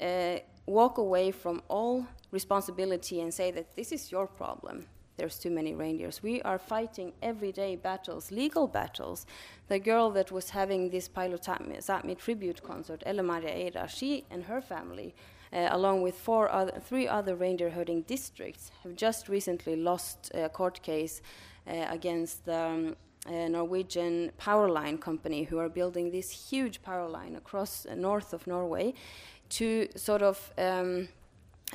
uh, 0.00 0.36
walk 0.64 0.96
away 0.96 1.32
from 1.32 1.60
all 1.68 2.06
responsibility 2.30 3.20
and 3.20 3.34
say 3.34 3.50
that 3.50 3.76
this 3.76 3.92
is 3.92 4.10
your 4.10 4.26
problem? 4.26 4.86
There's 5.20 5.38
too 5.38 5.50
many 5.50 5.74
reindeers. 5.74 6.22
We 6.22 6.40
are 6.42 6.58
fighting 6.58 7.12
everyday 7.20 7.76
battles, 7.76 8.32
legal 8.32 8.66
battles. 8.66 9.26
The 9.68 9.78
girl 9.78 10.10
that 10.12 10.32
was 10.32 10.48
having 10.48 10.88
this 10.88 11.08
Pile 11.08 11.34
o' 11.34 11.36
Sápmi 11.36 12.16
tribute 12.16 12.62
concert, 12.62 13.02
Ella 13.04 13.22
Maria 13.22 13.54
Eira, 13.54 13.86
she 13.86 14.24
and 14.30 14.44
her 14.44 14.62
family 14.62 15.14
uh, 15.52 15.68
along 15.72 16.00
with 16.00 16.14
four 16.14 16.50
other, 16.50 16.72
three 16.80 17.06
other 17.06 17.34
reindeer 17.36 17.68
herding 17.68 18.00
districts, 18.02 18.70
have 18.82 18.96
just 18.96 19.28
recently 19.28 19.76
lost 19.76 20.30
a 20.32 20.48
court 20.48 20.80
case 20.82 21.20
uh, 21.66 21.84
against 21.90 22.46
the 22.46 22.64
um, 22.64 22.96
uh, 23.26 23.48
Norwegian 23.48 24.32
power 24.38 24.70
line 24.70 24.96
company, 24.96 25.42
who 25.42 25.58
are 25.58 25.68
building 25.68 26.10
this 26.10 26.30
huge 26.50 26.80
power 26.80 27.06
line 27.06 27.36
across 27.36 27.84
uh, 27.84 27.94
north 27.94 28.32
of 28.32 28.46
Norway, 28.46 28.94
to 29.50 29.86
sort 29.96 30.22
of 30.22 30.50
um, 30.56 31.08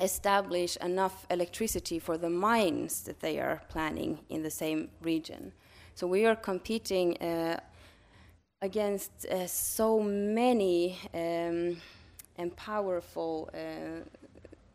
establish 0.02 0.78
enough 0.78 1.26
electricity 1.30 2.00
for 2.00 2.18
the 2.18 2.30
mines 2.30 3.04
that 3.04 3.20
they 3.22 3.39
are 3.39 3.62
planning 3.70 4.20
in 4.30 4.43
the 4.43 4.50
same 4.52 4.89
region. 5.02 5.54
So 5.96 6.08
we 6.08 6.26
are 6.26 6.36
competing 6.36 7.18
uh, 7.18 7.60
against 8.62 9.26
uh, 9.26 9.48
so 9.48 10.00
many 10.02 10.98
um, 11.14 11.78
and 12.38 12.56
powerful 12.58 13.50
uh, 13.54 14.02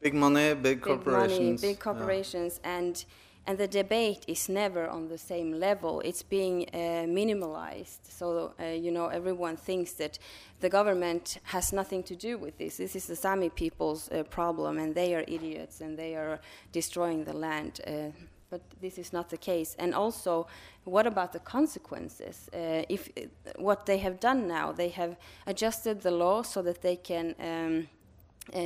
Big 0.00 0.14
money, 0.14 0.54
big 0.54 0.62
big 0.62 0.80
corporations. 0.80 1.38
money, 1.38 1.72
big 1.72 1.76
yeah. 1.76 1.82
corporations, 1.84 2.58
and 2.64 3.04
and 3.50 3.58
the 3.58 3.66
debate 3.66 4.24
is 4.28 4.48
never 4.48 4.88
on 4.88 5.08
the 5.08 5.18
same 5.18 5.58
level. 5.58 6.00
It's 6.04 6.22
being 6.22 6.68
uh, 6.72 7.04
minimalized. 7.20 7.98
So 8.08 8.52
uh, 8.60 8.66
you 8.66 8.92
know, 8.92 9.08
everyone 9.08 9.56
thinks 9.56 9.92
that 9.94 10.20
the 10.60 10.68
government 10.68 11.38
has 11.42 11.72
nothing 11.72 12.04
to 12.04 12.14
do 12.14 12.38
with 12.38 12.58
this. 12.58 12.76
This 12.76 12.94
is 12.94 13.06
the 13.06 13.16
Sami 13.16 13.50
people's 13.50 14.08
uh, 14.08 14.22
problem, 14.22 14.78
and 14.78 14.94
they 14.94 15.16
are 15.16 15.24
idiots, 15.26 15.80
and 15.80 15.98
they 15.98 16.14
are 16.14 16.38
destroying 16.70 17.24
the 17.24 17.32
land. 17.32 17.80
Uh, 17.84 18.12
but 18.50 18.60
this 18.80 18.98
is 18.98 19.12
not 19.12 19.30
the 19.30 19.36
case. 19.36 19.74
And 19.80 19.94
also, 19.94 20.46
what 20.84 21.06
about 21.08 21.32
the 21.32 21.40
consequences? 21.40 22.48
Uh, 22.54 22.84
if 22.88 23.08
uh, 23.16 23.22
what 23.56 23.84
they 23.84 23.98
have 23.98 24.20
done 24.20 24.46
now, 24.46 24.70
they 24.70 24.90
have 24.90 25.16
adjusted 25.48 26.02
the 26.02 26.12
law 26.12 26.42
so 26.42 26.62
that 26.62 26.82
they 26.82 26.96
can. 26.96 27.34
Um, 27.40 27.88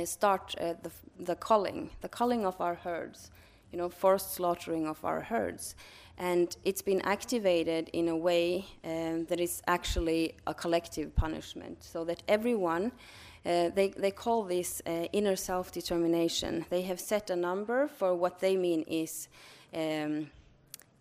start 0.05 0.55
the, 0.57 0.91
the 1.19 1.35
culling, 1.35 1.91
the 2.01 2.09
culling 2.09 2.43
of 2.43 2.59
our 2.59 2.73
herds, 2.73 3.29
you 3.75 3.81
know, 3.81 3.89
forced 3.89 4.35
slaughtering 4.35 4.87
of 4.87 5.03
our 5.03 5.19
herds. 5.19 5.75
And 6.17 6.55
it's 6.63 6.81
been 6.81 7.01
activated 7.01 7.89
in 7.91 8.07
a 8.07 8.15
way 8.15 8.65
um, 8.85 9.25
that 9.25 9.41
is 9.41 9.61
actually 9.67 10.35
a 10.47 10.53
collective 10.53 11.13
punishment, 11.13 11.83
so 11.83 12.05
that 12.05 12.23
everyone, 12.29 12.93
uh, 13.45 13.71
they, 13.75 13.89
they 13.97 14.11
call 14.11 14.43
this 14.43 14.81
uh, 14.87 15.07
inner 15.11 15.35
self 15.35 15.73
determination. 15.73 16.65
They 16.69 16.83
have 16.83 17.01
set 17.01 17.29
a 17.29 17.35
number 17.35 17.89
for 17.89 18.15
what 18.15 18.39
they 18.39 18.55
mean 18.55 18.83
is. 18.87 19.27
Um, 19.73 20.31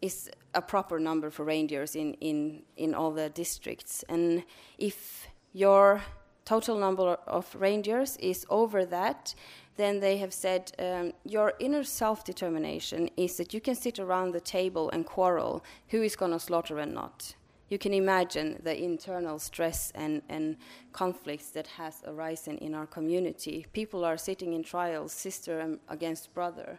is 0.02 0.30
a 0.52 0.60
proper 0.60 0.98
number 0.98 1.30
for 1.30 1.44
reindeers 1.44 1.96
in, 1.96 2.12
in, 2.14 2.62
in 2.76 2.92
all 2.94 3.10
the 3.10 3.30
districts. 3.30 4.04
And 4.08 4.44
if 4.76 5.28
your 5.54 6.02
total 6.44 6.78
number 6.78 7.16
of 7.26 7.54
reindeers 7.58 8.16
is 8.18 8.46
over 8.48 8.84
that, 8.86 9.34
then 9.76 10.00
they 10.00 10.18
have 10.18 10.32
said 10.32 10.72
um, 10.78 11.12
your 11.24 11.54
inner 11.58 11.82
self 11.82 12.24
determination 12.24 13.10
is 13.16 13.36
that 13.36 13.52
you 13.52 13.60
can 13.60 13.74
sit 13.74 13.98
around 13.98 14.32
the 14.32 14.40
table 14.40 14.90
and 14.90 15.04
quarrel 15.04 15.64
who 15.88 16.02
is 16.02 16.16
going 16.16 16.32
to 16.32 16.38
slaughter 16.38 16.78
and 16.78 16.94
not. 16.94 17.34
You 17.68 17.78
can 17.78 17.94
imagine 17.94 18.60
the 18.62 18.80
internal 18.80 19.38
stress 19.38 19.90
and, 19.94 20.22
and 20.28 20.56
conflicts 20.92 21.50
that 21.50 21.66
has 21.66 22.02
arisen 22.06 22.58
in 22.58 22.74
our 22.74 22.86
community. 22.86 23.66
People 23.72 24.04
are 24.04 24.16
sitting 24.16 24.52
in 24.52 24.62
trials, 24.62 25.12
sister 25.12 25.78
against 25.88 26.32
brother. 26.34 26.78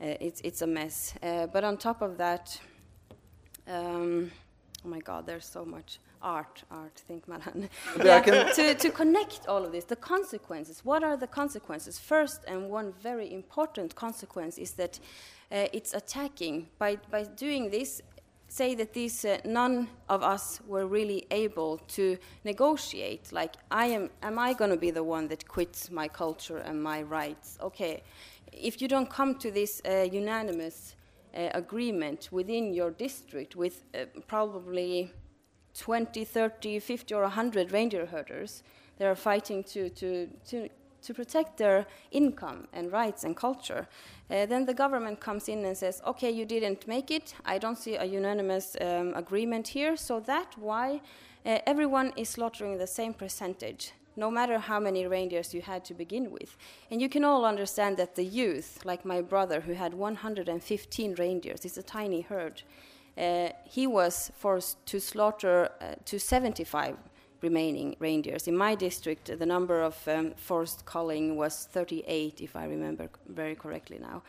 Uh, 0.00 0.14
it's, 0.20 0.40
it's 0.42 0.62
a 0.62 0.66
mess. 0.66 1.14
Uh, 1.22 1.46
but 1.46 1.64
on 1.64 1.76
top 1.76 2.00
of 2.00 2.16
that, 2.16 2.58
um, 3.66 4.30
oh 4.84 4.88
my 4.88 5.00
God, 5.00 5.26
there's 5.26 5.44
so 5.44 5.64
much 5.64 5.98
art, 6.22 6.62
art, 6.70 7.02
think 7.06 7.26
Maran. 7.28 7.68
Can- 7.96 8.54
to, 8.54 8.74
to 8.74 8.90
connect 8.90 9.46
all 9.46 9.64
of 9.64 9.72
this, 9.72 9.84
the 9.84 9.96
consequences. 9.96 10.84
What 10.84 11.02
are 11.02 11.16
the 11.16 11.26
consequences? 11.26 11.98
First, 11.98 12.44
and 12.46 12.70
one 12.70 12.92
very 13.02 13.32
important 13.32 13.94
consequence 13.94 14.58
is 14.58 14.72
that 14.72 14.98
uh, 15.52 15.66
it's 15.72 15.94
attacking. 15.94 16.68
By, 16.78 16.96
by 17.10 17.24
doing 17.24 17.70
this, 17.70 18.02
say 18.48 18.74
that 18.74 18.92
these 18.92 19.24
uh, 19.24 19.38
none 19.44 19.88
of 20.08 20.22
us 20.22 20.60
were 20.66 20.86
really 20.86 21.26
able 21.30 21.78
to 21.88 22.18
negotiate. 22.44 23.32
Like, 23.32 23.54
I 23.70 23.86
am, 23.86 24.10
am 24.22 24.38
I 24.38 24.52
going 24.52 24.70
to 24.70 24.76
be 24.76 24.90
the 24.90 25.04
one 25.04 25.28
that 25.28 25.46
quits 25.46 25.90
my 25.90 26.08
culture 26.08 26.58
and 26.58 26.82
my 26.82 27.02
rights? 27.02 27.58
Okay, 27.60 28.02
if 28.52 28.82
you 28.82 28.88
don't 28.88 29.08
come 29.08 29.36
to 29.36 29.50
this 29.50 29.80
uh, 29.88 30.06
unanimous 30.10 30.96
uh, 31.34 31.48
agreement 31.54 32.28
within 32.32 32.74
your 32.74 32.90
district 32.90 33.54
with 33.54 33.84
uh, 33.94 34.04
probably 34.26 35.12
20, 35.78 36.24
30, 36.24 36.78
50, 36.78 37.14
or 37.14 37.22
100 37.22 37.72
reindeer 37.72 38.06
herders 38.06 38.62
that 38.98 39.06
are 39.06 39.14
fighting 39.14 39.64
to, 39.64 39.88
to, 39.90 40.28
to, 40.46 40.68
to 41.02 41.14
protect 41.14 41.56
their 41.56 41.86
income 42.10 42.68
and 42.72 42.92
rights 42.92 43.24
and 43.24 43.36
culture. 43.36 43.88
Uh, 44.30 44.46
then 44.46 44.66
the 44.66 44.74
government 44.74 45.20
comes 45.20 45.48
in 45.48 45.64
and 45.64 45.76
says, 45.76 46.02
okay, 46.06 46.30
you 46.30 46.44
didn't 46.44 46.86
make 46.86 47.10
it. 47.10 47.34
I 47.44 47.58
don't 47.58 47.78
see 47.78 47.96
a 47.96 48.04
unanimous 48.04 48.76
um, 48.80 49.14
agreement 49.16 49.68
here. 49.68 49.96
So 49.96 50.20
that's 50.20 50.56
why 50.56 51.00
uh, 51.46 51.58
everyone 51.66 52.12
is 52.16 52.28
slaughtering 52.28 52.76
the 52.76 52.86
same 52.86 53.14
percentage, 53.14 53.92
no 54.16 54.30
matter 54.30 54.58
how 54.58 54.78
many 54.78 55.06
reindeers 55.06 55.54
you 55.54 55.62
had 55.62 55.84
to 55.86 55.94
begin 55.94 56.30
with. 56.30 56.56
And 56.90 57.00
you 57.00 57.08
can 57.08 57.24
all 57.24 57.44
understand 57.44 57.96
that 57.96 58.14
the 58.14 58.24
youth, 58.24 58.80
like 58.84 59.04
my 59.04 59.22
brother 59.22 59.60
who 59.62 59.72
had 59.72 59.94
115 59.94 61.14
reindeers, 61.14 61.64
it's 61.64 61.78
a 61.78 61.82
tiny 61.82 62.20
herd, 62.20 62.62
he 63.64 63.86
was 63.86 64.30
forced 64.36 64.84
to 64.86 65.00
slaughter 65.00 65.70
uh, 65.80 65.94
to 66.04 66.18
75 66.18 66.96
remaining 67.42 67.96
reindeers. 67.98 68.46
In 68.48 68.56
my 68.56 68.74
district, 68.74 69.38
the 69.38 69.46
number 69.46 69.82
of 69.82 69.96
um, 70.08 70.32
forced 70.36 70.84
culling 70.84 71.36
was 71.36 71.68
38, 71.72 72.40
if 72.40 72.56
I 72.56 72.64
remember 72.66 73.08
very 73.28 73.54
correctly 73.54 73.98
now. 73.98 74.22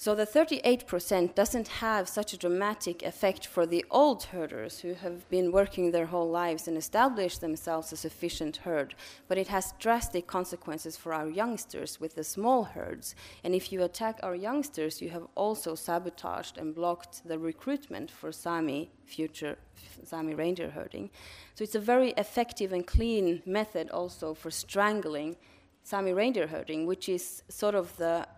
So 0.00 0.14
the 0.14 0.24
38% 0.24 1.34
doesn't 1.34 1.66
have 1.66 2.08
such 2.08 2.32
a 2.32 2.38
dramatic 2.38 3.02
effect 3.02 3.44
for 3.44 3.66
the 3.66 3.84
old 3.90 4.22
herders 4.22 4.78
who 4.78 4.94
have 4.94 5.28
been 5.28 5.50
working 5.50 5.90
their 5.90 6.06
whole 6.06 6.30
lives 6.30 6.68
and 6.68 6.76
established 6.76 7.40
themselves 7.40 7.92
as 7.92 8.04
efficient 8.04 8.58
herd, 8.58 8.94
but 9.26 9.38
it 9.38 9.48
has 9.48 9.74
drastic 9.80 10.28
consequences 10.28 10.96
for 10.96 11.12
our 11.12 11.28
youngsters 11.28 11.98
with 11.98 12.14
the 12.14 12.22
small 12.22 12.62
herds. 12.62 13.16
And 13.42 13.56
if 13.56 13.72
you 13.72 13.82
attack 13.82 14.20
our 14.22 14.36
youngsters, 14.36 15.02
you 15.02 15.10
have 15.10 15.26
also 15.34 15.74
sabotaged 15.74 16.58
and 16.58 16.76
blocked 16.76 17.26
the 17.26 17.40
recruitment 17.40 18.08
for 18.08 18.30
Sami 18.30 18.92
future 19.04 19.56
Sami 20.04 20.32
reindeer 20.32 20.70
herding. 20.70 21.10
So 21.56 21.64
it's 21.64 21.74
a 21.74 21.80
very 21.80 22.10
effective 22.12 22.72
and 22.72 22.86
clean 22.86 23.42
method 23.44 23.90
also 23.90 24.32
for 24.32 24.52
strangling 24.52 25.38
Sami 25.82 26.12
reindeer 26.12 26.46
herding, 26.46 26.86
which 26.86 27.08
is 27.08 27.42
sort 27.48 27.74
of 27.74 27.96
the 27.96 28.28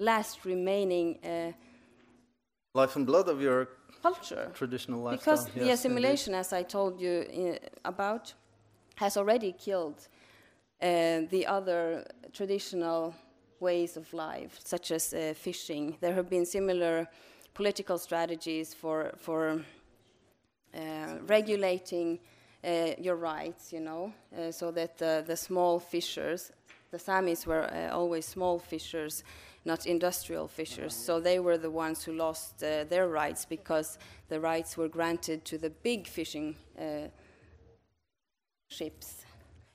last 0.00 0.44
remaining 0.44 1.18
uh, 1.24 1.52
Life 2.74 2.96
and 2.96 3.06
blood 3.06 3.28
of 3.28 3.40
your 3.40 3.68
culture. 4.02 4.50
traditional 4.54 5.02
lifestyle. 5.02 5.36
Because 5.36 5.46
yes, 5.46 5.52
the 5.54 5.60
indeed. 5.60 5.72
assimilation, 5.72 6.34
as 6.34 6.52
I 6.52 6.62
told 6.62 7.00
you 7.00 7.24
uh, 7.54 7.66
about, 7.84 8.34
has 8.96 9.16
already 9.16 9.52
killed 9.52 10.08
uh, 10.80 11.22
the 11.30 11.46
other 11.46 12.04
traditional 12.32 13.14
ways 13.58 13.96
of 13.96 14.12
life, 14.14 14.60
such 14.64 14.90
as 14.92 15.12
uh, 15.12 15.34
fishing. 15.36 15.96
There 16.00 16.14
have 16.14 16.30
been 16.30 16.46
similar 16.46 17.08
political 17.54 17.98
strategies 17.98 18.72
for 18.74 19.12
for 19.18 19.60
uh, 20.74 21.18
regulating 21.26 22.18
uh, 22.64 22.92
your 22.98 23.16
rights, 23.16 23.72
you 23.72 23.80
know, 23.80 24.12
uh, 24.38 24.52
so 24.52 24.70
that 24.70 24.96
the, 24.98 25.24
the 25.26 25.36
small 25.36 25.80
fishers, 25.80 26.52
the 26.90 26.98
Samis 26.98 27.46
were 27.46 27.64
uh, 27.72 27.92
always 27.96 28.26
small 28.26 28.58
fishers, 28.58 29.24
not 29.64 29.86
industrial 29.86 30.48
fishers. 30.48 30.94
So 30.94 31.20
they 31.20 31.38
were 31.38 31.58
the 31.58 31.70
ones 31.70 32.04
who 32.04 32.12
lost 32.12 32.62
uh, 32.62 32.84
their 32.84 33.08
rights 33.08 33.44
because 33.44 33.98
the 34.28 34.40
rights 34.40 34.76
were 34.76 34.88
granted 34.88 35.44
to 35.46 35.58
the 35.58 35.70
big 35.70 36.06
fishing 36.06 36.56
uh, 36.78 37.08
ships. 38.68 39.24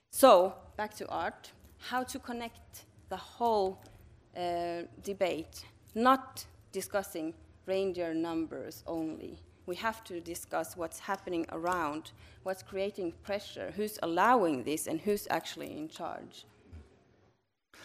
So, 0.09 0.55
back 0.77 0.95
to 0.95 1.07
art, 1.09 1.51
how 1.77 2.03
to 2.03 2.19
connect 2.19 2.85
the 3.09 3.17
whole 3.17 3.83
uh, 4.35 4.83
debate, 5.03 5.65
not 5.93 6.45
discussing 6.71 7.33
reindeer 7.65 8.13
numbers 8.13 8.83
only. 8.87 9.39
We 9.65 9.75
have 9.77 10.03
to 10.05 10.21
discuss 10.21 10.77
what's 10.77 10.99
happening 10.99 11.45
around, 11.51 12.11
what's 12.43 12.63
creating 12.63 13.13
pressure, 13.23 13.73
who's 13.75 13.97
allowing 14.03 14.63
this, 14.63 14.87
and 14.87 15.01
who's 15.01 15.27
actually 15.29 15.75
in 15.77 15.89
charge. 15.89 16.45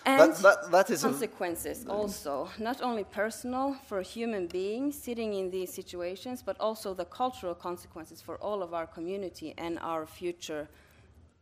And 0.07 0.18
That, 0.18 0.36
that, 0.42 0.70
that 0.70 0.90
is 0.90 1.05
a, 1.05 1.09
consequences 1.09 1.86
also, 1.86 2.48
not 2.59 2.80
only 2.80 3.05
personal 3.05 3.76
for 3.86 4.01
human 4.01 4.46
beings 4.46 4.96
sitting 4.96 5.34
in 5.34 5.51
these 5.51 5.72
situations, 5.72 6.42
but 6.42 6.57
also 6.59 6.94
the 6.94 7.05
cultural 7.05 7.55
consequences 7.55 8.22
for 8.22 8.36
all 8.36 8.62
of 8.62 8.72
our 8.72 8.86
community 8.86 9.55
and 9.59 9.78
our 9.80 10.07
future 10.07 10.68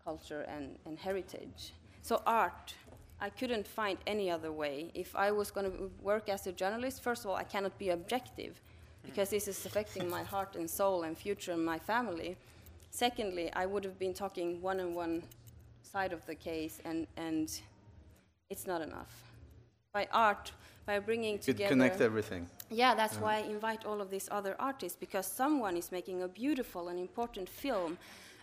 culture 0.04 0.42
and, 0.48 0.76
and 0.86 0.98
heritage. 0.98 1.72
So, 2.02 2.22
art, 2.26 2.74
I 3.20 3.30
couldn't 3.30 3.66
find 3.66 3.98
any 4.06 4.30
other 4.30 4.52
way. 4.52 4.90
If 4.94 5.14
I 5.14 5.30
was 5.30 5.50
going 5.50 5.70
to 5.70 5.90
work 6.02 6.28
as 6.28 6.46
a 6.46 6.52
journalist, 6.52 7.02
first 7.02 7.24
of 7.24 7.30
all, 7.30 7.36
I 7.36 7.44
cannot 7.44 7.76
be 7.78 7.90
objective 7.90 8.60
because 9.04 9.30
this 9.30 9.48
is 9.48 9.66
affecting 9.66 10.08
my 10.08 10.22
heart 10.22 10.56
and 10.56 10.68
soul 10.68 11.02
and 11.02 11.16
future 11.16 11.52
and 11.52 11.64
my 11.64 11.78
family. 11.78 12.36
Secondly, 12.90 13.50
I 13.52 13.66
would 13.66 13.84
have 13.84 13.98
been 13.98 14.14
talking 14.14 14.60
one 14.62 14.80
on 14.80 14.94
one 14.94 15.22
side 15.82 16.12
of 16.12 16.24
the 16.26 16.34
case 16.34 16.80
and, 16.84 17.06
and 17.16 17.60
it's 18.50 18.66
not 18.66 18.80
enough. 18.82 19.12
By 19.92 20.08
art, 20.12 20.52
by 20.86 20.98
bringing 20.98 21.38
together. 21.38 21.68
connect 21.68 22.00
everything. 22.00 22.48
Yeah, 22.70 22.94
that's 22.94 23.16
why 23.16 23.36
I 23.36 23.40
invite 23.40 23.84
all 23.84 24.00
of 24.00 24.10
these 24.10 24.28
other 24.30 24.54
artists 24.58 24.96
because 24.98 25.26
someone 25.26 25.76
is 25.76 25.90
making 25.92 26.22
a 26.22 26.28
beautiful 26.28 26.88
and 26.88 26.98
important 26.98 27.48
film 27.48 27.98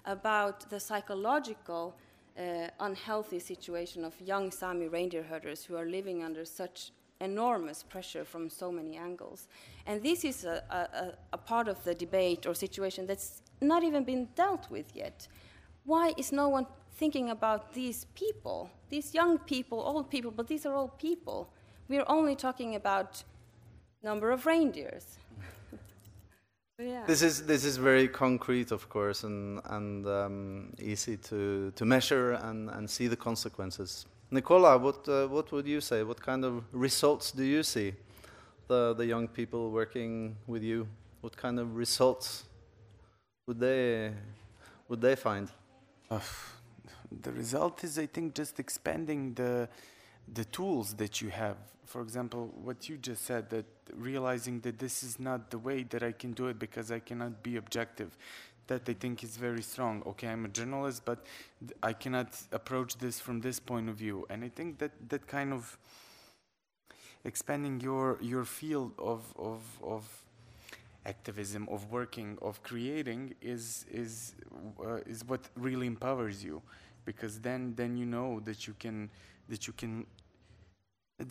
about 0.06 0.70
the 0.70 0.80
psychological 0.80 1.96
uh, 2.38 2.68
unhealthy 2.80 3.40
situation 3.40 4.04
of 4.04 4.14
young 4.22 4.52
Sami 4.52 4.88
reindeer 4.88 5.24
herders 5.24 5.64
who 5.64 5.76
are 5.76 5.86
living 5.86 6.24
under 6.24 6.46
such 6.46 6.92
enormous 7.22 7.82
pressure 7.84 8.26
from 8.26 8.50
so 8.50 8.72
many 8.72 8.98
angles. 8.98 9.48
And 9.88 10.04
this 10.04 10.24
is 10.26 10.44
a, 10.44 10.62
a- 10.70 11.14
a 11.34 11.38
part 11.38 11.68
of 11.68 11.84
the 11.84 11.96
debate 11.96 12.46
or 12.46 12.54
situation 12.54 13.06
that's 13.08 13.42
not 13.62 13.84
even 13.84 14.04
been 14.04 14.28
dealt 14.36 14.70
with 14.70 14.96
yet. 14.96 15.28
Why 15.86 16.14
is 16.18 16.32
no 16.32 16.50
one 16.50 16.66
thinking 16.96 17.30
about 17.30 17.74
these 17.74 18.06
people, 18.16 18.70
these 18.90 19.14
young 19.14 19.38
people, 19.38 19.80
old 19.80 20.10
people, 20.10 20.32
but 20.32 20.48
these 20.48 20.66
are 20.66 20.74
all 20.74 20.88
people? 20.88 21.50
We're 21.88 22.06
only 22.08 22.36
talking 22.36 22.76
about 22.76 23.24
number 24.04 24.32
of 24.32 24.46
reindeers. 24.46 25.18
yeah. 26.80 27.04
This 27.06 27.22
is 27.22 27.46
this 27.46 27.66
is 27.66 27.78
very 27.78 28.08
concrete, 28.08 28.72
of 28.72 28.88
course, 28.90 29.24
and 29.24 29.62
and 29.66 30.08
um, 30.08 30.74
easy 30.80 31.18
to 31.18 31.72
to 31.72 31.86
measure 31.86 32.34
and, 32.34 32.70
and 32.70 32.90
see 32.90 33.08
the 33.08 33.18
consequences. 33.18 34.06
Nicola, 34.32 34.78
what 34.78 35.08
uh, 35.08 35.28
what 35.28 35.52
would 35.52 35.68
you 35.68 35.82
say? 35.82 36.04
What 36.04 36.22
kind 36.22 36.46
of 36.46 36.64
results 36.72 37.32
do 37.32 37.44
you 37.44 37.64
see? 37.64 37.94
The 38.68 38.94
the 38.94 39.06
young 39.06 39.28
people 39.28 39.72
working 39.72 40.38
with 40.48 40.64
you, 40.64 40.88
what 41.22 41.36
kind 41.38 41.60
of 41.60 41.76
results 41.76 42.46
would 43.48 43.60
they 43.60 44.14
would 44.88 45.02
they 45.02 45.16
find? 45.16 45.50
The 47.22 47.32
result 47.32 47.84
is 47.84 47.98
i 48.00 48.06
think 48.06 48.36
just 48.36 48.60
expanding 48.60 49.34
the 49.36 49.68
the 50.34 50.46
tools 50.46 50.96
that 50.96 51.22
you 51.22 51.30
have. 51.30 51.58
For 51.86 52.02
example 52.02 52.52
what 52.64 52.90
you 52.90 52.98
just 52.98 53.26
said 53.26 53.50
that 53.52 53.66
realizing 53.94 54.60
that 54.62 54.80
this 54.80 55.04
is 55.04 55.20
not 55.20 55.52
the 55.52 55.60
way 55.60 55.84
that 55.84 56.02
i 56.02 56.12
can 56.12 56.34
do 56.34 56.48
it 56.48 56.58
because 56.58 56.92
i 56.92 57.00
cannot 57.00 57.44
be 57.44 57.58
objective. 57.58 58.18
That 58.68 58.90
i 58.90 58.94
think 58.94 59.24
is 59.24 59.38
very 59.38 59.62
strong. 59.62 60.02
Okay 60.08 60.28
i'm 60.28 60.46
a 60.46 60.50
journalist 60.50 61.04
but 61.06 61.26
i 61.84 61.94
cannot 61.94 62.30
approach 62.52 62.98
this 62.98 63.20
from 63.20 63.42
this 63.42 63.60
point 63.60 63.88
of 63.90 63.96
view. 63.96 64.26
And 64.30 64.44
i 64.44 64.50
think 64.50 64.80
that 64.80 64.92
that 65.10 65.28
kind 65.28 65.54
of 65.54 65.78
expanding 67.24 67.80
your 67.82 68.18
your 68.22 68.46
field 68.46 68.94
of 68.98 69.22
of 69.38 69.62
of 69.84 70.04
activism 71.06 71.68
of 71.70 71.92
working 71.92 72.36
of 72.42 72.64
creating 72.64 73.36
is 73.42 73.86
is 73.92 74.34
uh, 74.84 74.96
is 75.06 75.24
what 75.24 75.42
really 75.56 75.86
empowers 75.86 76.44
you 76.44 76.64
because 77.06 77.40
then 77.40 77.74
then 77.76 77.96
you 77.98 78.06
know 78.06 78.40
that 78.42 78.68
you 78.68 78.76
can 78.80 79.10
that 79.50 79.68
you 79.68 79.74
can 79.74 80.06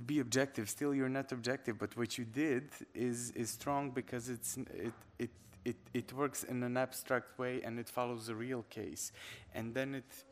be 0.07 0.20
objective 0.20 0.70
still 0.70 0.95
you're 0.95 1.09
not 1.09 1.31
objective 1.33 1.79
but 1.79 1.95
what 1.97 2.16
you 2.16 2.25
did 2.25 2.70
is 2.95 3.31
is 3.33 3.51
strong 3.51 3.91
because 3.91 4.29
it's 4.29 4.57
it 4.57 4.95
it 5.18 5.31
it, 5.64 5.77
it 5.95 6.12
works 6.12 6.45
in 6.45 6.62
an 6.62 6.77
abstract 6.77 7.39
way 7.39 7.62
and 7.62 7.79
it 7.79 7.89
follows 7.89 8.29
a 8.29 8.35
real 8.35 8.64
case 8.70 9.12
and 9.55 9.75
then 9.75 9.95
it 9.95 10.25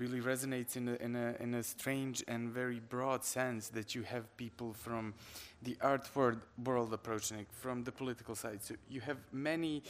really 0.00 0.20
resonates 0.20 0.76
in 0.76 0.88
a, 0.88 0.94
in 0.94 1.14
a, 1.14 1.34
in 1.40 1.54
a 1.54 1.62
strange 1.62 2.24
and 2.26 2.50
very 2.50 2.80
broad 2.80 3.22
sense 3.22 3.68
that 3.68 3.94
you 3.94 4.02
have 4.02 4.34
people 4.38 4.72
from 4.72 5.12
the 5.62 5.76
art 5.82 6.08
world, 6.14 6.40
world 6.64 6.92
approaching 6.94 7.38
it, 7.38 7.46
from 7.50 7.84
the 7.84 7.92
political 7.92 8.34
side. 8.34 8.62
So 8.62 8.74
you 8.88 9.02
have 9.02 9.18
many, 9.30 9.82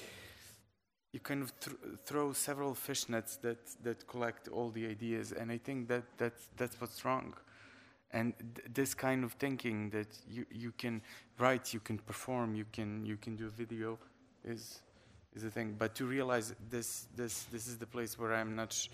you 1.13 1.21
kind 1.21 1.43
of 1.43 1.53
thr 1.61 1.73
throw 2.05 2.33
several 2.33 2.75
fishnets 2.75 3.41
that, 3.41 3.59
that 3.83 4.07
collect 4.07 4.49
all 4.49 4.71
the 4.71 4.87
ideas, 4.87 5.33
and 5.33 5.51
I 5.51 5.59
think 5.59 5.89
that 5.89 6.05
that's, 6.19 6.49
that's 6.57 6.81
what's 6.81 7.05
wrong. 7.05 7.35
And 8.13 8.35
th- 8.55 8.69
this 8.75 8.95
kind 8.95 9.25
of 9.25 9.33
thinking 9.35 9.91
that 9.91 10.09
you, 10.29 10.47
you 10.51 10.73
can 10.73 11.01
write, 11.39 11.73
you 11.73 11.81
can 11.81 11.99
perform, 11.99 12.55
you 12.55 12.67
can, 12.73 13.05
you 13.05 13.17
can 13.17 13.37
do 13.37 13.47
a 13.47 13.51
video 13.51 13.99
is, 14.45 14.81
is 15.35 15.43
the 15.43 15.51
thing. 15.51 15.77
But 15.79 15.95
to 15.97 16.07
realize 16.07 16.55
this, 16.71 17.07
this, 17.17 17.45
this 17.53 17.67
is 17.67 17.79
the 17.79 17.87
place 17.87 18.19
where 18.19 18.35
I'm 18.35 18.57
not, 18.57 18.89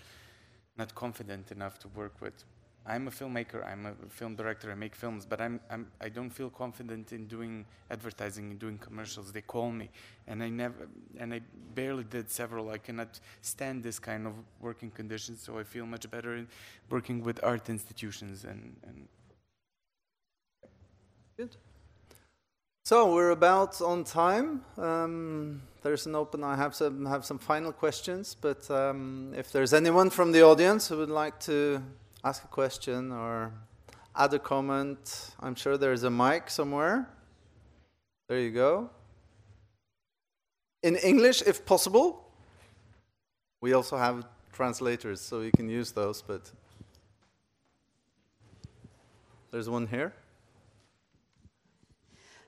not 0.77 0.93
confident 0.93 1.51
enough 1.51 1.79
to 1.79 1.87
work 1.89 2.21
with. 2.21 2.43
I'm 2.87 3.07
a 3.07 3.11
filmmaker, 3.11 3.67
I'm 3.67 3.85
a 3.85 3.93
film 4.09 4.35
director, 4.35 4.71
I 4.71 4.75
make 4.75 4.95
films, 4.95 5.25
but 5.25 5.41
I'm, 5.41 5.59
I'm, 5.69 5.87
I 5.99 6.09
don't 6.09 6.29
feel 6.29 6.49
confident 6.49 7.11
in 7.11 7.27
doing 7.27 7.65
advertising 7.91 8.51
and 8.51 8.59
doing 8.59 8.77
commercials. 8.77 9.31
They 9.31 9.41
call 9.41 9.71
me, 9.71 9.89
and 10.27 10.41
I 10.41 10.49
never, 10.49 10.87
and 11.19 11.33
I 11.33 11.41
barely 11.75 12.05
did 12.05 12.31
several. 12.31 12.69
I 12.69 12.77
cannot 12.77 13.19
stand 13.41 13.83
this 13.83 13.99
kind 13.99 14.25
of 14.25 14.33
working 14.61 14.89
conditions, 14.89 15.41
so 15.41 15.59
I 15.59 15.63
feel 15.63 15.85
much 15.85 16.09
better 16.09 16.35
in 16.37 16.47
working 16.89 17.23
with 17.23 17.43
art 17.43 17.69
institutions 17.69 18.45
and, 18.45 18.75
and 18.87 19.07
Good. 21.37 21.55
So 22.83 23.13
we're 23.13 23.29
about 23.29 23.79
on 23.79 24.03
time. 24.03 24.63
Um, 24.75 25.61
there's 25.83 26.07
an 26.07 26.15
open. 26.15 26.43
I 26.43 26.55
have 26.55 26.73
some 26.73 27.05
have 27.05 27.25
some 27.25 27.37
final 27.37 27.71
questions, 27.71 28.35
but 28.41 28.71
um, 28.71 29.33
if 29.37 29.51
there's 29.51 29.71
anyone 29.71 30.09
from 30.09 30.31
the 30.31 30.41
audience 30.41 30.87
who 30.87 30.97
would 30.97 31.11
like 31.11 31.39
to 31.41 31.83
ask 32.23 32.43
a 32.43 32.47
question 32.47 33.11
or 33.11 33.51
add 34.15 34.33
a 34.33 34.39
comment, 34.39 35.31
I'm 35.39 35.55
sure 35.55 35.77
there's 35.77 36.03
a 36.03 36.09
mic 36.09 36.49
somewhere. 36.49 37.07
There 38.27 38.39
you 38.39 38.51
go. 38.51 38.89
In 40.83 40.95
English, 40.97 41.41
if 41.43 41.65
possible. 41.65 42.23
We 43.61 43.73
also 43.73 43.97
have 43.97 44.25
translators, 44.53 45.21
so 45.21 45.41
you 45.41 45.51
can 45.51 45.69
use 45.69 45.91
those. 45.91 46.21
But 46.21 46.51
there's 49.51 49.69
one 49.69 49.87
here. 49.87 50.13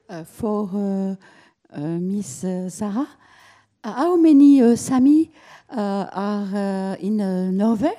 Uh, 0.10 0.24
for 0.24 0.70
uh, 0.74 1.16
uh, 1.76 1.80
Miss 1.80 2.44
uh, 2.44 2.70
Sara, 2.70 3.08
uh, 3.84 3.94
how 3.94 4.16
many 4.16 4.62
uh, 4.62 4.76
Sami 4.76 5.32
are 5.70 6.98
in 7.00 7.18
Norway? 7.58 7.94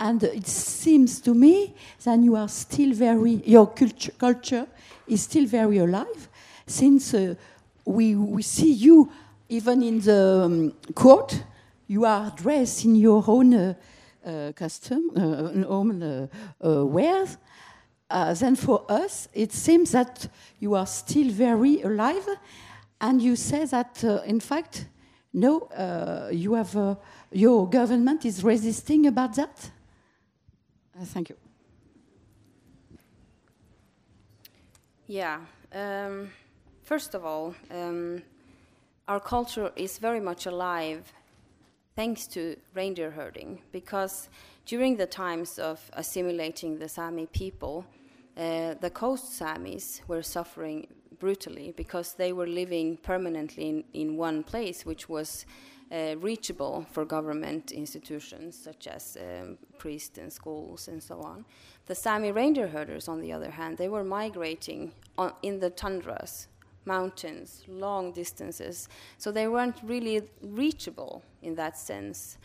And 0.00 0.22
it 0.22 0.46
seems 0.46 1.20
to 1.20 1.34
me 1.34 1.74
that 2.04 2.18
you 2.18 2.34
are 2.34 2.48
still 2.48 2.94
very, 2.94 3.42
your 3.44 3.66
culture, 3.66 4.12
culture 4.18 4.66
is 5.06 5.22
still 5.22 5.46
very 5.46 5.76
alive, 5.78 6.28
since 6.66 7.12
uh, 7.12 7.34
we, 7.84 8.14
we 8.16 8.42
see 8.42 8.72
you 8.72 9.12
even 9.50 9.82
in 9.82 10.00
the 10.00 10.42
um, 10.44 10.72
court, 10.94 11.44
you 11.86 12.04
are 12.06 12.30
dressed 12.30 12.84
in 12.84 12.94
your 12.94 13.22
own 13.26 13.52
uh, 13.52 13.74
uh, 14.24 14.52
costume, 14.52 15.10
uh, 15.16 15.66
own 15.66 16.02
uh, 16.02 16.26
uh. 16.62 17.26
Uh, 18.08 18.34
then 18.34 18.56
for 18.56 18.84
us, 18.88 19.28
it 19.34 19.52
seems 19.52 19.90
that 19.90 20.28
you 20.60 20.74
are 20.74 20.86
still 20.86 21.30
very 21.30 21.82
alive, 21.82 22.26
and 23.00 23.20
you 23.20 23.36
say 23.36 23.64
that, 23.66 24.02
in 24.24 24.40
fact, 24.40 24.86
no, 25.32 25.68
you 26.32 26.54
have 26.54 26.96
your 27.32 27.68
government 27.68 28.24
is 28.24 28.42
resisting 28.42 29.06
about 29.06 29.34
that. 29.34 29.70
Uh, 31.00 31.04
thank 31.04 31.30
you. 31.30 31.36
Yeah. 35.06 35.40
Um, 35.72 36.30
first 36.82 37.14
of 37.14 37.24
all, 37.24 37.54
um, 37.70 38.22
our 39.08 39.20
culture 39.20 39.72
is 39.76 39.98
very 39.98 40.20
much 40.20 40.46
alive 40.46 41.12
thanks 41.96 42.26
to 42.28 42.56
reindeer 42.74 43.10
herding 43.10 43.60
because 43.72 44.28
during 44.66 44.96
the 44.96 45.06
times 45.06 45.58
of 45.58 45.90
assimilating 45.94 46.78
the 46.78 46.88
Sami 46.88 47.26
people, 47.26 47.86
uh, 48.36 48.74
the 48.80 48.90
coast 48.90 49.40
Samis 49.40 50.00
were 50.06 50.22
suffering 50.22 50.86
brutally 51.18 51.72
because 51.76 52.14
they 52.14 52.32
were 52.32 52.46
living 52.46 52.96
permanently 52.98 53.68
in, 53.68 53.84
in 53.92 54.16
one 54.16 54.42
place, 54.42 54.86
which 54.86 55.08
was 55.08 55.46
uh, 55.92 56.14
reachable 56.18 56.86
for 56.90 57.04
government 57.04 57.72
institutions 57.72 58.56
such 58.56 58.86
as 58.86 59.16
um, 59.20 59.58
priests 59.78 60.18
and 60.18 60.32
schools 60.32 60.88
and 60.88 61.02
so 61.02 61.20
on. 61.20 61.44
The 61.86 61.94
Sami 61.94 62.30
reindeer 62.30 62.68
herders, 62.68 63.08
on 63.08 63.20
the 63.20 63.32
other 63.32 63.50
hand, 63.50 63.76
they 63.76 63.88
were 63.88 64.04
migrating 64.04 64.92
on, 65.18 65.32
in 65.42 65.58
the 65.58 65.70
tundras, 65.70 66.48
mountains, 66.84 67.64
long 67.66 68.12
distances, 68.12 68.88
so 69.18 69.32
they 69.32 69.48
weren't 69.48 69.76
really 69.82 70.22
reachable 70.42 71.22
in 71.42 71.54
that 71.56 71.76
sense. 71.76 72.38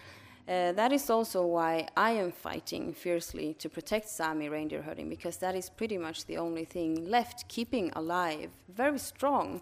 Uh, 0.48 0.72
that 0.74 0.92
is 0.92 1.10
also 1.10 1.44
why 1.46 1.88
I 1.98 2.12
am 2.12 2.32
fighting 2.32 2.94
fiercely 2.94 3.56
to 3.56 3.68
protect 3.68 4.08
Sami 4.08 4.48
reindeer 4.48 4.84
herding 4.84 5.10
because 5.10 5.38
that 5.38 5.56
is 5.56 5.72
pretty 5.72 5.98
much 5.98 6.26
the 6.26 6.38
only 6.38 6.66
thing 6.66 7.10
left 7.10 7.48
keeping 7.48 7.92
alive, 7.96 8.52
very 8.70 9.00
strong, 9.00 9.62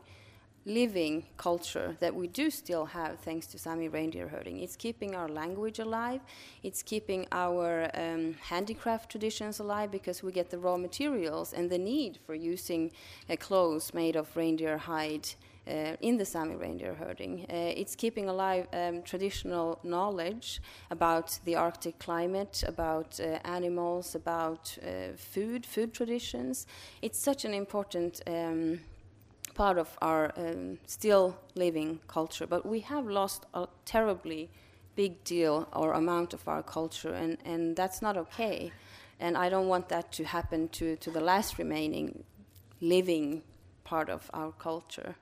living 0.65 1.25
culture 1.37 1.95
that 1.99 2.15
we 2.15 2.27
do 2.27 2.49
still 2.49 2.85
have 2.85 3.19
thanks 3.19 3.47
to 3.47 3.59
Sami 3.59 3.87
reindeer 3.89 4.27
herding. 4.27 4.59
It's 4.59 4.75
keeping 4.75 5.15
our 5.15 5.27
language 5.27 5.79
alive, 5.79 6.21
it's 6.63 6.81
keeping 6.81 7.27
our 7.31 7.89
um, 7.93 8.35
handicraft 8.41 9.11
traditions 9.11 9.59
alive 9.59 9.91
because 9.91 10.23
we 10.23 10.31
get 10.31 10.49
the 10.49 10.57
raw 10.57 10.77
materials 10.77 11.53
and 11.53 11.69
the 11.69 11.77
need 11.77 12.19
for 12.25 12.35
using 12.35 12.91
uh, 13.29 13.35
clothes 13.35 13.93
made 13.93 14.15
of 14.15 14.35
reindeer 14.35 14.77
hide 14.77 15.27
uh, 15.67 15.95
in 16.01 16.17
the 16.17 16.25
Sami 16.25 16.55
reindeer 16.55 16.93
herding. 16.93 17.45
Uh, 17.49 17.73
it's 17.75 17.95
keeping 17.95 18.29
alive 18.29 18.67
um, 18.73 19.01
traditional 19.01 19.79
knowledge 19.83 20.61
about 20.91 21.39
the 21.45 21.55
Arctic 21.55 21.99
climate, 21.99 22.63
about 22.67 23.19
uh, 23.19 23.39
animals, 23.45 24.15
about 24.15 24.77
uh, 24.81 25.15
food, 25.15 25.65
food 25.65 25.93
traditions. 25.93 26.67
It's 27.01 27.19
such 27.19 27.45
an 27.45 27.53
important 27.53 28.21
um, 28.27 28.79
part 29.53 29.77
of 29.77 29.97
our 30.01 30.31
um, 30.37 30.79
still 30.85 31.37
living 31.55 31.99
culture, 32.07 32.47
but 32.47 32.65
we 32.65 32.79
have 32.81 33.05
lost 33.05 33.45
a 33.53 33.67
terribly 33.85 34.49
big 34.95 35.23
deal 35.23 35.67
or 35.73 35.93
amount 35.93 36.33
of 36.33 36.47
our 36.47 36.63
culture, 36.63 37.13
and, 37.13 37.37
and 37.45 37.75
that's 37.75 38.01
not 38.01 38.17
okay. 38.17 38.71
And 39.19 39.37
I 39.37 39.49
don't 39.49 39.67
want 39.67 39.89
that 39.89 40.11
to 40.13 40.23
happen 40.23 40.67
to, 40.69 40.95
to 40.97 41.11
the 41.11 41.21
last 41.21 41.57
remaining 41.57 42.23
living 42.81 43.43
part 43.83 44.09
of 44.09 44.29
our 44.33 44.51
culture. 44.51 45.15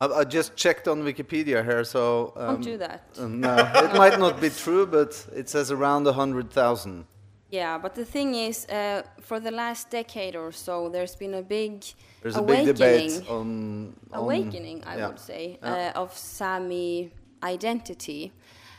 I, 0.00 0.24
just 0.24 0.56
checked 0.56 0.88
on 0.88 1.04
Wikipedia 1.04 1.64
here, 1.64 1.84
so. 1.84 2.32
Um, 2.36 2.54
Don't 2.54 2.64
do 2.64 2.78
that. 2.78 3.04
uh, 3.16 3.26
no, 3.28 3.54
it 3.54 3.96
might 3.96 4.18
not 4.18 4.40
be 4.40 4.50
true, 4.50 4.84
but 4.84 5.24
it 5.32 5.48
says 5.48 5.70
around 5.70 6.04
100,000. 6.04 7.06
Yeah, 7.52 7.76
but 7.76 7.94
the 7.94 8.04
thing 8.06 8.34
is, 8.34 8.66
uh, 8.70 9.02
for 9.20 9.38
the 9.38 9.50
last 9.50 9.90
decade 9.90 10.36
or 10.36 10.52
so, 10.52 10.88
there's 10.88 11.14
been 11.14 11.34
a 11.34 11.42
big 11.42 11.84
There's 12.22 12.34
a 12.36 12.38
awakening. 12.38 12.66
big 12.66 12.76
debate 12.76 13.28
on. 13.28 13.94
on 14.10 14.20
awakening, 14.24 14.82
I 14.86 14.96
yeah. 14.96 15.08
would 15.08 15.20
say, 15.20 15.58
Yeah. 15.62 15.92
uh, 15.94 16.02
of 16.02 16.16
Sami 16.16 17.10
identity. 17.42 18.32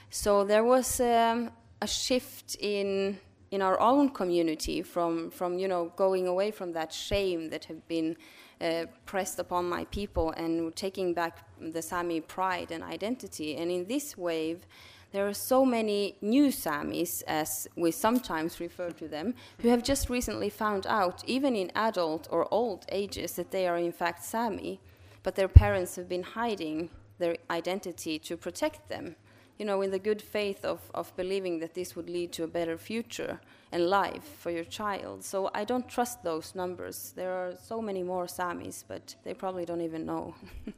So 0.09 0.43
there 0.43 0.63
was 0.63 0.99
um, 0.99 1.51
a 1.81 1.87
shift 1.87 2.55
in 2.59 3.19
in 3.51 3.61
our 3.61 3.79
own 3.79 4.09
community 4.09 4.81
from 4.81 5.29
from 5.29 5.59
you 5.59 5.67
know 5.67 5.91
going 5.95 6.27
away 6.27 6.49
from 6.51 6.73
that 6.73 6.91
shame 6.91 7.49
that 7.51 7.65
have 7.65 7.87
been 7.87 8.15
uh, 8.59 8.85
pressed 9.05 9.37
upon 9.39 9.69
my 9.69 9.85
people 9.85 10.31
and 10.31 10.75
taking 10.75 11.13
back 11.13 11.33
the 11.73 11.81
Sami 11.81 12.21
pride 12.21 12.71
and 12.71 12.83
identity. 12.83 13.55
And 13.55 13.69
in 13.69 13.85
this 13.87 14.17
wave, 14.17 14.65
there 15.13 15.27
are 15.27 15.33
so 15.33 15.63
many 15.63 16.17
new 16.21 16.47
Samis, 16.47 17.21
as 17.27 17.67
we 17.75 17.91
sometimes 17.91 18.59
refer 18.59 18.89
to 18.89 19.07
them, 19.07 19.35
who 19.59 19.69
have 19.69 19.83
just 19.83 20.09
recently 20.09 20.49
found 20.49 20.87
out, 20.87 21.23
even 21.27 21.55
in 21.55 21.71
adult 21.75 22.27
or 22.31 22.51
old 22.51 22.87
ages, 22.89 23.33
that 23.33 23.51
they 23.51 23.67
are 23.67 23.77
in 23.77 23.91
fact 23.91 24.25
Sami, 24.25 24.79
but 25.21 25.35
their 25.35 25.47
parents 25.47 25.95
have 25.97 26.09
been 26.09 26.23
hiding 26.23 26.89
their 27.19 27.37
identity 27.51 28.17
to 28.17 28.35
protect 28.35 28.89
them, 28.89 29.15
you 29.59 29.65
know, 29.65 29.83
in 29.83 29.91
the 29.91 29.99
good 29.99 30.19
faith 30.19 30.65
of, 30.65 30.81
of 30.95 31.15
believing 31.15 31.59
that 31.59 31.75
this 31.75 31.95
would 31.95 32.09
lead 32.09 32.31
to 32.33 32.43
a 32.43 32.47
better 32.47 32.75
future 32.75 33.39
and 33.71 33.87
life 33.87 34.37
for 34.39 34.49
your 34.49 34.63
child. 34.63 35.23
So 35.23 35.51
I 35.53 35.63
don't 35.63 35.87
trust 35.87 36.23
those 36.23 36.55
numbers. 36.55 37.13
There 37.15 37.33
are 37.33 37.53
so 37.55 37.83
many 37.83 38.01
more 38.01 38.25
Samis, 38.25 38.83
but 38.87 39.15
they 39.23 39.35
probably 39.35 39.63
don't 39.63 39.81
even 39.81 40.07
know. 40.07 40.33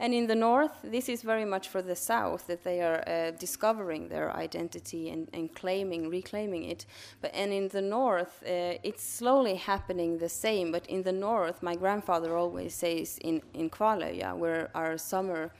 And 0.00 0.14
in 0.14 0.28
the 0.28 0.34
north, 0.34 0.78
this 0.84 1.08
is 1.08 1.22
very 1.22 1.44
much 1.44 1.68
for 1.68 1.82
the 1.82 1.96
south 1.96 2.46
that 2.46 2.62
they 2.62 2.80
are 2.80 3.02
uh, 3.08 3.32
discovering 3.32 4.08
their 4.08 4.34
identity 4.34 5.10
and, 5.10 5.28
and 5.32 5.52
claiming, 5.52 6.08
reclaiming 6.08 6.64
it. 6.64 6.86
But 7.20 7.32
and 7.34 7.52
in 7.52 7.68
the 7.68 7.82
north, 7.82 8.42
uh, 8.44 8.78
it's 8.82 9.02
slowly 9.02 9.56
happening 9.56 10.18
the 10.18 10.28
same. 10.28 10.70
But 10.70 10.86
in 10.86 11.02
the 11.02 11.12
north, 11.12 11.62
my 11.62 11.74
grandfather 11.74 12.36
always 12.36 12.74
says 12.74 13.18
in 13.18 13.42
in 13.54 13.70
Kvaløya, 13.70 14.36
where 14.36 14.70
our 14.74 14.96
summer 14.98 15.50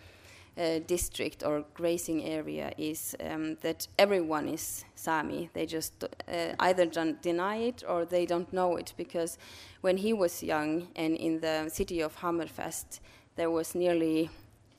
uh, 0.58 0.80
district 0.86 1.42
or 1.44 1.64
grazing 1.74 2.24
area 2.24 2.72
is, 2.76 3.14
um, 3.20 3.56
that 3.60 3.86
everyone 3.98 4.48
is 4.48 4.84
Sami. 4.94 5.50
They 5.52 5.66
just 5.66 6.04
uh, 6.04 6.54
either 6.58 6.86
don't 6.86 7.22
deny 7.22 7.56
it 7.56 7.84
or 7.86 8.04
they 8.04 8.26
don't 8.26 8.52
know 8.52 8.76
it 8.76 8.92
because 8.96 9.38
when 9.82 9.98
he 9.98 10.12
was 10.12 10.42
young 10.42 10.88
and 10.96 11.16
in 11.16 11.40
the 11.40 11.68
city 11.68 12.00
of 12.00 12.16
Hammerfest 12.16 13.00
there 13.38 13.50
was 13.50 13.74
nearly, 13.74 14.28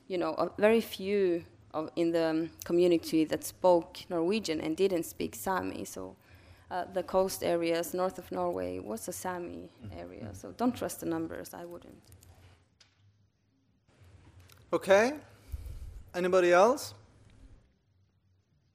you 0.06 0.18
know, 0.18 0.34
a 0.34 0.50
very 0.60 0.82
few 0.82 1.42
of, 1.72 1.90
in 1.96 2.12
the 2.12 2.48
community 2.64 3.24
that 3.24 3.42
spoke 3.42 3.98
Norwegian 4.10 4.60
and 4.60 4.76
didn't 4.76 5.04
speak 5.04 5.34
Sami. 5.34 5.84
So 5.84 6.14
uh, 6.70 6.84
the 6.92 7.02
coast 7.02 7.42
areas 7.42 7.94
north 7.94 8.18
of 8.18 8.30
Norway 8.30 8.78
was 8.78 9.08
a 9.08 9.12
Sami 9.12 9.70
area. 9.98 10.28
So 10.34 10.52
don't 10.56 10.76
trust 10.76 11.00
the 11.00 11.06
numbers. 11.06 11.54
I 11.54 11.64
wouldn't. 11.64 12.02
Okay. 14.72 15.14
Anybody 16.14 16.52
else? 16.52 16.94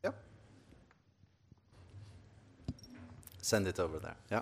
Yeah. 0.04 0.12
Send 3.42 3.68
it 3.68 3.80
over 3.80 4.00
there. 4.00 4.16
Yeah. 4.32 4.42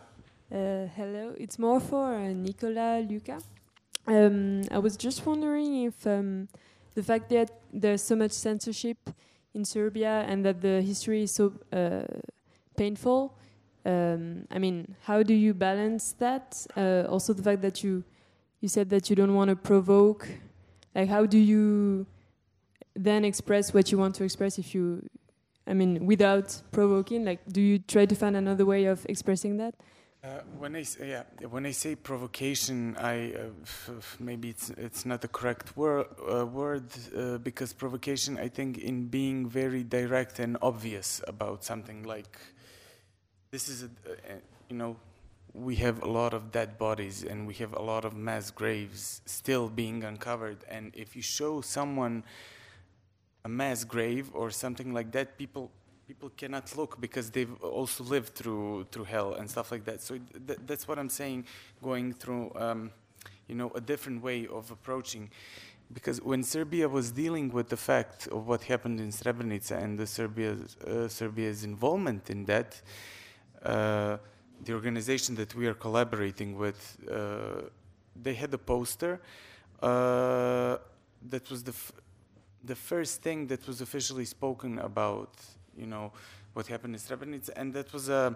Uh, 0.52 0.88
hello, 0.96 1.34
it's 1.38 1.58
more 1.58 1.80
for 1.80 2.14
uh, 2.14 2.32
Nicola 2.32 3.04
Luca. 3.10 3.42
Um, 4.06 4.64
I 4.72 4.80
was 4.80 4.98
just 4.98 5.26
wondering 5.26 5.84
if 5.84 6.06
um, 6.06 6.50
the 6.96 7.04
fact 7.04 7.30
that 7.30 7.52
there's 7.72 8.04
so 8.04 8.16
much 8.16 8.32
censorship 8.32 8.98
in 9.54 9.64
Serbia 9.64 10.26
and 10.28 10.46
that 10.46 10.62
the 10.62 10.82
history 10.82 11.24
is 11.24 11.32
so 11.32 11.54
uh, 11.72 12.04
painful. 12.76 13.38
Um, 13.86 14.46
I 14.52 14.60
mean, 14.60 14.96
how 15.04 15.24
do 15.24 15.34
you 15.34 15.54
balance 15.54 16.14
that? 16.14 16.66
Uh, 16.76 17.04
also, 17.10 17.34
the 17.34 17.44
fact 17.44 17.62
that 17.62 17.84
you 17.84 18.04
you 18.62 18.70
said 18.70 18.90
that 18.90 19.10
you 19.10 19.16
don't 19.16 19.34
want 19.34 19.50
to 19.50 19.58
provoke. 19.58 20.30
Like, 20.96 21.10
how 21.10 21.26
do 21.26 21.38
you 21.38 22.06
then 22.96 23.26
express 23.26 23.74
what 23.74 23.92
you 23.92 23.98
want 23.98 24.16
to 24.16 24.24
express 24.24 24.58
if 24.58 24.74
you, 24.74 25.06
I 25.68 25.74
mean, 25.74 26.06
without 26.06 26.62
provoking? 26.72 27.26
Like, 27.26 27.42
do 27.52 27.60
you 27.60 27.80
try 27.80 28.06
to 28.06 28.16
find 28.16 28.38
another 28.38 28.66
way 28.66 28.86
of 28.86 29.06
expressing 29.10 29.58
that? 29.58 29.76
Uh, 30.24 30.40
when 30.58 30.74
I 30.74 30.84
say, 30.84 31.10
yeah, 31.10 31.24
when 31.50 31.66
I 31.66 31.72
say 31.72 31.96
provocation, 31.96 32.96
I 32.98 33.34
uh, 33.34 33.92
maybe 34.22 34.52
it's 34.52 34.70
it's 34.70 35.06
not 35.06 35.20
the 35.20 35.28
correct 35.28 35.76
wor- 35.76 36.08
uh, 36.32 36.46
word 36.46 36.86
uh, 37.14 37.40
because 37.40 37.74
provocation, 37.74 38.38
I 38.38 38.48
think, 38.48 38.78
in 38.78 39.08
being 39.08 39.50
very 39.50 39.84
direct 39.84 40.40
and 40.40 40.56
obvious 40.62 41.22
about 41.28 41.66
something 41.66 42.04
like 42.04 42.38
this 43.52 43.68
is, 43.68 43.84
a, 43.84 43.88
uh, 43.88 44.36
you 44.70 44.78
know, 44.78 44.96
we 45.54 45.76
have 45.76 46.02
a 46.02 46.10
lot 46.10 46.34
of 46.34 46.54
dead 46.54 46.78
bodies 46.78 47.24
and 47.24 47.46
we 47.46 47.56
have 47.56 47.74
a 47.74 47.82
lot 47.82 48.06
of 48.06 48.16
mass 48.16 48.50
graves 48.50 49.22
still 49.26 49.68
being 49.68 50.06
uncovered, 50.06 50.64
and 50.70 50.94
if 50.96 51.18
you 51.18 51.22
show 51.22 51.60
someone 51.60 52.24
a 53.44 53.50
mass 53.50 53.84
grave 53.84 54.32
or 54.34 54.52
something 54.52 54.94
like 54.94 55.12
that, 55.12 55.38
people 55.38 55.70
people 56.08 56.30
cannot 56.36 56.76
look 56.78 57.00
because 57.00 57.32
they've 57.32 57.64
also 57.64 58.04
lived 58.04 58.34
through 58.36 58.86
through 58.92 59.06
hell 59.06 59.34
and 59.34 59.50
stuff 59.50 59.72
like 59.72 59.86
that. 59.86 60.02
So 60.02 60.20
th- 60.48 60.60
that's 60.66 60.88
what 60.88 61.00
I'm 61.00 61.10
saying, 61.10 61.46
going 61.82 62.14
through, 62.14 62.52
um, 62.56 62.92
you 63.48 63.56
know, 63.56 63.72
a 63.76 63.82
different 63.82 64.22
way 64.22 64.48
of 64.48 64.72
approaching. 64.72 65.30
Because 65.94 66.22
when 66.22 66.44
Serbia 66.44 66.90
was 66.90 67.12
dealing 67.12 67.50
with 67.52 67.70
the 67.70 67.78
fact 67.78 68.28
of 68.28 68.48
what 68.48 68.64
happened 68.64 69.00
in 69.00 69.10
Srebrenica 69.10 69.82
and 69.84 70.00
the 70.00 70.08
Serbia's, 70.08 70.76
uh, 70.78 71.08
Serbia's 71.08 71.64
involvement 71.64 72.30
in 72.30 72.46
that, 72.46 72.82
uh, 73.64 74.18
the 74.64 74.74
organization 74.74 75.36
that 75.36 75.54
we 75.54 75.68
are 75.68 75.74
collaborating 75.74 76.58
with, 76.58 76.98
uh, 77.12 77.70
they 78.16 78.34
had 78.34 78.54
a 78.54 78.58
poster 78.58 79.22
uh, 79.82 80.78
that 81.30 81.50
was 81.50 81.64
the 81.64 81.72
f- 81.72 81.92
the 82.64 82.76
first 82.76 83.22
thing 83.22 83.48
that 83.48 83.68
was 83.68 83.82
officially 83.82 84.24
spoken 84.24 84.80
about, 84.80 85.36
you 85.78 85.86
know, 85.86 86.12
what 86.54 86.68
happened 86.68 86.96
in 86.96 87.00
Srebrenica, 87.00 87.50
and 87.56 87.74
that 87.74 87.92
was 87.94 88.10
a, 88.10 88.36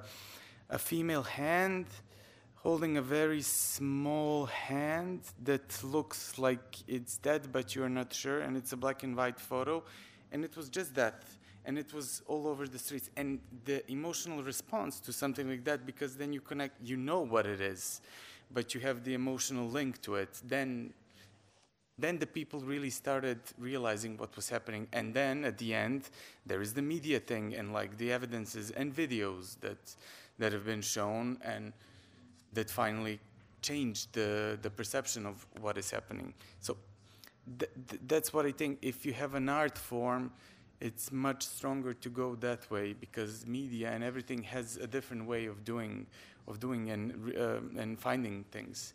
a 0.69 0.79
female 0.79 1.23
hand 1.23 1.85
holding 2.55 2.97
a 2.97 3.01
very 3.01 3.41
small 3.41 4.47
hand 4.47 5.21
that 5.43 5.83
looks 5.83 6.37
like 6.37 6.77
it's 6.87 7.17
dead, 7.17 7.51
but 7.51 7.75
you're 7.75 7.89
not 7.89 8.13
sure, 8.13 8.41
and 8.41 8.57
it's 8.57 8.73
a 8.73 8.77
black 8.77 9.03
and 9.03 9.15
white 9.15 9.39
photo, 9.39 9.83
and 10.31 10.43
it 10.43 10.57
was 10.57 10.67
just 10.67 10.93
that, 10.95 11.23
and 11.65 11.77
it 11.77 11.93
was 11.93 12.23
all 12.27 12.47
over 12.47 12.67
the 12.67 12.79
streets, 12.79 13.09
and 13.15 13.39
the 13.65 13.89
emotional 13.91 14.43
response 14.43 14.99
to 14.99 15.13
something 15.13 15.47
like 15.47 15.63
that, 15.63 15.85
because 15.85 16.17
then 16.17 16.33
you 16.33 16.41
connect, 16.41 16.85
you 16.85 16.97
know 16.97 17.21
what 17.21 17.45
it 17.45 17.61
is, 17.61 18.01
but 18.51 18.73
you 18.73 18.81
have 18.81 19.03
the 19.03 19.13
emotional 19.13 19.69
link 19.69 20.01
to 20.01 20.15
it, 20.15 20.41
then 20.43 20.93
then 21.99 22.19
the 22.19 22.27
people 22.27 22.59
really 22.59 22.89
started 22.89 23.39
realizing 23.57 24.17
what 24.17 24.35
was 24.35 24.49
happening. 24.49 24.87
And 24.93 25.13
then 25.13 25.45
at 25.45 25.57
the 25.57 25.73
end 25.73 26.09
there 26.45 26.61
is 26.61 26.73
the 26.73 26.81
media 26.81 27.19
thing 27.19 27.55
and 27.55 27.73
like 27.73 27.97
the 27.97 28.11
evidences 28.11 28.71
and 28.71 28.95
videos 28.95 29.59
that 29.61 29.95
that 30.39 30.53
have 30.53 30.65
been 30.65 30.81
shown 30.81 31.39
and 31.43 31.73
that 32.53 32.69
finally 32.69 33.19
changed 33.61 34.13
the 34.13 34.57
the 34.61 34.69
perception 34.69 35.25
of 35.25 35.45
what 35.61 35.77
is 35.77 35.91
happening. 35.91 36.33
So 36.61 36.77
th- 37.59 37.71
th- 37.89 38.01
that's 38.07 38.33
what 38.33 38.45
i 38.45 38.51
think. 38.51 38.79
If 38.81 39.05
you 39.05 39.13
have 39.13 39.35
an 39.35 39.49
art 39.49 39.77
form 39.77 40.31
it's 40.79 41.11
much 41.11 41.43
stronger 41.43 41.91
to 41.91 42.09
go 42.09 42.35
that 42.35 42.69
way 42.69 42.93
because 42.93 43.47
media 43.47 43.89
and 43.89 44.03
everything 44.03 44.43
has 44.43 44.77
a 44.77 44.85
different 44.85 45.25
way 45.25 45.47
of 45.47 45.63
doing 45.65 46.05
of 46.47 46.59
doing 46.59 46.91
and 46.91 47.35
uh, 47.37 47.81
and 47.81 47.99
finding 47.99 48.43
things. 48.51 48.93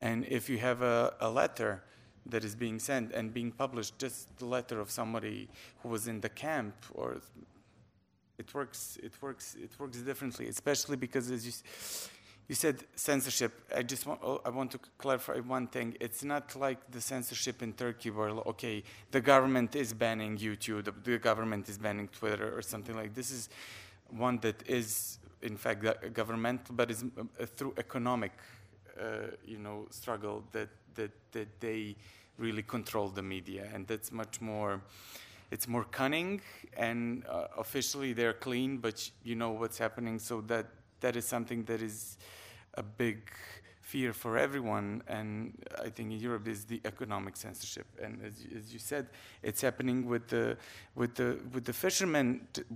And 0.00 0.24
if 0.26 0.48
you 0.48 0.58
have 0.58 0.82
a, 0.82 1.14
a 1.20 1.30
letter 1.30 1.82
that 2.28 2.44
is 2.44 2.54
being 2.54 2.78
sent 2.78 3.12
and 3.12 3.32
being 3.32 3.50
published, 3.52 3.98
just 3.98 4.36
the 4.38 4.46
letter 4.46 4.80
of 4.80 4.90
somebody 4.90 5.48
who 5.82 5.88
was 5.88 6.08
in 6.08 6.20
the 6.20 6.28
camp, 6.28 6.74
or 6.94 7.20
it 8.38 8.54
works. 8.54 8.98
It 9.02 9.12
works. 9.20 9.56
It 9.60 9.70
works 9.78 9.98
differently, 9.98 10.48
especially 10.48 10.96
because 10.96 11.30
as 11.30 11.44
you, 11.46 11.52
You 12.48 12.54
said 12.54 12.76
censorship. 12.94 13.52
I 13.76 13.82
just 13.82 14.06
want 14.06 14.20
oh, 14.22 14.40
I 14.42 14.48
want 14.48 14.70
to 14.70 14.78
clarify 14.96 15.38
one 15.40 15.66
thing. 15.66 15.96
It's 16.00 16.24
not 16.24 16.56
like 16.56 16.90
the 16.90 17.00
censorship 17.00 17.62
in 17.62 17.74
Turkey 17.74 18.10
where 18.10 18.30
okay, 18.30 18.82
the 19.10 19.20
government 19.20 19.76
is 19.76 19.92
banning 19.92 20.38
YouTube, 20.38 20.84
the, 20.84 20.94
the 21.04 21.18
government 21.18 21.68
is 21.68 21.76
banning 21.76 22.08
Twitter 22.08 22.56
or 22.56 22.62
something 22.62 22.96
like 22.96 23.12
this 23.12 23.30
is 23.30 23.50
one 24.08 24.38
that 24.40 24.62
is 24.66 25.18
in 25.42 25.56
fact 25.58 25.84
governmental 26.14 26.74
but 26.74 26.90
is 26.90 27.04
uh, 27.04 27.44
through 27.44 27.74
economic 27.76 28.32
uh, 28.98 29.28
you 29.46 29.58
know 29.58 29.86
struggle 29.90 30.42
that 30.52 30.70
that 30.94 31.12
that 31.32 31.60
they 31.60 31.96
really 32.38 32.62
control 32.62 33.08
the 33.08 33.22
media 33.22 33.68
and 33.74 33.86
that's 33.86 34.12
much 34.12 34.40
more 34.40 34.80
it's 35.50 35.66
more 35.66 35.84
cunning 35.84 36.40
and 36.76 37.24
uh, 37.26 37.46
officially 37.56 38.12
they're 38.12 38.34
clean 38.34 38.78
but 38.78 39.10
you 39.24 39.34
know 39.34 39.50
what's 39.50 39.78
happening. 39.78 40.18
So 40.18 40.40
that 40.42 40.66
that 41.00 41.16
is 41.16 41.26
something 41.26 41.64
that 41.64 41.80
is 41.80 42.18
a 42.74 42.82
big 42.82 43.30
fear 43.92 44.12
for 44.12 44.32
everyone 44.46 45.02
and 45.16 45.52
i 45.86 45.88
think 45.94 46.06
in 46.12 46.20
europe 46.28 46.46
is 46.54 46.60
the 46.72 46.80
economic 46.84 47.34
censorship. 47.36 47.86
And 48.04 48.12
as, 48.28 48.34
you- 48.44 48.58
as 48.60 48.66
you 48.74 48.78
said 48.78 49.04
it's 49.42 49.62
happening 49.68 49.98
with 50.12 50.24
the 50.28 50.56
with 51.00 51.12
the 51.20 51.28
with 51.54 51.64
the 51.64 51.72
fishermen 51.72 52.26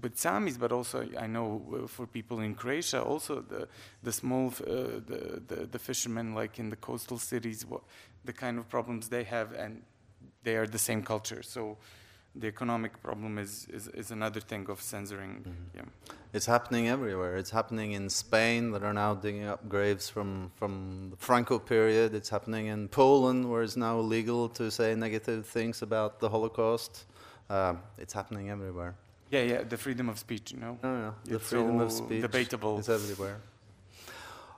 with 0.02 0.14
samis 0.24 0.56
but 0.58 0.70
also 0.72 0.98
i 1.24 1.26
know 1.34 1.48
uh, 1.74 1.86
for 1.86 2.06
people 2.06 2.38
in 2.46 2.54
croatia 2.54 3.00
also 3.12 3.34
the 3.54 3.62
the 4.02 4.12
small 4.12 4.46
uh, 4.48 5.00
the, 5.10 5.20
the 5.50 5.58
the 5.74 5.78
fishermen 5.78 6.26
like 6.40 6.54
in 6.62 6.70
the 6.70 6.76
coastal 6.88 7.18
cities 7.18 7.66
what 7.70 7.82
the 8.24 8.32
kind 8.32 8.56
of 8.58 8.64
problems 8.68 9.08
they 9.08 9.24
have 9.24 9.48
and 9.64 9.82
they 10.44 10.56
are 10.56 10.66
the 10.66 10.78
same 10.78 11.02
culture. 11.02 11.42
So 11.42 11.76
the 12.34 12.46
economic 12.46 13.02
problem 13.02 13.38
is, 13.38 13.66
is, 13.70 13.88
is 13.88 14.10
another 14.10 14.40
thing 14.40 14.66
of 14.70 14.80
censoring 14.80 15.44
yeah. 15.74 15.82
It's 16.32 16.46
happening 16.46 16.88
everywhere. 16.88 17.36
It's 17.36 17.50
happening 17.50 17.92
in 17.92 18.08
Spain 18.08 18.70
that 18.72 18.82
are 18.82 18.94
now 18.94 19.12
digging 19.14 19.44
up 19.44 19.68
graves 19.68 20.08
from, 20.08 20.50
from 20.56 21.08
the 21.10 21.16
Franco 21.18 21.58
period. 21.58 22.14
It's 22.14 22.30
happening 22.30 22.68
in 22.68 22.88
Poland 22.88 23.50
where 23.50 23.62
it's 23.62 23.76
now 23.76 23.98
illegal 23.98 24.48
to 24.50 24.70
say 24.70 24.94
negative 24.94 25.44
things 25.46 25.82
about 25.82 26.20
the 26.20 26.30
Holocaust. 26.30 27.04
Um, 27.50 27.80
it's 27.98 28.14
happening 28.14 28.48
everywhere. 28.48 28.94
yeah 29.30 29.42
yeah 29.52 29.62
the 29.68 29.76
freedom 29.76 30.08
of 30.08 30.18
speech 30.18 30.52
you 30.52 30.58
know 30.60 30.78
Oh, 30.82 30.96
yeah. 31.04 31.12
The 31.24 31.36
It's 31.36 31.48
freedom 31.50 31.80
of 31.80 31.90
speech 31.92 32.22
debatable. 32.22 32.78
is 32.78 32.88
everywhere. 32.88 33.36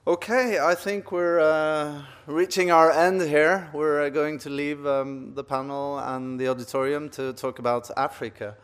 Okay, 0.07 0.59
I 0.59 0.75
think 0.75 1.13
we're 1.13 1.41
uh, 1.41 2.03
reaching 2.27 2.71
our 2.71 2.91
end 2.91 3.23
here. 3.23 3.71
We're 3.73 4.03
uh, 4.03 4.11
going 4.11 4.39
to 4.41 4.51
leave 4.51 4.87
um, 4.87 5.33
the 5.33 5.43
panel 5.43 5.99
and 5.99 6.39
the 6.39 6.49
auditorium 6.49 7.09
to 7.13 7.33
talk 7.33 7.59
about 7.59 7.91
Africa. 7.97 8.55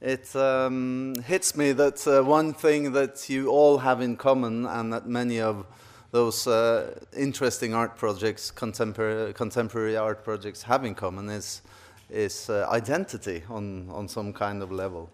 It 0.00 0.34
um, 0.34 1.14
hits 1.24 1.56
me 1.56 1.70
that 1.70 2.04
uh, 2.08 2.24
one 2.24 2.52
thing 2.54 2.90
that 2.94 3.30
you 3.30 3.50
all 3.50 3.78
have 3.78 4.00
in 4.00 4.16
common, 4.16 4.66
and 4.66 4.92
that 4.92 5.06
many 5.06 5.40
of 5.40 5.64
those 6.10 6.48
uh, 6.48 6.98
interesting 7.16 7.72
art 7.72 7.96
projects, 7.96 8.50
contemporary, 8.50 9.32
contemporary 9.32 9.96
art 9.96 10.24
projects, 10.24 10.64
have 10.64 10.84
in 10.84 10.96
common 10.96 11.30
is, 11.30 11.62
is 12.10 12.50
uh, 12.50 12.66
identity 12.68 13.44
on, 13.48 13.88
on 13.90 14.08
some 14.08 14.32
kind 14.32 14.60
of 14.60 14.72
level. 14.72 15.08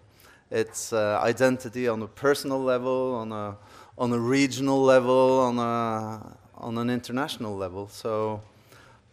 It's 0.51 0.95
uh, 0.95 1.21
identity 1.23 1.87
on 1.87 2.01
a 2.01 2.07
personal 2.07 2.63
level, 2.63 3.17
on 3.17 3.31
a, 3.31 3.57
on 3.99 4.13
a 4.13 4.19
regional 4.19 4.83
level, 4.83 5.41
on, 5.41 5.59
a, 5.59 6.37
on 6.59 6.79
an 6.79 6.91
international 6.91 7.57
level. 7.57 7.89
So 7.89 8.43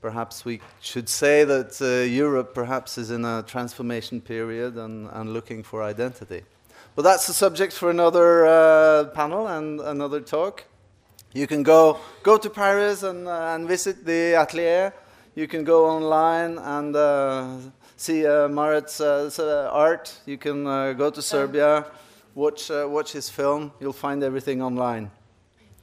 perhaps 0.01 0.43
we 0.43 0.59
should 0.81 1.07
say 1.07 1.45
that 1.45 1.81
uh, 1.81 2.03
Europe 2.03 2.53
perhaps 2.53 2.97
is 2.97 3.09
in 3.09 3.23
a 3.25 3.43
transformation 3.43 4.21
period 4.21 4.75
and, 4.75 5.09
and 5.13 5.33
looking 5.33 5.63
for 5.63 5.81
identity. 5.81 6.43
But 6.95 7.03
that's 7.03 7.25
the 7.25 7.33
subject 7.33 7.73
for 7.73 7.89
another 7.89 8.45
uh, 8.45 9.05
panel 9.15 9.47
and 9.47 9.79
another 9.79 10.21
talk. 10.21 10.65
You 11.33 11.47
can 11.47 11.63
go, 11.63 11.97
go 12.21 12.37
to 12.37 12.49
Paris 12.49 13.01
and, 13.01 13.27
uh, 13.27 13.55
and 13.55 13.67
visit 13.67 14.05
the 14.05 14.35
atelier. 14.35 14.93
You 15.33 15.47
can 15.47 15.63
go 15.63 15.87
online 15.87 16.59
and 16.59 16.95
uh, 16.95 17.57
see 17.97 18.27
uh, 18.27 18.47
Marit's 18.47 19.01
uh, 19.01 19.69
art. 19.71 20.15
You 20.27 20.37
can 20.37 20.67
uh, 20.67 20.93
go 20.93 21.09
to 21.09 21.21
Serbia, 21.23 21.85
watch, 22.35 22.69
uh, 22.69 22.85
watch 22.89 23.13
his 23.13 23.29
film. 23.29 23.71
You'll 23.79 23.93
find 23.93 24.23
everything 24.23 24.61
online. 24.61 25.09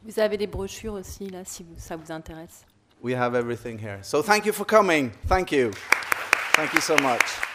Vous 0.03 0.19
avez 0.19 0.37
des 0.39 0.47
brochures 0.47 0.95
aussi 0.95 1.29
là 1.29 1.45
si 1.45 1.63
vous- 1.63 1.75
ça 1.79 1.97
vous 1.97 2.11
intéresse. 2.11 2.65
We 3.03 3.15
have 3.15 3.35
everything 3.35 3.79
here. 3.79 3.99
So 4.03 4.23
thank 4.23 4.45
you 4.47 4.53
for 4.53 4.67
coming. 4.67 5.11
Thank 5.29 5.53
you. 5.53 5.71
Thank 6.55 6.73
you 6.75 6.81
so 6.81 6.97
much. 6.97 7.50